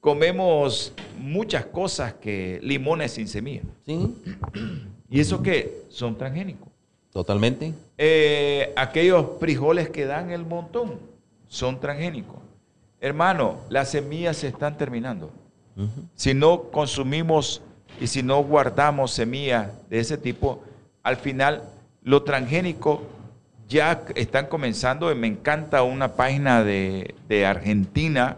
Comemos 0.00 0.92
muchas 1.18 1.66
cosas 1.66 2.14
que 2.14 2.58
limones 2.62 3.12
sin 3.12 3.28
semilla. 3.28 3.62
¿Sí? 3.86 4.14
¿Y 5.08 5.20
eso 5.20 5.42
qué? 5.42 5.84
Son 5.88 6.16
transgénicos. 6.16 6.68
Totalmente. 7.12 7.72
Eh, 7.98 8.72
aquellos 8.74 9.38
frijoles 9.38 9.90
que 9.90 10.06
dan 10.06 10.30
el 10.30 10.44
montón 10.44 10.98
son 11.46 11.78
transgénicos. 11.78 12.36
Hermano, 13.00 13.58
las 13.68 13.90
semillas 13.90 14.38
se 14.38 14.48
están 14.48 14.76
terminando. 14.76 15.30
Si 16.14 16.34
no 16.34 16.64
consumimos 16.70 17.62
y 18.00 18.06
si 18.06 18.22
no 18.22 18.42
guardamos 18.42 19.10
semillas 19.10 19.70
de 19.88 20.00
ese 20.00 20.18
tipo, 20.18 20.62
al 21.02 21.16
final 21.16 21.62
lo 22.02 22.22
transgénico 22.22 23.02
ya 23.68 24.04
están 24.14 24.46
comenzando. 24.46 25.14
Me 25.14 25.26
encanta 25.26 25.82
una 25.82 26.08
página 26.08 26.62
de, 26.64 27.14
de 27.28 27.46
Argentina, 27.46 28.36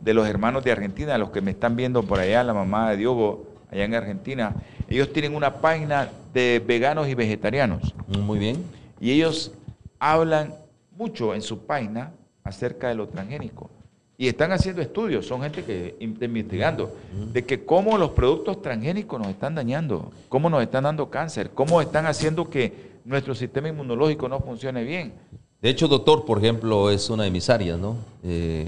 de 0.00 0.14
los 0.14 0.28
hermanos 0.28 0.64
de 0.64 0.72
Argentina, 0.72 1.16
los 1.18 1.30
que 1.30 1.40
me 1.40 1.52
están 1.52 1.76
viendo 1.76 2.02
por 2.02 2.20
allá, 2.20 2.44
la 2.44 2.54
mamá 2.54 2.90
de 2.90 2.98
Diogo, 2.98 3.46
allá 3.70 3.84
en 3.84 3.94
Argentina. 3.94 4.54
Ellos 4.88 5.12
tienen 5.12 5.34
una 5.34 5.54
página 5.56 6.10
de 6.32 6.62
veganos 6.64 7.08
y 7.08 7.14
vegetarianos. 7.14 7.94
Muy 8.08 8.38
bien. 8.38 8.64
Y 9.00 9.10
ellos 9.12 9.52
hablan 9.98 10.54
mucho 10.96 11.34
en 11.34 11.42
su 11.42 11.66
página 11.66 12.12
acerca 12.42 12.88
de 12.88 12.94
lo 12.94 13.08
transgénico. 13.08 13.70
Y 14.16 14.28
están 14.28 14.52
haciendo 14.52 14.80
estudios, 14.80 15.26
son 15.26 15.42
gente 15.42 15.64
que 15.64 15.96
está 15.98 16.24
investigando, 16.24 16.96
de 17.32 17.44
que 17.44 17.64
cómo 17.64 17.98
los 17.98 18.10
productos 18.10 18.62
transgénicos 18.62 19.18
nos 19.18 19.28
están 19.28 19.56
dañando, 19.56 20.12
cómo 20.28 20.48
nos 20.48 20.62
están 20.62 20.84
dando 20.84 21.10
cáncer, 21.10 21.50
cómo 21.50 21.80
están 21.80 22.06
haciendo 22.06 22.48
que 22.48 22.93
nuestro 23.04 23.34
sistema 23.34 23.68
inmunológico 23.68 24.28
no 24.28 24.40
funcione 24.40 24.84
bien. 24.84 25.12
De 25.60 25.70
hecho, 25.70 25.88
doctor, 25.88 26.24
por 26.24 26.38
ejemplo, 26.38 26.90
es 26.90 27.08
una 27.10 27.24
de 27.24 27.30
mis 27.30 27.48
áreas, 27.50 27.78
¿no? 27.78 27.96
Eh, 28.22 28.66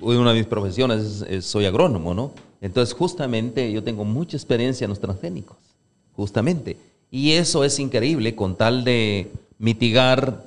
una 0.00 0.32
de 0.32 0.38
mis 0.38 0.46
profesiones 0.46 1.24
es- 1.28 1.44
soy 1.44 1.66
agrónomo, 1.66 2.14
¿no? 2.14 2.32
Entonces, 2.60 2.94
justamente 2.94 3.70
yo 3.72 3.82
tengo 3.82 4.04
mucha 4.04 4.36
experiencia 4.36 4.84
en 4.84 4.90
los 4.90 5.00
transgénicos, 5.00 5.56
justamente. 6.14 6.76
Y 7.10 7.32
eso 7.32 7.64
es 7.64 7.78
increíble 7.78 8.34
con 8.34 8.56
tal 8.56 8.84
de 8.84 9.30
mitigar 9.58 10.44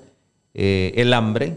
eh, 0.57 0.93
el 0.95 1.13
hambre, 1.13 1.55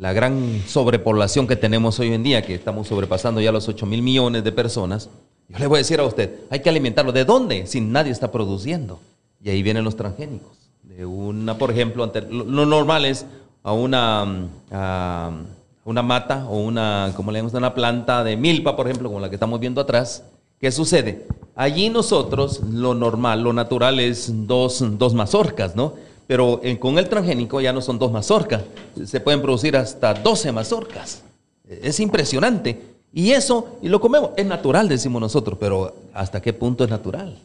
la 0.00 0.14
gran 0.14 0.62
sobrepoblación 0.66 1.46
que 1.46 1.54
tenemos 1.56 2.00
hoy 2.00 2.12
en 2.14 2.22
día, 2.22 2.40
que 2.42 2.54
estamos 2.54 2.88
sobrepasando 2.88 3.40
ya 3.42 3.52
los 3.52 3.68
8 3.68 3.84
mil 3.84 4.00
millones 4.02 4.42
de 4.42 4.52
personas. 4.52 5.10
Yo 5.50 5.58
le 5.58 5.66
voy 5.66 5.76
a 5.76 5.78
decir 5.78 6.00
a 6.00 6.04
usted, 6.04 6.30
hay 6.48 6.60
que 6.60 6.70
alimentarlo. 6.70 7.12
¿De 7.12 7.26
dónde? 7.26 7.66
Si 7.66 7.80
nadie 7.82 8.10
está 8.10 8.32
produciendo. 8.32 8.98
Y 9.44 9.50
ahí 9.50 9.62
vienen 9.62 9.84
los 9.84 9.96
transgénicos. 9.96 10.61
De 10.82 11.06
una, 11.06 11.56
por 11.58 11.70
ejemplo, 11.70 12.10
lo, 12.30 12.66
normal 12.66 13.04
es 13.04 13.24
a 13.62 13.72
una, 13.72 14.24
mm, 14.24 15.46
una 15.84 16.02
mata 16.02 16.46
o 16.48 16.58
una, 16.58 17.12
como 17.16 17.30
una 17.30 17.74
planta 17.74 18.24
de 18.24 18.36
milpa, 18.36 18.76
por 18.76 18.86
ejemplo, 18.86 19.08
como 19.08 19.20
la 19.20 19.28
que 19.28 19.36
estamos 19.36 19.60
viendo 19.60 19.80
atrás. 19.80 20.24
¿Qué 20.60 20.70
sucede? 20.70 21.26
Allí 21.54 21.90
nosotros, 21.90 22.60
lo 22.60 22.94
normal, 22.94 23.42
lo 23.42 23.52
natural 23.52 24.00
es 24.00 24.46
dos, 24.46 24.84
dos 24.98 25.14
mazorcas, 25.14 25.74
¿no? 25.74 25.94
Pero 26.26 26.60
eh, 26.62 26.78
con 26.78 26.98
el 26.98 27.08
transgénico 27.08 27.60
ya 27.60 27.72
no 27.72 27.80
son 27.80 27.98
dos 27.98 28.12
mazorcas, 28.12 28.62
se 29.04 29.20
pueden 29.20 29.42
producir 29.42 29.76
hasta 29.76 30.14
12 30.14 30.52
mazorcas. 30.52 31.22
Es 31.68 32.00
impresionante. 32.00 32.80
Y 33.12 33.32
eso, 33.32 33.76
y 33.82 33.88
lo 33.88 34.00
comemos, 34.00 34.30
es 34.36 34.46
natural, 34.46 34.88
decimos 34.88 35.20
nosotros, 35.20 35.58
pero 35.60 35.94
¿hasta 36.14 36.40
qué 36.40 36.52
punto 36.52 36.84
es 36.84 36.90
natural? 36.90 37.36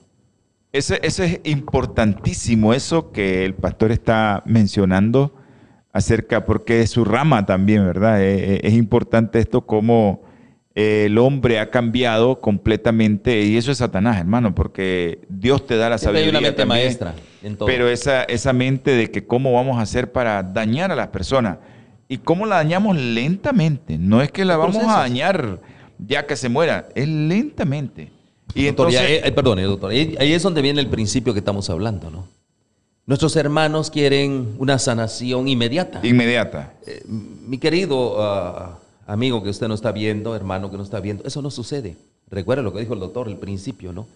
Ese, 0.73 0.99
ese 1.01 1.25
es 1.25 1.51
importantísimo, 1.51 2.73
eso 2.73 3.11
que 3.11 3.45
el 3.45 3.53
pastor 3.53 3.91
está 3.91 4.43
mencionando 4.45 5.33
acerca, 5.93 6.45
porque 6.45 6.81
es 6.81 6.91
su 6.91 7.05
rama 7.05 7.45
también, 7.45 7.85
¿verdad? 7.85 8.21
Eh, 8.21 8.55
eh, 8.55 8.59
Es, 8.63 8.73
importante 8.73 9.39
esto 9.39 9.65
como 9.65 10.21
eh, 10.75 11.05
el 11.05 11.17
hombre 11.17 11.59
ha 11.59 11.71
cambiado 11.71 12.41
completamente, 12.41 13.41
y 13.41 13.57
eso 13.57 13.71
es 13.71 13.79
Satanás, 13.79 14.17
hermano, 14.17 14.53
porque 14.53 15.21
Dios 15.29 15.65
te 15.65 15.77
da 15.77 15.89
la 15.89 15.97
Siempre 15.97 16.19
hay 16.19 16.25
sabiduría. 16.25 16.39
una 16.39 16.47
mente 16.49 16.61
también, 16.61 16.83
maestra 16.83 17.15
en 17.41 17.55
todo. 17.57 17.67
Pero 17.67 17.89
esa, 17.89 18.23
esa 18.23 18.53
mente 18.53 18.91
de 18.91 19.09
que 19.09 19.25
cómo 19.25 19.53
vamos 19.53 19.77
a 19.77 19.81
hacer 19.81 20.11
para 20.11 20.43
dañar 20.43 20.91
a 20.91 20.95
las 20.95 21.07
personas, 21.07 21.57
y 22.09 22.19
cómo 22.19 22.45
la 22.45 22.57
dañamos 22.57 22.95
lentamente, 22.95 23.97
no 23.97 24.21
es 24.21 24.31
que 24.31 24.45
la 24.45 24.57
vamos 24.57 24.77
a 24.77 24.99
dañar 24.99 25.59
ya 25.97 26.25
que 26.25 26.35
se 26.35 26.49
muera, 26.49 26.89
es 26.93 27.07
lentamente. 27.07 28.11
Y 28.57 28.65
Doctor, 28.65 28.87
entonces, 28.87 29.21
eh, 29.23 29.31
perdone, 29.31 29.61
doctor, 29.63 29.91
ahí, 29.91 30.15
ahí 30.19 30.33
es 30.33 30.41
donde 30.41 30.63
viene 30.63 30.81
el 30.81 30.87
principio 30.87 31.31
que 31.31 31.39
estamos 31.39 31.69
hablando, 31.69 32.09
¿no? 32.09 32.25
Nuestros 33.05 33.35
hermanos 33.35 33.91
quieren 33.91 34.55
una 34.57 34.79
sanación 34.79 35.47
inmediata. 35.47 36.01
inmediata. 36.03 36.73
Eh, 36.85 37.03
mi 37.07 37.59
querido 37.59 38.15
ah, 38.19 38.79
amigo 39.05 39.43
que 39.43 39.49
usted 39.49 39.67
no 39.67 39.75
está 39.75 39.91
viendo, 39.91 40.35
hermano 40.35 40.71
que 40.71 40.77
no 40.77 40.83
está 40.83 40.99
viendo, 40.99 41.23
eso 41.23 41.41
no 41.43 41.51
sucede. 41.51 41.95
Recuerda 42.31 42.63
lo 42.63 42.73
que 42.73 42.79
dijo 42.79 42.95
el 42.95 42.99
doctor 42.99 43.27
al 43.27 43.37
principio, 43.37 43.93
¿no? 43.93 44.07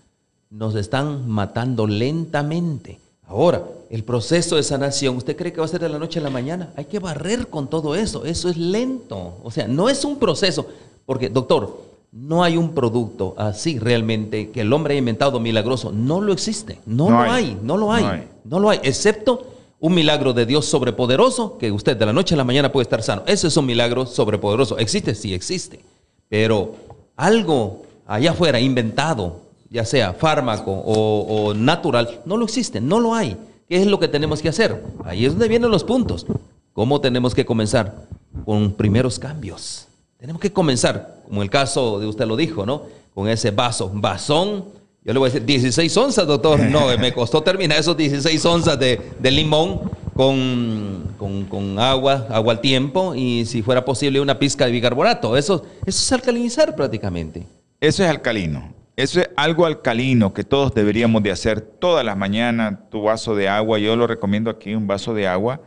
Nos 0.50 0.74
están 0.74 1.30
matando 1.30 1.86
lentamente. 1.86 2.98
Ahora, 3.28 3.64
el 3.92 4.04
proceso 4.04 4.56
de 4.56 4.64
sanación, 4.64 5.16
¿usted 5.18 5.38
cree 5.38 5.54
que 5.54 5.60
va 5.60 5.66
a 5.66 5.70
ser 5.70 5.82
de 5.82 5.88
la 5.88 6.00
noche 6.00 6.20
a 6.20 6.24
la 6.24 6.32
mañana? 6.32 6.74
Hay 6.76 6.86
que 6.86 6.98
barrer 6.98 7.48
con 7.48 7.70
todo 7.70 7.96
eso. 7.96 8.26
Eso 8.26 8.50
es 8.50 8.58
lento. 8.58 9.38
O 9.44 9.52
sea, 9.52 9.68
no 9.68 9.88
es 9.88 10.04
un 10.04 10.18
proceso. 10.18 10.68
Porque, 11.06 11.30
doctor, 11.30 11.91
no 12.12 12.44
hay 12.44 12.58
un 12.58 12.74
producto 12.74 13.36
así 13.38 13.80
realmente 13.80 14.50
que 14.50 14.62
el 14.62 14.74
hombre 14.74 14.94
haya 14.94 15.00
inventado 15.00 15.40
milagroso. 15.40 15.92
No 15.94 16.20
lo 16.20 16.34
existe. 16.34 16.80
No, 16.86 17.10
No 17.10 17.24
lo 17.24 17.32
hay. 17.32 17.32
hay. 17.46 17.58
No 17.64 17.78
lo 17.78 17.92
hay. 17.94 18.04
No 18.04 18.10
hay. 18.10 18.28
No 18.44 18.60
lo 18.60 18.70
hay. 18.70 18.80
Excepto 18.84 19.48
un 19.80 19.94
milagro 19.94 20.34
de 20.34 20.46
Dios 20.46 20.66
sobrepoderoso 20.66 21.58
que 21.58 21.72
usted 21.72 21.96
de 21.96 22.06
la 22.06 22.14
noche 22.14 22.36
a 22.36 22.38
la 22.38 22.44
mañana 22.44 22.72
puede 22.72 22.84
estar 22.84 23.02
sano. 23.02 23.24
Ese 23.26 23.48
es 23.48 23.56
un 23.58 23.66
milagro 23.66 24.06
sobrepoderoso. 24.06 24.78
¿Existe? 24.78 25.16
Sí, 25.16 25.34
existe. 25.34 25.80
Pero 26.28 26.76
algo 27.16 27.84
allá 28.06 28.32
afuera 28.32 28.60
inventado, 28.60 29.40
ya 29.70 29.86
sea 29.86 30.14
fármaco 30.14 30.72
o, 30.72 31.22
o 31.48 31.54
natural, 31.54 32.20
no 32.26 32.36
lo 32.36 32.44
existe, 32.46 32.82
no 32.82 33.00
lo 33.00 33.16
hay. 33.16 33.38
¿Qué 33.70 33.78
es 33.78 33.88
lo 33.88 34.00
que 34.00 34.10
tenemos 34.10 34.42
que 34.42 34.50
hacer? 34.50 34.84
Ahí 35.06 35.26
es 35.26 35.32
donde 35.32 35.48
vienen 35.48 35.72
los 35.72 35.86
puntos. 35.86 36.26
¿Cómo 36.74 37.00
tenemos 37.00 37.34
que 37.34 37.46
comenzar? 37.46 38.06
Con 38.44 38.74
primeros 38.74 39.18
cambios. 39.18 39.88
Tenemos 40.22 40.40
que 40.40 40.54
comenzar, 40.54 41.16
como 41.28 41.42
el 41.42 41.50
caso 41.50 42.00
de 42.00 42.06
usted 42.06 42.28
lo 42.28 42.36
dijo, 42.36 42.64
¿no? 42.64 42.84
Con 43.16 43.28
ese 43.28 43.50
vaso, 43.50 43.90
vasón. 43.92 44.66
Yo 45.04 45.14
le 45.14 45.18
voy 45.18 45.32
a 45.32 45.34
decir 45.34 45.44
16 45.48 45.98
onzas, 45.98 46.28
doctor. 46.28 46.60
No, 46.60 46.96
me 47.00 47.12
costó 47.12 47.42
terminar 47.42 47.80
esos 47.80 47.98
16 47.98 48.46
onzas 48.46 48.78
de, 48.78 49.02
de 49.18 49.32
limón 49.32 49.82
con, 50.14 51.16
con- 51.18 51.46
con 51.46 51.80
agua, 51.80 52.28
agua 52.30 52.54
al 52.54 52.62
tiempo 52.62 53.16
y 53.16 53.46
si 53.48 53.64
fuera 53.64 53.84
posible 53.84 54.22
una 54.22 54.38
pizca 54.38 54.68
de 54.68 54.72
bicarbonato. 54.74 55.36
Eso, 55.36 55.64
eso 55.88 56.00
es 56.04 56.12
alcalinizar 56.12 56.76
prácticamente. 56.76 57.48
Eso 57.80 58.04
es 58.04 58.10
alcalino. 58.12 58.72
Eso 58.96 59.22
es 59.22 59.30
algo 59.36 59.66
alcalino 59.66 60.36
que 60.36 60.44
todos 60.44 60.72
deberíamos 60.76 61.24
de 61.24 61.32
hacer 61.32 61.62
todas 61.62 62.06
las 62.06 62.16
mañanas. 62.16 62.78
Tu 62.92 63.02
vaso 63.02 63.34
de 63.34 63.50
agua, 63.50 63.80
yo 63.80 63.96
lo 63.96 64.06
recomiendo 64.06 64.52
aquí, 64.52 64.76
un 64.76 64.86
vaso 64.86 65.16
de 65.16 65.28
agua. 65.28 65.60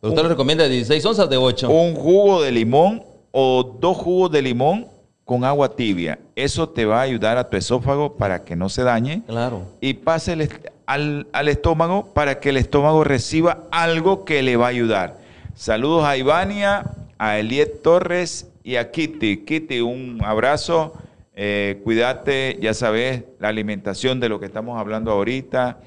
¿Pero 0.00 0.12
usted 0.12 0.22
le 0.24 0.28
recomienda 0.30 0.66
16 0.66 1.04
onzas 1.06 1.30
de 1.30 1.36
8? 1.36 1.70
Un 1.70 1.94
jugo 1.94 2.42
de 2.42 2.50
limón 2.50 3.04
o 3.32 3.62
dos 3.80 3.96
jugos 3.96 4.30
de 4.32 4.42
limón 4.42 4.86
con 5.24 5.44
agua 5.44 5.76
tibia. 5.76 6.18
Eso 6.34 6.68
te 6.68 6.84
va 6.84 6.98
a 6.98 7.02
ayudar 7.02 7.36
a 7.38 7.48
tu 7.48 7.56
esófago 7.56 8.16
para 8.16 8.42
que 8.44 8.56
no 8.56 8.68
se 8.68 8.82
dañe 8.82 9.22
Claro. 9.26 9.62
y 9.80 9.94
pase 9.94 10.32
el 10.32 10.40
est- 10.42 10.66
al, 10.86 11.28
al 11.32 11.48
estómago 11.48 12.06
para 12.12 12.40
que 12.40 12.48
el 12.48 12.56
estómago 12.56 13.04
reciba 13.04 13.64
algo 13.70 14.24
que 14.24 14.42
le 14.42 14.56
va 14.56 14.66
a 14.66 14.70
ayudar. 14.70 15.18
Saludos 15.54 16.04
a 16.04 16.16
Ivania, 16.16 16.84
a 17.18 17.38
Eliet 17.38 17.82
Torres 17.82 18.48
y 18.64 18.76
a 18.76 18.90
Kitty. 18.90 19.44
Kitty, 19.44 19.80
un 19.80 20.18
abrazo. 20.24 20.94
Eh, 21.36 21.80
cuídate, 21.84 22.58
ya 22.60 22.74
sabes, 22.74 23.22
la 23.38 23.48
alimentación 23.48 24.18
de 24.20 24.28
lo 24.28 24.40
que 24.40 24.46
estamos 24.46 24.78
hablando 24.80 25.12
ahorita. 25.12 25.78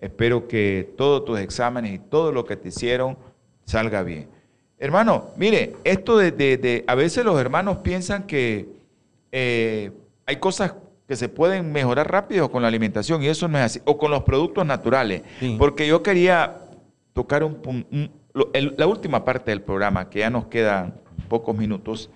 Espero 0.00 0.46
que 0.48 0.92
todos 0.96 1.24
tus 1.24 1.38
exámenes 1.40 1.92
y 1.94 1.98
todo 1.98 2.30
lo 2.32 2.44
que 2.44 2.56
te 2.56 2.68
hicieron 2.68 3.16
salga 3.64 4.02
bien. 4.02 4.28
Hermano, 4.82 5.28
mire, 5.36 5.76
esto 5.84 6.18
de, 6.18 6.84
a 6.88 6.96
veces 6.96 7.24
los 7.24 7.38
hermanos 7.40 7.76
piensan 7.84 8.24
que 8.24 8.66
eh, 9.30 9.92
hay 10.26 10.36
cosas 10.38 10.74
que 11.06 11.14
se 11.14 11.28
pueden 11.28 11.70
mejorar 11.70 12.10
rápido 12.10 12.50
con 12.50 12.62
la 12.62 12.68
alimentación 12.68 13.22
y 13.22 13.28
eso 13.28 13.46
no 13.46 13.58
es 13.58 13.64
así, 13.64 13.80
o 13.84 13.96
con 13.96 14.10
los 14.10 14.24
productos 14.24 14.66
naturales, 14.66 15.22
porque 15.56 15.86
yo 15.86 16.02
quería 16.02 16.56
tocar 17.12 17.44
un, 17.44 18.10
la 18.34 18.88
última 18.88 19.24
parte 19.24 19.52
del 19.52 19.62
programa, 19.62 20.10
que 20.10 20.18
ya 20.18 20.30
nos 20.30 20.46
quedan 20.46 20.94
pocos 21.28 21.56
minutos, 21.56 22.10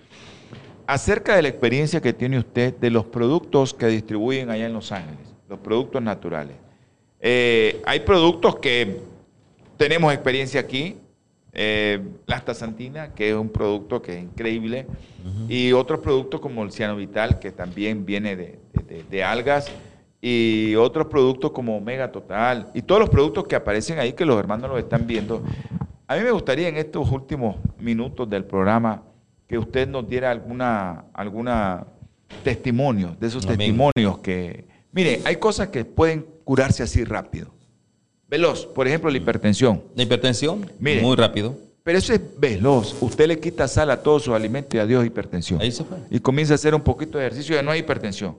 acerca 0.88 1.36
de 1.36 1.42
la 1.42 1.48
experiencia 1.48 2.00
que 2.00 2.12
tiene 2.12 2.36
usted 2.36 2.74
de 2.78 2.90
los 2.90 3.04
productos 3.04 3.74
que 3.74 3.86
distribuyen 3.86 4.50
allá 4.50 4.66
en 4.66 4.72
Los 4.72 4.90
Ángeles, 4.90 5.36
los 5.48 5.60
productos 5.60 6.02
naturales. 6.02 6.56
Eh, 7.20 7.80
hay 7.86 8.00
productos 8.00 8.56
que 8.56 9.02
tenemos 9.76 10.12
experiencia 10.12 10.58
aquí, 10.58 10.96
eh, 11.58 12.02
la 12.26 12.36
astaxantina, 12.36 13.14
que 13.14 13.30
es 13.30 13.34
un 13.34 13.48
producto 13.48 14.02
que 14.02 14.18
es 14.18 14.22
increíble, 14.22 14.86
y 15.48 15.72
otros 15.72 16.00
productos 16.00 16.38
como 16.38 16.62
el 16.62 16.70
cianovital, 16.70 17.38
que 17.38 17.50
también 17.50 18.04
viene 18.04 18.36
de, 18.36 19.24
algas, 19.24 19.72
y 20.20 20.74
otros 20.74 21.06
productos 21.06 21.52
como 21.52 21.78
Omega 21.78 22.12
Total, 22.12 22.70
y 22.74 22.82
todos 22.82 23.00
los 23.00 23.08
productos 23.08 23.44
que 23.46 23.56
aparecen 23.56 23.98
ahí 23.98 24.12
que 24.12 24.26
los 24.26 24.38
hermanos 24.38 24.68
los 24.68 24.78
están 24.78 25.06
viendo. 25.06 25.42
A 26.06 26.16
mí 26.16 26.22
me 26.22 26.30
gustaría 26.30 26.68
en 26.68 26.76
estos 26.76 27.10
últimos 27.10 27.56
minutos 27.80 28.28
del 28.28 28.44
programa 28.44 29.02
que 29.46 29.56
usted 29.56 29.88
nos 29.88 30.06
diera 30.06 30.30
alguna, 30.30 31.06
alguna 31.14 31.86
testimonio, 32.44 33.16
de 33.18 33.28
esos 33.28 33.46
testimonios 33.46 34.18
que... 34.18 34.66
Mire, 34.92 35.22
hay 35.24 35.36
cosas 35.36 35.68
que 35.68 35.86
pueden 35.86 36.26
curarse 36.44 36.82
así 36.82 37.02
rápido. 37.02 37.55
Veloz, 38.28 38.66
por 38.66 38.86
ejemplo, 38.86 39.10
la 39.10 39.16
hipertensión. 39.16 39.82
La 39.94 40.02
hipertensión, 40.02 40.70
muy 40.80 41.16
rápido. 41.16 41.56
Pero 41.86 41.98
eso 41.98 42.12
es 42.12 42.20
veloz. 42.36 42.96
Usted 43.00 43.28
le 43.28 43.38
quita 43.38 43.68
sal 43.68 43.92
a 43.92 44.02
todos 44.02 44.24
sus 44.24 44.34
alimentos 44.34 44.74
y 44.74 44.78
adiós 44.78 45.06
hipertensión. 45.06 45.60
Ahí 45.60 45.70
se 45.70 45.84
fue. 45.84 45.98
Y 46.10 46.18
comienza 46.18 46.54
a 46.54 46.56
hacer 46.56 46.74
un 46.74 46.80
poquito 46.80 47.16
de 47.16 47.26
ejercicio 47.26 47.60
y 47.60 47.64
no 47.64 47.70
hay 47.70 47.78
hipertensión. 47.78 48.36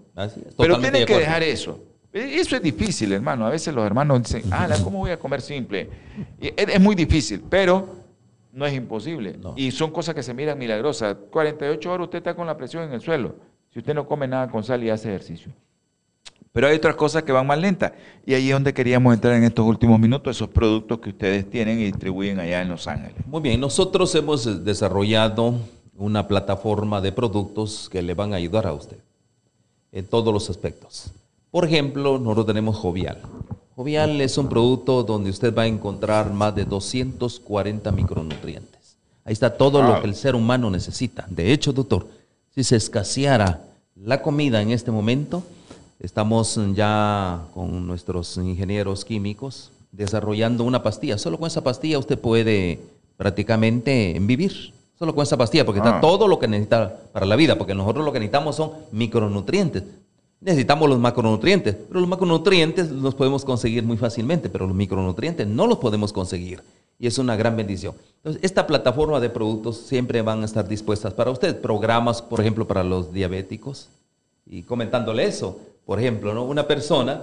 Pero 0.58 0.78
tiene 0.80 1.06
que 1.06 1.18
dejar 1.18 1.44
eso. 1.44 1.80
E, 2.12 2.42
eso 2.42 2.58
es 2.58 2.62
difícil, 2.62 3.14
hermano. 3.14 3.46
A 3.48 3.50
veces 3.50 3.74
los 3.74 3.86
hermanos 3.86 4.22
dicen, 4.24 4.44
ah, 4.52 4.68
¿cómo 4.84 5.00
voy 5.00 5.12
a 5.12 5.18
comer 5.18 5.42
simple? 5.42 5.90
es, 6.42 6.80
muy 6.82 6.94
difícil, 6.94 7.42
pero 7.50 7.88
no 8.52 8.66
es 8.66 8.74
imposible. 8.74 9.40
Y 9.56 9.72
son 9.72 9.92
cosas 9.92 10.14
que 10.14 10.24
se 10.24 10.34
miran 10.34 10.58
milagrosas. 10.58 11.16
48 11.32 11.90
horas 11.90 12.04
usted 12.04 12.18
está 12.18 12.36
con 12.36 12.48
la 12.48 12.58
presión 12.58 12.84
en 12.84 12.92
el 12.92 13.00
suelo. 13.00 13.36
Si 13.72 13.80
usted 13.80 13.94
no 13.94 14.06
come 14.06 14.28
nada 14.28 14.50
con 14.50 14.62
sal 14.62 14.84
y 14.84 14.90
hace 14.90 15.08
ejercicio. 15.08 15.54
Pero 16.58 16.70
hay 16.70 16.78
otras 16.78 16.96
cosas 16.96 17.22
que 17.22 17.32
van 17.32 17.46
más 17.46 17.60
lentas. 17.60 17.92
Y 18.26 18.34
ahí 18.34 18.48
es 18.48 18.54
donde 18.54 18.74
queríamos 18.74 19.14
entrar 19.14 19.36
en 19.36 19.44
estos 19.44 19.64
últimos 19.64 20.00
minutos, 20.00 20.36
esos 20.36 20.50
productos 20.50 20.98
que 20.98 21.10
ustedes 21.10 21.48
tienen 21.48 21.80
y 21.80 21.84
distribuyen 21.84 22.40
allá 22.40 22.64
en 22.64 22.70
Los 22.70 22.88
Ángeles. 22.88 23.14
Muy 23.28 23.42
bien, 23.42 23.62
nosotros 23.62 24.16
hemos 24.16 24.66
desarrollado 24.66 25.54
una 25.96 26.28
plataforma 26.28 27.00
de 27.00 27.12
productos 27.12 27.88
que 27.92 28.02
le 28.02 28.16
van 28.16 28.34
a 28.34 28.38
ayudar 28.38 28.66
a 28.66 28.74
usted 28.74 28.98
en 29.92 30.08
todos 30.08 30.34
los 30.34 30.50
aspectos. 30.50 31.12
Por 31.52 31.64
ejemplo, 31.64 32.18
nosotros 32.18 32.48
tenemos 32.48 32.76
Jovial. 32.76 33.22
Jovial 33.76 34.20
es 34.20 34.36
un 34.40 34.50
producto 34.50 35.04
donde 35.04 35.30
usted 35.30 35.56
va 35.56 35.62
a 35.62 35.68
encontrar 35.68 36.34
más 36.34 36.56
de 36.56 36.66
240 36.66 37.92
micronutrientes. 37.92 38.98
Ahí 39.26 39.34
está 39.34 39.56
todo 39.56 39.84
lo 39.84 40.02
que 40.02 40.08
el 40.08 40.16
ser 40.16 40.34
humano 40.34 40.72
necesita. 40.72 41.28
De 41.30 41.54
hecho, 41.54 41.72
doctor, 41.72 42.08
si 42.56 42.64
se 42.64 42.78
escaseara 42.78 43.62
la 43.96 44.24
comida 44.24 44.60
en 44.60 44.72
este 44.72 44.90
momento, 44.90 45.44
Estamos 46.00 46.60
ya 46.76 47.46
con 47.54 47.88
nuestros 47.88 48.38
ingenieros 48.38 49.04
químicos 49.04 49.72
desarrollando 49.92 50.64
una 50.64 50.84
pastilla. 50.84 51.18
Solo 51.18 51.40
con 51.40 51.48
esa 51.48 51.64
pastilla 51.64 51.98
usted 51.98 52.20
puede 52.20 52.80
prácticamente 53.18 54.18
vivir. 54.22 54.74
Solo 55.00 55.14
con 55.14 55.24
esa 55.24 55.38
pastilla, 55.38 55.66
porque 55.66 55.80
está 55.80 55.98
ah. 55.98 56.02
todo 56.02 56.28
lo 56.28 56.40
que 56.40 56.48
necesita 56.48 56.98
para 57.12 57.26
la 57.26 57.36
vida, 57.36 57.58
porque 57.58 57.76
nosotros 57.76 58.04
lo 58.04 58.12
que 58.12 58.20
necesitamos 58.20 58.56
son 58.56 58.72
micronutrientes. 58.92 59.84
Necesitamos 60.40 60.90
los 60.90 61.00
macronutrientes, 61.00 61.76
pero 61.88 62.00
los 62.00 62.10
macronutrientes 62.10 62.92
los 62.92 63.14
podemos 63.16 63.46
conseguir 63.46 63.84
muy 63.84 63.98
fácilmente, 63.98 64.50
pero 64.50 64.66
los 64.66 64.76
micronutrientes 64.76 65.48
no 65.48 65.68
los 65.68 65.78
podemos 65.78 66.14
conseguir. 66.14 66.62
Y 67.00 67.06
es 67.06 67.20
una 67.20 67.36
gran 67.36 67.56
bendición. 67.56 67.94
Entonces, 68.18 68.44
esta 68.44 68.66
plataforma 68.66 69.20
de 69.20 69.30
productos 69.30 69.78
siempre 69.78 70.22
van 70.24 70.42
a 70.42 70.46
estar 70.46 70.68
dispuestas 70.68 71.14
para 71.14 71.30
usted. 71.30 71.60
Programas, 71.62 72.24
por 72.24 72.40
ejemplo, 72.40 72.68
para 72.68 72.84
los 72.84 73.14
diabéticos. 73.14 73.90
Y 74.48 74.64
comentándole 74.64 75.26
eso, 75.26 75.60
por 75.88 76.00
ejemplo, 76.00 76.34
¿no? 76.34 76.44
una 76.44 76.68
persona 76.68 77.22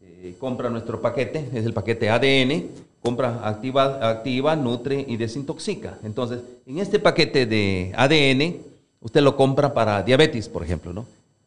eh, 0.00 0.34
compra 0.40 0.70
nuestro 0.70 1.02
paquete, 1.02 1.50
es 1.52 1.66
el 1.66 1.74
paquete 1.74 2.08
ADN, 2.08 2.64
compra, 3.02 3.46
activa, 3.46 4.08
activa, 4.08 4.56
nutre 4.56 5.04
y 5.06 5.18
desintoxica. 5.18 5.98
Entonces, 6.02 6.40
en 6.66 6.78
este 6.78 6.98
paquete 6.98 7.44
de 7.44 7.92
ADN, 7.94 8.56
usted 9.02 9.20
lo 9.20 9.36
compra 9.36 9.74
para 9.74 10.02
diabetes, 10.02 10.48
por 10.48 10.64
ejemplo, 10.64 10.94
¿no? 10.94 11.04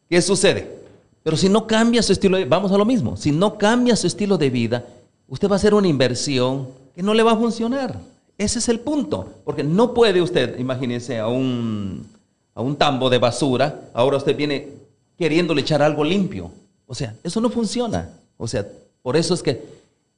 ¿Qué 0.08 0.22
sucede? 0.22 0.70
Pero 1.24 1.36
si 1.36 1.48
no 1.48 1.66
cambia 1.66 2.04
su 2.04 2.12
estilo 2.12 2.36
de 2.36 2.44
vamos 2.44 2.70
a 2.70 2.78
lo 2.78 2.84
mismo, 2.84 3.16
si 3.16 3.32
no 3.32 3.58
cambia 3.58 3.96
su 3.96 4.06
estilo 4.06 4.38
de 4.38 4.50
vida, 4.50 4.84
usted 5.26 5.48
va 5.48 5.54
a 5.54 5.56
hacer 5.56 5.74
una 5.74 5.88
inversión 5.88 6.68
que 6.94 7.02
no 7.02 7.14
le 7.14 7.24
va 7.24 7.32
a 7.32 7.36
funcionar. 7.36 7.98
Ese 8.38 8.60
es 8.60 8.68
el 8.68 8.78
punto, 8.78 9.28
porque 9.44 9.64
no 9.64 9.92
puede 9.92 10.22
usted, 10.22 10.56
imagínese, 10.60 11.18
a 11.18 11.26
un, 11.26 12.06
a 12.54 12.62
un 12.62 12.76
tambo 12.76 13.10
de 13.10 13.18
basura, 13.18 13.90
ahora 13.92 14.18
usted 14.18 14.36
viene 14.36 14.68
queriéndole 15.18 15.60
echar 15.60 15.82
algo 15.82 16.02
limpio. 16.02 16.50
O 16.90 16.94
sea, 16.96 17.14
eso 17.22 17.40
no 17.40 17.50
funciona. 17.50 18.10
O 18.36 18.48
sea, 18.48 18.66
por 19.02 19.16
eso 19.16 19.32
es 19.32 19.44
que 19.44 19.62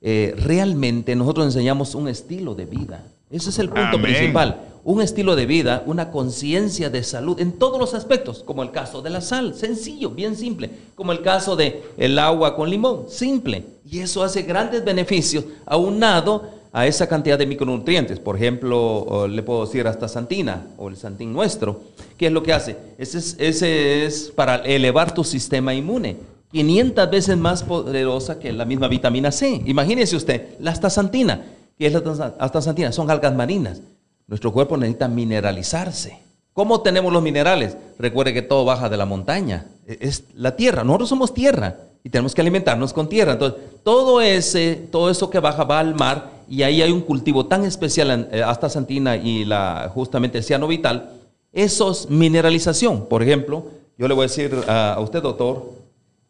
eh, 0.01 0.35
realmente 0.39 1.15
nosotros 1.15 1.45
enseñamos 1.45 1.95
un 1.95 2.09
estilo 2.09 2.55
de 2.55 2.65
vida. 2.65 3.05
Ese 3.31 3.51
es 3.51 3.59
el 3.59 3.69
punto 3.69 4.01
principal. 4.01 4.63
Un 4.83 5.03
estilo 5.03 5.37
de 5.37 5.45
vida, 5.45 5.83
una 5.85 6.11
conciencia 6.11 6.89
de 6.89 7.03
salud 7.03 7.39
en 7.41 7.53
todos 7.53 7.79
los 7.79 7.93
aspectos, 7.93 8.43
como 8.43 8.63
el 8.63 8.71
caso 8.71 9.03
de 9.03 9.11
la 9.11 9.21
sal, 9.21 9.55
sencillo, 9.55 10.09
bien 10.09 10.35
simple, 10.35 10.71
como 10.95 11.13
el 11.13 11.21
caso 11.21 11.57
de 11.57 11.83
el 11.99 12.19
agua 12.19 12.57
con 12.57 12.71
limón, 12.71 13.05
simple. 13.11 13.65
Y 13.85 13.99
eso 13.99 14.23
hace 14.23 14.41
grandes 14.43 14.83
beneficios 14.83 15.45
aunado 15.67 16.49
a 16.73 16.87
esa 16.87 17.07
cantidad 17.07 17.39
de 17.39 17.45
micronutrientes. 17.45 18.19
Por 18.19 18.37
ejemplo, 18.37 19.29
le 19.29 19.43
puedo 19.43 19.67
decir 19.67 19.87
hasta 19.87 20.09
santina 20.09 20.69
o 20.79 20.89
el 20.89 20.97
santín 20.97 21.35
nuestro. 21.35 21.83
¿Qué 22.17 22.29
es 22.29 22.33
lo 22.33 22.43
que 22.43 22.55
hace? 22.55 22.79
Ese 22.97 23.19
es, 23.19 23.37
ese 23.39 24.07
es 24.07 24.33
para 24.35 24.57
elevar 24.57 25.13
tu 25.13 25.23
sistema 25.23 25.75
inmune. 25.75 26.32
500 26.53 27.11
veces 27.11 27.37
más 27.37 27.63
poderosa 27.63 28.39
que 28.39 28.53
la 28.53 28.65
misma 28.65 28.87
vitamina 28.87 29.33
C. 29.33 29.63
Imagínese 29.65 30.17
usted, 30.17 30.49
la 30.61 30.71
astaxantina. 30.71 31.43
¿Qué 31.79 31.87
es 31.87 31.93
la 31.93 32.35
astaxantina? 32.39 32.93
Son 32.93 33.11
algas 33.11 33.35
marinas. 33.35 33.81
Nuestro 34.27 34.53
cuerpo 34.53 34.77
necesita 34.77 35.09
mineralizarse. 35.09 36.19
¿Cómo 36.53 36.83
tenemos 36.83 37.13
los 37.13 37.23
minerales? 37.23 37.77
Recuerde 37.99 38.35
que 38.35 38.43
todo 38.43 38.67
baja 38.67 38.91
de 38.91 38.99
la 38.99 39.07
montaña. 39.07 39.65
E-, 39.87 39.97
es 40.01 40.25
la 40.35 40.55
tierra. 40.55 40.85
Nosotros 40.85 41.09
somos 41.09 41.33
tierra 41.33 41.77
y 42.05 42.11
tenemos 42.11 42.35
que 42.35 42.43
alimentarnos 42.43 42.93
con 42.93 43.09
tierra. 43.09 43.33
Entonces, 43.33 43.61
todo 43.83 44.21
ese, 44.21 44.77
todo 44.91 45.11
eso 45.11 45.31
que 45.31 45.41
baja 45.41 45.65
va 45.65 45.81
al 45.81 45.95
mar 45.95 46.31
y 46.49 46.63
ahí 46.63 46.83
hay 46.83 46.93
un 46.93 47.01
cultivo 47.01 47.47
tan 47.47 47.65
especial, 47.65 48.29
eh, 48.31 48.43
astaxantina 48.43 49.17
y 49.17 49.47
la, 49.47 49.91
justamente 49.95 50.39
el 50.39 50.45
ciano 50.45 50.69
vital. 50.69 51.13
Eso 51.53 51.91
es 51.91 52.11
mineralización. 52.11 53.07
Por 53.07 53.23
ejemplo, 53.23 53.65
yo 53.97 54.07
le 54.07 54.15
voy 54.15 54.25
a 54.25 54.29
decir 54.29 54.55
a 54.69 54.99
usted, 55.01 55.23
doctor, 55.23 55.82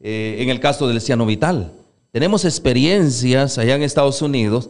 eh, 0.02 0.36
en 0.40 0.48
el 0.50 0.60
caso 0.60 0.88
del 0.88 1.00
ciano 1.00 1.24
vital. 1.24 1.72
Tenemos 2.10 2.44
experiencias 2.44 3.56
allá 3.56 3.76
en 3.76 3.82
Estados 3.82 4.20
Unidos 4.20 4.68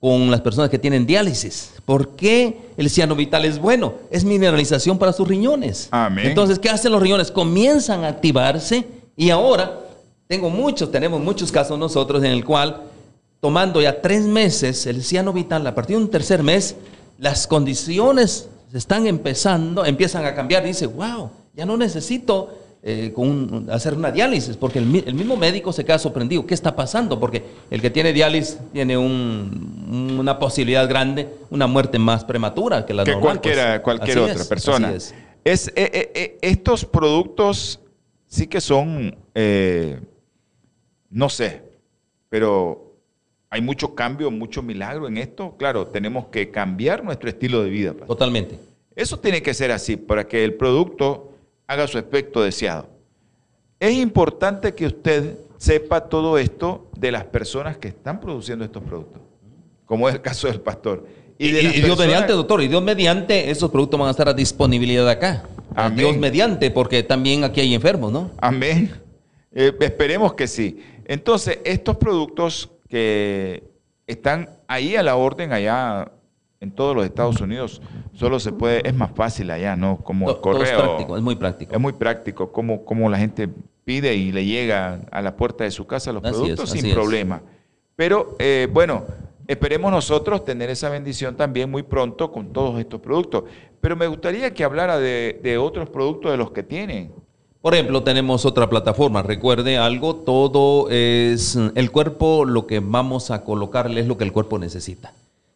con 0.00 0.30
las 0.30 0.40
personas 0.40 0.68
que 0.70 0.78
tienen 0.78 1.06
diálisis. 1.06 1.74
¿Por 1.84 2.16
qué 2.16 2.56
el 2.76 2.90
ciano 2.90 3.14
vital 3.14 3.44
es 3.44 3.60
bueno? 3.60 3.94
Es 4.10 4.24
mineralización 4.24 4.98
para 4.98 5.12
sus 5.12 5.28
riñones. 5.28 5.88
Entonces, 6.16 6.58
¿qué 6.58 6.70
hacen 6.70 6.90
los 6.90 7.00
riñones? 7.00 7.30
Comienzan 7.30 8.02
a 8.02 8.08
activarse 8.08 8.84
y 9.16 9.30
ahora 9.30 9.78
tengo 10.26 10.50
muchos, 10.50 10.90
tenemos 10.90 11.20
muchos 11.20 11.52
casos 11.52 11.78
nosotros 11.78 12.24
en 12.24 12.32
el 12.32 12.44
cual 12.44 12.82
tomando 13.40 13.80
ya 13.82 14.00
tres 14.00 14.22
meses 14.22 14.86
el 14.86 15.04
ciano 15.04 15.32
vital, 15.32 15.66
a 15.66 15.74
partir 15.74 15.96
de 15.96 16.02
un 16.02 16.10
tercer 16.10 16.42
mes, 16.42 16.76
las 17.18 17.46
condiciones 17.46 18.48
están 18.72 19.06
empezando, 19.06 19.84
empiezan 19.84 20.24
a 20.24 20.34
cambiar. 20.34 20.64
Dice, 20.64 20.86
wow, 20.86 21.30
ya 21.54 21.66
no 21.66 21.76
necesito 21.76 22.61
eh, 22.84 23.12
con 23.14 23.68
hacer 23.70 23.94
una 23.94 24.10
diálisis, 24.10 24.56
porque 24.56 24.80
el, 24.80 24.86
mismo 24.86 25.36
médico 25.36 25.72
se 25.72 25.84
queda 25.84 26.00
sorprendido. 26.00 26.44
¿Qué 26.44 26.52
está 26.52 26.74
pasando? 26.74 27.20
Porque 27.20 27.44
el 27.70 27.80
que 27.80 27.90
tiene 27.90 28.12
diálisis 28.12 28.58
tiene 28.72 28.98
una 28.98 30.36
posibilidad 30.40 30.88
grande, 30.88 31.28
una 31.50 31.68
muerte 31.68 32.00
más 32.00 32.24
prematura 32.24 32.84
que 32.84 32.92
la 32.92 33.04
que 33.04 33.12
normal. 33.12 33.38
Cualquiera, 33.38 33.70
pues. 33.74 33.82
cualquier 33.82 34.18
otra 34.18 34.44
persona. 34.46 34.92
Es. 35.44 35.68
Eh, 35.68 35.70
eh, 35.76 36.38
estos 36.42 36.84
productos 36.84 37.78
sí 38.26 38.48
que 38.48 38.60
son, 38.60 39.16
no 41.08 41.28
sé, 41.28 41.62
pero 42.28 42.96
hay 43.48 43.60
mucho 43.60 43.94
cambio, 43.94 44.28
mucho 44.32 44.60
milagro 44.60 45.06
en 45.06 45.18
esto. 45.18 45.54
Claro, 45.56 45.86
tenemos 45.86 46.26
que 46.32 46.50
cambiar 46.50 47.04
nuestro 47.04 47.28
estilo 47.28 47.62
de 47.62 47.70
vida. 47.70 47.94
Totalmente. 47.94 48.58
Eso 48.96 49.20
tiene 49.20 49.40
que 49.40 49.54
ser 49.54 49.70
así, 49.70 49.96
para 49.96 50.26
que 50.26 50.42
el 50.42 50.54
producto 50.54 51.31
haga 51.66 51.86
su 51.86 51.98
efecto 51.98 52.42
deseado. 52.42 52.88
Es 53.80 53.94
importante 53.94 54.74
que 54.74 54.86
usted 54.86 55.36
sepa 55.58 56.08
todo 56.08 56.38
esto 56.38 56.88
de 56.96 57.12
las 57.12 57.24
personas 57.24 57.76
que 57.78 57.88
están 57.88 58.20
produciendo 58.20 58.64
estos 58.64 58.82
productos, 58.82 59.22
como 59.86 60.08
es 60.08 60.14
el 60.14 60.20
caso 60.20 60.48
del 60.48 60.60
pastor. 60.60 61.06
Y, 61.38 61.50
de 61.50 61.60
y- 61.60 61.64
las 61.64 61.72
y 61.72 61.76
Dios 61.76 61.88
personas- 61.96 62.06
mediante, 62.06 62.32
doctor, 62.34 62.62
y 62.62 62.68
Dios 62.68 62.82
mediante, 62.82 63.50
esos 63.50 63.70
productos 63.70 63.98
van 63.98 64.08
a 64.08 64.10
estar 64.12 64.28
a 64.28 64.34
disponibilidad 64.34 65.08
acá. 65.08 65.44
Amén. 65.74 65.98
Dios 65.98 66.16
mediante, 66.18 66.70
porque 66.70 67.02
también 67.02 67.44
aquí 67.44 67.60
hay 67.60 67.74
enfermos, 67.74 68.12
¿no? 68.12 68.30
Amén. 68.38 68.92
Eh, 69.50 69.72
esperemos 69.80 70.34
que 70.34 70.46
sí. 70.46 70.82
Entonces, 71.04 71.58
estos 71.64 71.96
productos 71.96 72.70
que 72.88 73.64
están 74.06 74.50
ahí 74.68 74.94
a 74.96 75.02
la 75.02 75.16
orden, 75.16 75.52
allá 75.52 76.12
en 76.62 76.70
todos 76.70 76.94
los 76.94 77.04
Estados 77.04 77.40
Unidos, 77.40 77.82
solo 78.14 78.38
se 78.38 78.52
puede, 78.52 78.86
es 78.88 78.94
más 78.94 79.10
fácil 79.10 79.50
allá, 79.50 79.74
¿no? 79.74 79.96
Como 79.98 80.28
el 80.30 80.36
To- 80.36 80.40
todo 80.40 80.62
es 80.62 80.70
correo. 80.70 80.78
práctico, 80.84 81.16
es 81.16 81.22
muy 81.22 81.34
práctico. 81.34 81.74
Es 81.74 81.80
muy 81.80 81.92
práctico, 81.92 82.52
como, 82.52 82.84
como 82.84 83.10
la 83.10 83.18
gente 83.18 83.48
pide 83.84 84.14
y 84.14 84.30
le 84.30 84.44
llega 84.44 85.00
a 85.10 85.20
la 85.22 85.36
puerta 85.36 85.64
de 85.64 85.72
su 85.72 85.86
casa 85.88 86.12
los 86.12 86.24
Así 86.24 86.32
productos 86.32 86.70
sin 86.70 86.86
es. 86.86 86.94
problema. 86.94 87.42
Pero 87.96 88.36
eh, 88.38 88.68
bueno, 88.72 89.02
esperemos 89.48 89.90
nosotros 89.90 90.44
tener 90.44 90.70
esa 90.70 90.88
bendición 90.88 91.34
también 91.36 91.68
muy 91.68 91.82
pronto 91.82 92.30
con 92.30 92.52
todos 92.52 92.78
estos 92.78 93.00
productos. 93.00 93.42
Pero 93.80 93.96
me 93.96 94.06
gustaría 94.06 94.54
que 94.54 94.62
hablara 94.62 94.98
de, 94.98 95.40
de 95.42 95.58
otros 95.58 95.88
productos 95.90 96.30
de 96.30 96.36
los 96.36 96.52
que 96.52 96.62
tienen. 96.62 97.10
Por 97.60 97.74
ejemplo, 97.74 98.04
tenemos 98.04 98.46
otra 98.46 98.70
plataforma. 98.70 99.22
Recuerde 99.22 99.78
algo, 99.78 100.14
todo 100.14 100.88
es 100.90 101.58
el 101.74 101.90
cuerpo, 101.90 102.44
lo 102.44 102.68
que 102.68 102.78
vamos 102.78 103.32
a 103.32 103.42
colocarle 103.42 104.00
es 104.00 104.06
lo 104.06 104.16
que 104.16 104.22
el 104.24 104.32
cuerpo 104.32 104.60
necesita. 104.60 105.12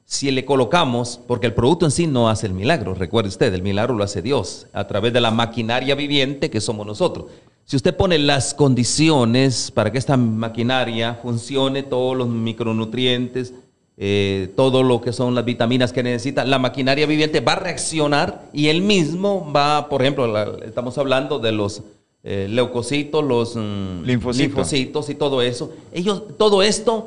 Si 0.08 0.30
le 0.30 0.44
colocamos, 0.44 1.18
porque 1.26 1.46
el 1.48 1.52
producto 1.54 1.84
en 1.84 1.90
sí 1.90 2.06
no 2.06 2.28
hace 2.30 2.46
el 2.46 2.52
milagro, 2.54 2.94
recuerde 2.94 3.28
usted, 3.28 3.52
el 3.52 3.62
milagro 3.62 3.94
lo 3.96 4.04
hace 4.04 4.22
Dios 4.22 4.68
a 4.72 4.86
través 4.86 5.12
de 5.12 5.20
la 5.20 5.32
maquinaria 5.32 5.96
viviente 5.96 6.48
que 6.48 6.60
somos 6.60 6.86
nosotros. 6.86 7.26
Si 7.64 7.74
usted 7.74 7.96
pone 7.96 8.16
las 8.20 8.54
condiciones 8.54 9.72
para 9.72 9.90
que 9.90 9.98
esta 9.98 10.16
maquinaria 10.16 11.14
funcione, 11.20 11.82
todos 11.82 12.16
los 12.16 12.28
micronutrientes, 12.28 13.52
eh, 13.96 14.52
todo 14.54 14.84
lo 14.84 15.00
que 15.00 15.12
son 15.12 15.34
las 15.34 15.44
vitaminas 15.44 15.92
que 15.92 16.04
necesita, 16.04 16.44
la 16.44 16.60
maquinaria 16.60 17.06
viviente 17.06 17.40
va 17.40 17.54
a 17.54 17.58
reaccionar 17.60 18.44
y 18.52 18.68
él 18.68 18.82
mismo 18.82 19.50
va, 19.52 19.88
por 19.88 20.02
ejemplo, 20.02 20.28
la- 20.28 20.52
estamos 20.64 20.96
hablando 20.98 21.40
de 21.40 21.50
los 21.50 21.82
eh, 22.22 22.46
leucocitos, 22.50 23.24
los 23.24 23.56
mm, 23.56 24.02
Linfocitos. 24.04 24.36
linfocitos 24.38 25.10
y 25.10 25.14
todo 25.16 25.42
eso. 25.42 25.72
Ellos, 25.92 26.22
todo 26.38 26.62
esto 26.62 27.06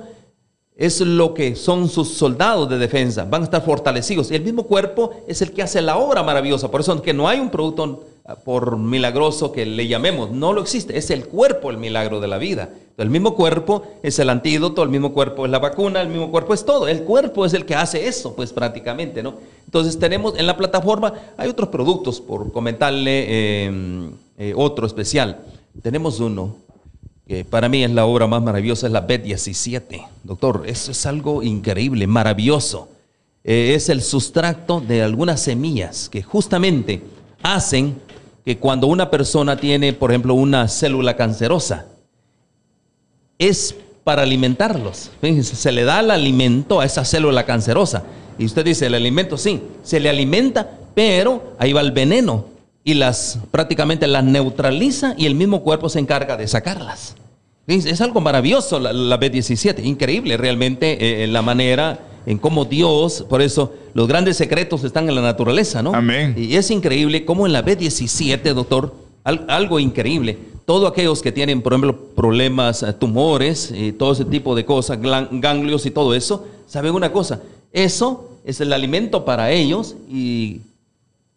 es 0.79 1.01
lo 1.01 1.33
que 1.33 1.57
son 1.57 1.89
sus 1.89 2.07
soldados 2.07 2.69
de 2.69 2.77
defensa, 2.77 3.25
van 3.25 3.41
a 3.41 3.43
estar 3.43 3.61
fortalecidos. 3.61 4.31
Y 4.31 4.35
el 4.35 4.43
mismo 4.43 4.63
cuerpo 4.63 5.11
es 5.27 5.41
el 5.41 5.51
que 5.51 5.61
hace 5.61 5.81
la 5.81 5.97
obra 5.97 6.23
maravillosa. 6.23 6.71
Por 6.71 6.79
eso 6.79 6.93
es 6.93 7.01
que 7.01 7.13
no 7.13 7.27
hay 7.27 7.41
un 7.41 7.49
producto 7.49 8.05
ah, 8.23 8.35
por 8.35 8.77
milagroso 8.77 9.51
que 9.51 9.65
le 9.65 9.89
llamemos, 9.89 10.31
no 10.31 10.53
lo 10.53 10.61
existe, 10.61 10.97
es 10.97 11.09
el 11.09 11.25
cuerpo 11.25 11.69
el 11.69 11.75
milagro 11.75 12.21
de 12.21 12.29
la 12.29 12.37
vida. 12.37 12.69
El 12.97 13.09
mismo 13.09 13.35
cuerpo 13.35 13.83
es 14.03 14.19
el 14.19 14.29
antídoto, 14.29 14.81
el 14.81 14.87
mismo 14.87 15.11
cuerpo 15.11 15.45
es 15.45 15.51
la 15.51 15.59
vacuna, 15.59 16.01
el 16.01 16.07
mismo 16.07 16.31
cuerpo 16.31 16.53
es 16.53 16.63
todo. 16.63 16.87
El 16.87 17.03
cuerpo 17.03 17.45
es 17.45 17.53
el 17.53 17.65
que 17.65 17.75
hace 17.75 18.07
eso, 18.07 18.33
pues 18.33 18.53
prácticamente, 18.53 19.21
¿no? 19.21 19.33
Entonces 19.65 19.99
tenemos 19.99 20.37
en 20.37 20.47
la 20.47 20.55
plataforma, 20.55 21.13
hay 21.35 21.49
otros 21.49 21.67
productos, 21.67 22.21
por 22.21 22.53
comentarle 22.53 23.25
eh, 23.27 24.11
eh, 24.37 24.53
otro 24.55 24.87
especial. 24.87 25.41
Tenemos 25.81 26.21
uno 26.21 26.55
que 27.29 27.45
para 27.45 27.69
mí 27.69 27.83
es 27.83 27.91
la 27.91 28.07
obra 28.07 28.25
más 28.25 28.41
maravillosa, 28.41 28.87
es 28.87 28.91
la 28.91 29.05
B17. 29.05 30.03
Doctor, 30.23 30.63
eso 30.65 30.89
es 30.91 31.05
algo 31.05 31.43
increíble, 31.43 32.07
maravilloso. 32.07 32.89
Eh, 33.43 33.73
es 33.75 33.89
el 33.89 34.01
sustracto 34.01 34.81
de 34.81 35.03
algunas 35.03 35.39
semillas 35.39 36.09
que 36.09 36.23
justamente 36.23 37.03
hacen 37.43 38.01
que 38.43 38.57
cuando 38.57 38.87
una 38.87 39.11
persona 39.11 39.57
tiene, 39.57 39.93
por 39.93 40.09
ejemplo, 40.09 40.33
una 40.33 40.67
célula 40.67 41.15
cancerosa, 41.15 41.85
es 43.37 43.75
para 44.03 44.23
alimentarlos. 44.23 45.11
Fíjense, 45.21 45.55
se 45.55 45.71
le 45.71 45.83
da 45.83 45.99
el 45.99 46.09
alimento 46.09 46.79
a 46.79 46.85
esa 46.85 47.05
célula 47.05 47.45
cancerosa. 47.45 48.05
Y 48.39 48.45
usted 48.45 48.65
dice, 48.65 48.87
el 48.87 48.95
alimento 48.95 49.37
sí, 49.37 49.61
se 49.83 49.99
le 49.99 50.09
alimenta, 50.09 50.67
pero 50.95 51.53
ahí 51.59 51.73
va 51.73 51.81
el 51.81 51.91
veneno 51.91 52.45
y 52.83 52.93
las 52.95 53.39
prácticamente 53.51 54.07
las 54.07 54.23
neutraliza 54.23 55.13
y 55.17 55.25
el 55.25 55.35
mismo 55.35 55.61
cuerpo 55.61 55.89
se 55.89 55.99
encarga 55.99 56.37
de 56.37 56.47
sacarlas. 56.47 57.15
Es 57.67 58.01
algo 58.01 58.19
maravilloso 58.19 58.79
la, 58.79 58.91
la 58.93 59.19
B17, 59.19 59.83
increíble 59.85 60.37
realmente 60.37 61.23
eh, 61.23 61.27
la 61.27 61.43
manera 61.43 61.99
en 62.25 62.37
cómo 62.39 62.65
Dios, 62.65 63.25
por 63.29 63.41
eso 63.43 63.73
los 63.93 64.07
grandes 64.07 64.37
secretos 64.37 64.83
están 64.83 65.07
en 65.07 65.15
la 65.15 65.21
naturaleza, 65.21 65.83
¿no? 65.83 65.93
Amén. 65.93 66.33
Y 66.37 66.55
es 66.55 66.71
increíble 66.71 67.25
cómo 67.25 67.45
en 67.45 67.53
la 67.53 67.63
B17, 67.63 68.53
doctor, 68.53 68.93
al- 69.23 69.45
algo 69.49 69.79
increíble, 69.79 70.37
todos 70.65 70.91
aquellos 70.91 71.21
que 71.21 71.31
tienen, 71.31 71.61
por 71.61 71.73
ejemplo, 71.73 71.95
problemas, 72.15 72.81
eh, 72.83 72.93
tumores 72.93 73.71
y 73.75 73.91
todo 73.91 74.13
ese 74.13 74.25
tipo 74.25 74.55
de 74.55 74.65
cosas, 74.65 74.99
ganglios 75.01 75.85
y 75.85 75.91
todo 75.91 76.13
eso, 76.15 76.47
¿saben 76.67 76.93
una 76.95 77.11
cosa? 77.11 77.41
Eso 77.71 78.29
es 78.45 78.61
el 78.61 78.73
alimento 78.73 79.25
para 79.25 79.51
ellos 79.51 79.95
y 80.09 80.61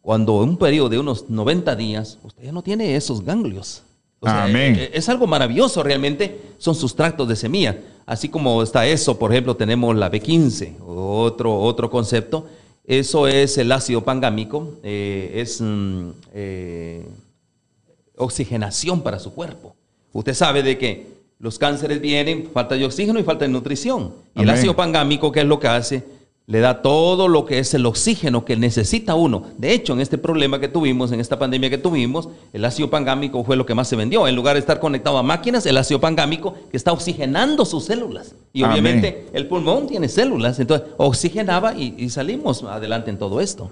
cuando 0.03 0.43
en 0.43 0.51
un 0.51 0.57
periodo 0.59 0.89
de 0.89 0.99
unos 0.99 1.31
90 1.31 1.77
días, 1.77 2.19
usted 2.23 2.45
ya 2.45 2.53
no 2.53 2.63
tiene 2.63 2.97
esos 2.97 3.25
ganglios. 3.25 3.83
O 4.21 4.27
sea, 4.27 4.45
Amén. 4.45 4.77
eh, 4.79 4.91
Es 4.93 5.09
algo 5.09 5.27
maravilloso 5.27 5.83
realmente, 5.83 6.41
son 6.59 6.75
sustractos 6.75 7.27
de 7.29 7.37
semilla. 7.37 7.79
Así 8.05 8.29
como 8.29 8.63
está 8.63 8.87
eso, 8.87 9.19
por 9.19 9.33
ejemplo, 9.33 9.57
tenemos 9.57 9.97
la 9.97 10.11
B15, 10.11 10.75
otro, 10.85 11.57
otro 11.59 11.89
concepto. 11.89 12.47
Eso 12.85 13.29
es 13.29 13.59
el 13.59 13.71
ácido 13.71 14.03
pangámico, 14.03 14.75
eh, 14.83 15.33
es 15.37 15.61
mm, 15.61 16.09
eh, 16.35 17.07
oxigenación 18.17 19.03
para 19.03 19.21
su 19.21 19.33
cuerpo. 19.33 19.77
Usted 20.13 20.35
sabe 20.35 20.65
de 20.65 20.79
que 20.79 21.07
los 21.39 21.59
cánceres 21.59 22.01
vienen, 22.01 22.51
falta 22.53 22.75
de 22.75 22.85
oxígeno 22.85 23.19
y 23.21 23.23
falta 23.23 23.45
de 23.45 23.51
nutrición. 23.51 24.13
Y 24.35 24.43
el 24.43 24.51
ácido 24.51 24.75
pangámico, 24.77 25.31
¿qué 25.31 25.41
es 25.41 25.47
lo 25.47 25.59
que 25.61 25.69
hace? 25.69 26.05
Le 26.53 26.61
da 26.61 26.83
todo 26.83 27.29
lo 27.29 27.47
que 27.47 27.61
es 27.61 27.73
el 27.73 27.87
oxígeno 27.87 28.45
que 28.45 28.59
necesita 28.59 29.15
uno. 29.15 29.45
De 29.57 29.73
hecho, 29.73 29.95
en 29.95 30.01
este 30.03 30.19
problema 30.19 30.61
que 30.61 30.69
tuvimos, 30.69 31.11
en 31.11 31.19
esta 31.19 31.39
pandemia 31.39 31.71
que 31.71 31.79
tuvimos, 31.79 32.29
el 32.53 32.63
ácido 32.67 32.91
pangámico 32.91 33.43
fue 33.43 33.57
lo 33.57 33.65
que 33.65 33.75
más 33.75 33.89
se 33.89 33.97
vendió. 33.97 34.29
En 34.29 34.37
lugar 34.37 34.57
de 34.57 34.61
estar 34.61 34.79
conectado 34.79 35.17
a 35.17 35.23
máquinas, 35.23 35.65
el 35.65 35.79
ácido 35.79 35.99
pangámico 35.99 36.55
que 36.71 36.77
está 36.77 36.93
oxigenando 36.93 37.65
sus 37.65 37.87
células. 37.87 38.35
Y 38.53 38.65
Amén. 38.65 38.73
obviamente 38.73 39.29
el 39.33 39.47
pulmón 39.47 39.87
tiene 39.87 40.11
células, 40.11 40.61
entonces 40.61 40.89
oxigenaba 40.99 41.73
y, 41.73 41.95
y 41.97 42.11
salimos 42.11 42.63
adelante 42.65 43.09
en 43.09 43.17
todo 43.17 43.41
esto. 43.41 43.71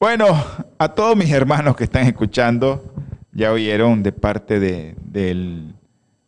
Bueno, 0.00 0.24
a 0.78 0.88
todos 0.88 1.14
mis 1.14 1.30
hermanos 1.30 1.76
que 1.76 1.84
están 1.84 2.06
escuchando, 2.06 2.82
ya 3.30 3.52
oyeron 3.52 4.02
de 4.02 4.12
parte 4.12 4.58
de, 4.58 4.94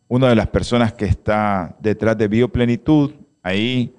una 0.07 0.29
de 0.29 0.35
las 0.35 0.49
personas 0.49 0.93
que 0.93 1.05
está 1.05 1.75
detrás 1.79 2.15
de 2.15 2.27
Bioplenitud. 2.27 3.13
Ahí 3.41 3.91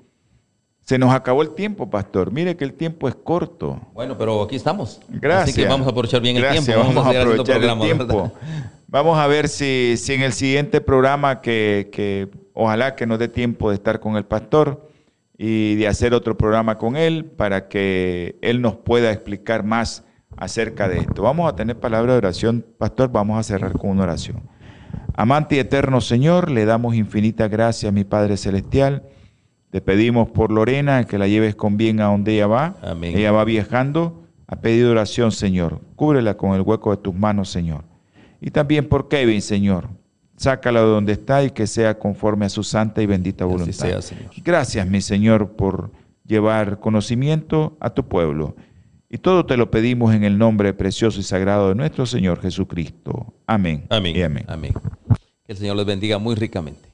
se 0.84 0.98
nos 0.98 1.14
acabó 1.14 1.42
el 1.42 1.54
tiempo, 1.54 1.88
pastor. 1.88 2.30
Mire 2.30 2.56
que 2.56 2.64
el 2.64 2.74
tiempo 2.74 3.08
es 3.08 3.14
corto. 3.14 3.80
Bueno, 3.94 4.18
pero 4.18 4.42
aquí 4.42 4.56
estamos. 4.56 5.00
Gracias. 5.08 5.50
Así 5.50 5.62
que 5.62 5.66
vamos 5.66 5.86
a 5.86 5.90
aprovechar 5.90 6.20
bien 6.20 6.36
Gracias, 6.36 6.68
el 6.68 6.74
tiempo. 6.74 6.88
Vamos, 6.88 7.06
a 7.06 7.08
haciendo 7.08 7.30
aprovechar 7.30 7.56
programa, 7.56 7.84
el 7.84 7.96
tiempo. 7.96 8.32
Vamos 8.86 9.18
a 9.18 9.26
ver 9.26 9.48
si, 9.48 9.96
si 9.96 10.12
en 10.12 10.22
el 10.22 10.34
siguiente 10.34 10.82
programa 10.82 11.40
que, 11.40 11.88
que 11.90 12.28
ojalá 12.52 12.94
que 12.94 13.06
nos 13.06 13.18
dé 13.18 13.28
tiempo 13.28 13.70
de 13.70 13.76
estar 13.76 13.98
con 13.98 14.16
el 14.16 14.24
pastor 14.24 14.88
y 15.38 15.74
de 15.76 15.88
hacer 15.88 16.12
otro 16.12 16.36
programa 16.36 16.76
con 16.76 16.96
él 16.96 17.24
para 17.24 17.68
que 17.68 18.38
él 18.42 18.60
nos 18.60 18.76
pueda 18.76 19.10
explicar 19.10 19.64
más 19.64 20.04
acerca 20.36 20.86
de 20.86 20.98
esto. 20.98 21.22
Vamos 21.22 21.50
a 21.50 21.56
tener 21.56 21.80
palabra 21.80 22.12
de 22.12 22.18
oración, 22.18 22.64
pastor. 22.76 23.10
Vamos 23.10 23.38
a 23.38 23.42
cerrar 23.42 23.72
con 23.72 23.90
una 23.90 24.02
oración. 24.02 24.42
Amante 25.16 25.56
y 25.56 25.60
eterno 25.60 26.00
Señor, 26.02 26.50
le 26.50 26.66
damos 26.66 26.94
infinitas 26.94 27.50
gracias, 27.50 27.90
mi 27.92 28.04
Padre 28.04 28.36
Celestial. 28.36 29.02
Te 29.74 29.80
pedimos 29.80 30.30
por 30.30 30.52
Lorena 30.52 31.02
que 31.02 31.18
la 31.18 31.26
lleves 31.26 31.56
con 31.56 31.76
bien 31.76 32.00
a 32.00 32.04
donde 32.04 32.34
ella 32.34 32.46
va. 32.46 32.76
Amén. 32.80 33.18
Ella 33.18 33.32
va 33.32 33.44
viajando. 33.44 34.22
Ha 34.46 34.60
pedido 34.60 34.92
oración, 34.92 35.32
Señor. 35.32 35.80
Cúbrela 35.96 36.36
con 36.36 36.54
el 36.54 36.60
hueco 36.60 36.92
de 36.92 36.98
tus 36.98 37.12
manos, 37.12 37.50
Señor. 37.50 37.82
Y 38.40 38.52
también 38.52 38.88
por 38.88 39.08
Kevin, 39.08 39.42
Señor. 39.42 39.88
Sácala 40.36 40.78
de 40.78 40.86
donde 40.86 41.12
está 41.14 41.42
y 41.42 41.50
que 41.50 41.66
sea 41.66 41.98
conforme 41.98 42.46
a 42.46 42.50
su 42.50 42.62
santa 42.62 43.02
y 43.02 43.06
bendita 43.06 43.46
Así 43.46 43.52
voluntad. 43.52 43.72
sea, 43.72 44.00
Señor. 44.00 44.30
Gracias, 44.44 44.86
mi 44.86 45.00
Señor, 45.00 45.56
por 45.56 45.90
llevar 46.24 46.78
conocimiento 46.78 47.76
a 47.80 47.90
tu 47.90 48.06
pueblo. 48.06 48.54
Y 49.10 49.18
todo 49.18 49.44
te 49.44 49.56
lo 49.56 49.72
pedimos 49.72 50.14
en 50.14 50.22
el 50.22 50.38
nombre 50.38 50.72
precioso 50.72 51.18
y 51.18 51.24
sagrado 51.24 51.70
de 51.70 51.74
nuestro 51.74 52.06
Señor 52.06 52.40
Jesucristo. 52.40 53.34
Amén. 53.48 53.86
Amén. 53.90 54.14
Y 54.14 54.22
amén. 54.22 54.44
Amén. 54.46 54.72
Que 55.44 55.50
el 55.52 55.58
Señor 55.58 55.74
les 55.74 55.86
bendiga 55.86 56.18
muy 56.18 56.36
ricamente. 56.36 56.93